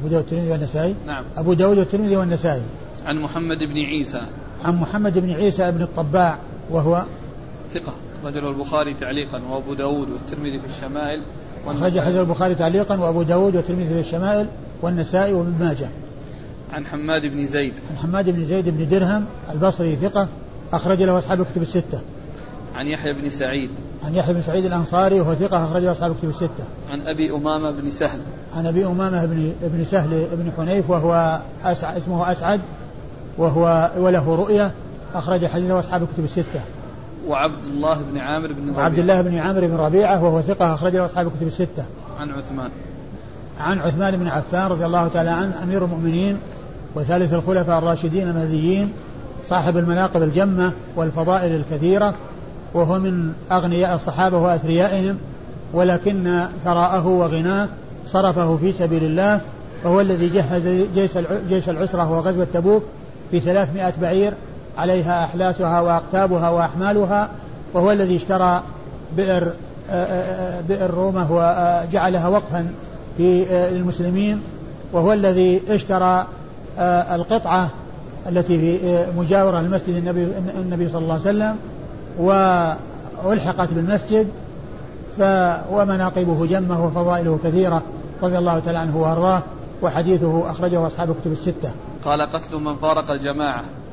أبو 0.00 0.08
داود 0.08 0.22
والترمذي 0.22 0.50
والنسائي. 0.50 0.94
نعم. 1.06 1.24
أبو 1.36 1.52
داود 1.52 1.78
والترمذي 1.78 2.16
والنسائي. 2.16 2.62
عن 3.06 3.22
محمد 3.22 3.58
بن 3.58 3.76
عيسى. 3.76 4.20
عن 4.64 4.76
محمد 4.76 5.18
بن 5.18 5.30
عيسى 5.30 5.70
بن 5.70 5.82
الطباع 5.82 6.38
وهو 6.70 7.04
ثقة. 7.74 7.92
رجل 8.24 8.48
البخاري 8.48 8.94
تعليقا 8.94 9.42
وأبو 9.50 9.74
داود 9.74 10.08
والترمذي 10.10 10.58
في 10.58 10.66
الشمائل. 10.66 11.22
أخرج 11.66 12.00
حديث 12.00 12.20
البخاري 12.20 12.54
تعليقا 12.54 13.00
وأبو 13.00 13.22
داود 13.22 13.56
والترمذي 13.56 13.88
في 13.88 14.00
الشمائل 14.00 14.46
والنسائي 14.82 15.32
وابن 15.32 15.54
ماجه. 15.60 15.88
عن 16.72 16.86
حماد 16.86 17.26
بن 17.26 17.44
زيد. 17.44 17.74
عن 17.90 17.96
حماد 17.96 18.30
بن 18.30 18.44
زيد 18.44 18.68
بن 18.68 18.88
درهم 18.88 19.24
البصري 19.52 19.96
ثقة 19.96 20.28
أخرج 20.72 21.02
له 21.02 21.18
أصحاب 21.18 21.40
الكتب 21.40 21.62
الستة. 21.62 22.00
عن 22.74 22.86
يحيى 22.86 23.12
بن 23.12 23.30
سعيد. 23.30 23.70
عن 24.04 24.14
يحيى 24.14 24.34
بن 24.34 24.42
سعيد 24.42 24.64
الأنصاري 24.64 25.20
وهو 25.20 25.34
ثقة 25.34 25.64
أخرج 25.64 25.82
له 25.82 25.92
أصحاب 25.92 26.12
الكتب 26.12 26.28
الستة. 26.28 26.64
عن 26.90 27.00
أبي 27.00 27.32
أمامة 27.32 27.70
بن 27.70 27.90
سهل. 27.90 28.18
عن 28.56 28.66
أبي 28.66 28.86
أمامة 28.86 29.26
بن 29.26 29.52
بن 29.62 29.84
سهل 29.84 30.26
بن 30.32 30.52
حنيف 30.56 30.90
وهو 30.90 31.40
أسعد 31.64 31.96
اسمه 31.96 32.32
أسعد 32.32 32.60
وهو 33.38 33.90
وله 33.98 34.34
رؤية 34.34 34.70
أخرج 35.14 35.46
حديثه 35.46 35.78
أصحاب 35.78 36.02
الكتب 36.02 36.24
الستة. 36.24 36.60
وعبد 37.28 37.64
الله 37.66 38.02
بن 38.12 38.18
عامر 38.18 38.52
بن 38.52 38.68
ربيعة. 38.68 38.78
وعبد 38.78 38.98
الله 38.98 39.22
بن 39.22 39.38
عامر 39.38 39.66
بن 39.66 39.76
ربيعة 39.76 40.24
وهو 40.24 40.40
ثقة 40.40 40.74
أخرج 40.74 40.96
له 40.96 41.04
أصحاب 41.04 41.26
الكتب 41.26 41.46
الستة. 41.46 41.84
عن 42.20 42.30
عثمان. 42.30 42.70
عن 43.60 43.78
عثمان 43.78 44.16
بن 44.16 44.26
عفان 44.26 44.66
رضي 44.66 44.86
الله 44.86 45.08
تعالى 45.08 45.30
عنه 45.30 45.62
أمير 45.62 45.84
المؤمنين 45.84 46.38
وثالث 46.94 47.34
الخلفاء 47.34 47.78
الراشدين 47.78 48.28
المهديين 48.28 48.92
صاحب 49.48 49.76
المناقب 49.76 50.22
الجمة 50.22 50.72
والفضائل 50.96 51.52
الكثيرة 51.52 52.14
وهو 52.74 52.98
من 52.98 53.32
أغنياء 53.52 53.94
الصحابة 53.94 54.38
وأثريائهم 54.38 55.16
ولكن 55.72 56.46
ثراءه 56.64 57.06
وغناه 57.06 57.68
صرفه 58.06 58.56
في 58.56 58.72
سبيل 58.72 59.04
الله 59.04 59.40
وهو 59.84 60.00
الذي 60.00 60.28
جهز 60.28 60.86
جيش 60.94 61.18
جيش 61.48 61.68
العسرة 61.68 62.12
وغزوة 62.12 62.46
تبوك 62.54 62.82
في 63.30 63.40
ثلاثمائة 63.40 63.92
بعير 64.00 64.34
عليها 64.78 65.24
أحلاسها 65.24 65.80
وأقتابها 65.80 66.50
وأحمالها 66.50 67.28
وهو 67.74 67.92
الذي 67.92 68.16
اشترى 68.16 68.62
بئر 69.16 69.52
بئر 70.68 70.90
رومة 70.90 71.26
وجعلها 71.30 72.28
وقفا 72.28 72.66
في 73.16 73.46
المسلمين 73.68 74.42
وهو 74.92 75.12
الذي 75.12 75.62
اشترى 75.68 76.26
القطعة 77.14 77.68
التي 78.28 78.58
في 78.58 79.04
مجاورة 79.16 79.60
لمسجد 79.60 79.96
النبي 79.96 80.28
النبي 80.58 80.88
صلى 80.88 80.98
الله 80.98 81.12
عليه 81.12 81.22
وسلم 81.22 81.56
وألحقت 82.18 83.68
بالمسجد 83.72 84.28
ف 85.18 85.22
ومناقبه 85.70 86.46
جمة 86.46 86.86
وفضائله 86.86 87.38
كثيرة 87.44 87.82
رضي 88.22 88.38
الله 88.38 88.58
تعالى 88.58 88.78
عنه 88.78 88.96
وأرضاه 88.96 89.42
وحديثه 89.82 90.50
أخرجه 90.50 90.86
أصحاب 90.86 91.14
كتب 91.20 91.32
الستة. 91.32 91.70
قال 92.04 92.20
قتل 92.32 92.56
من 92.56 92.76
فارق 92.76 93.10
الجماعة. 93.10 93.64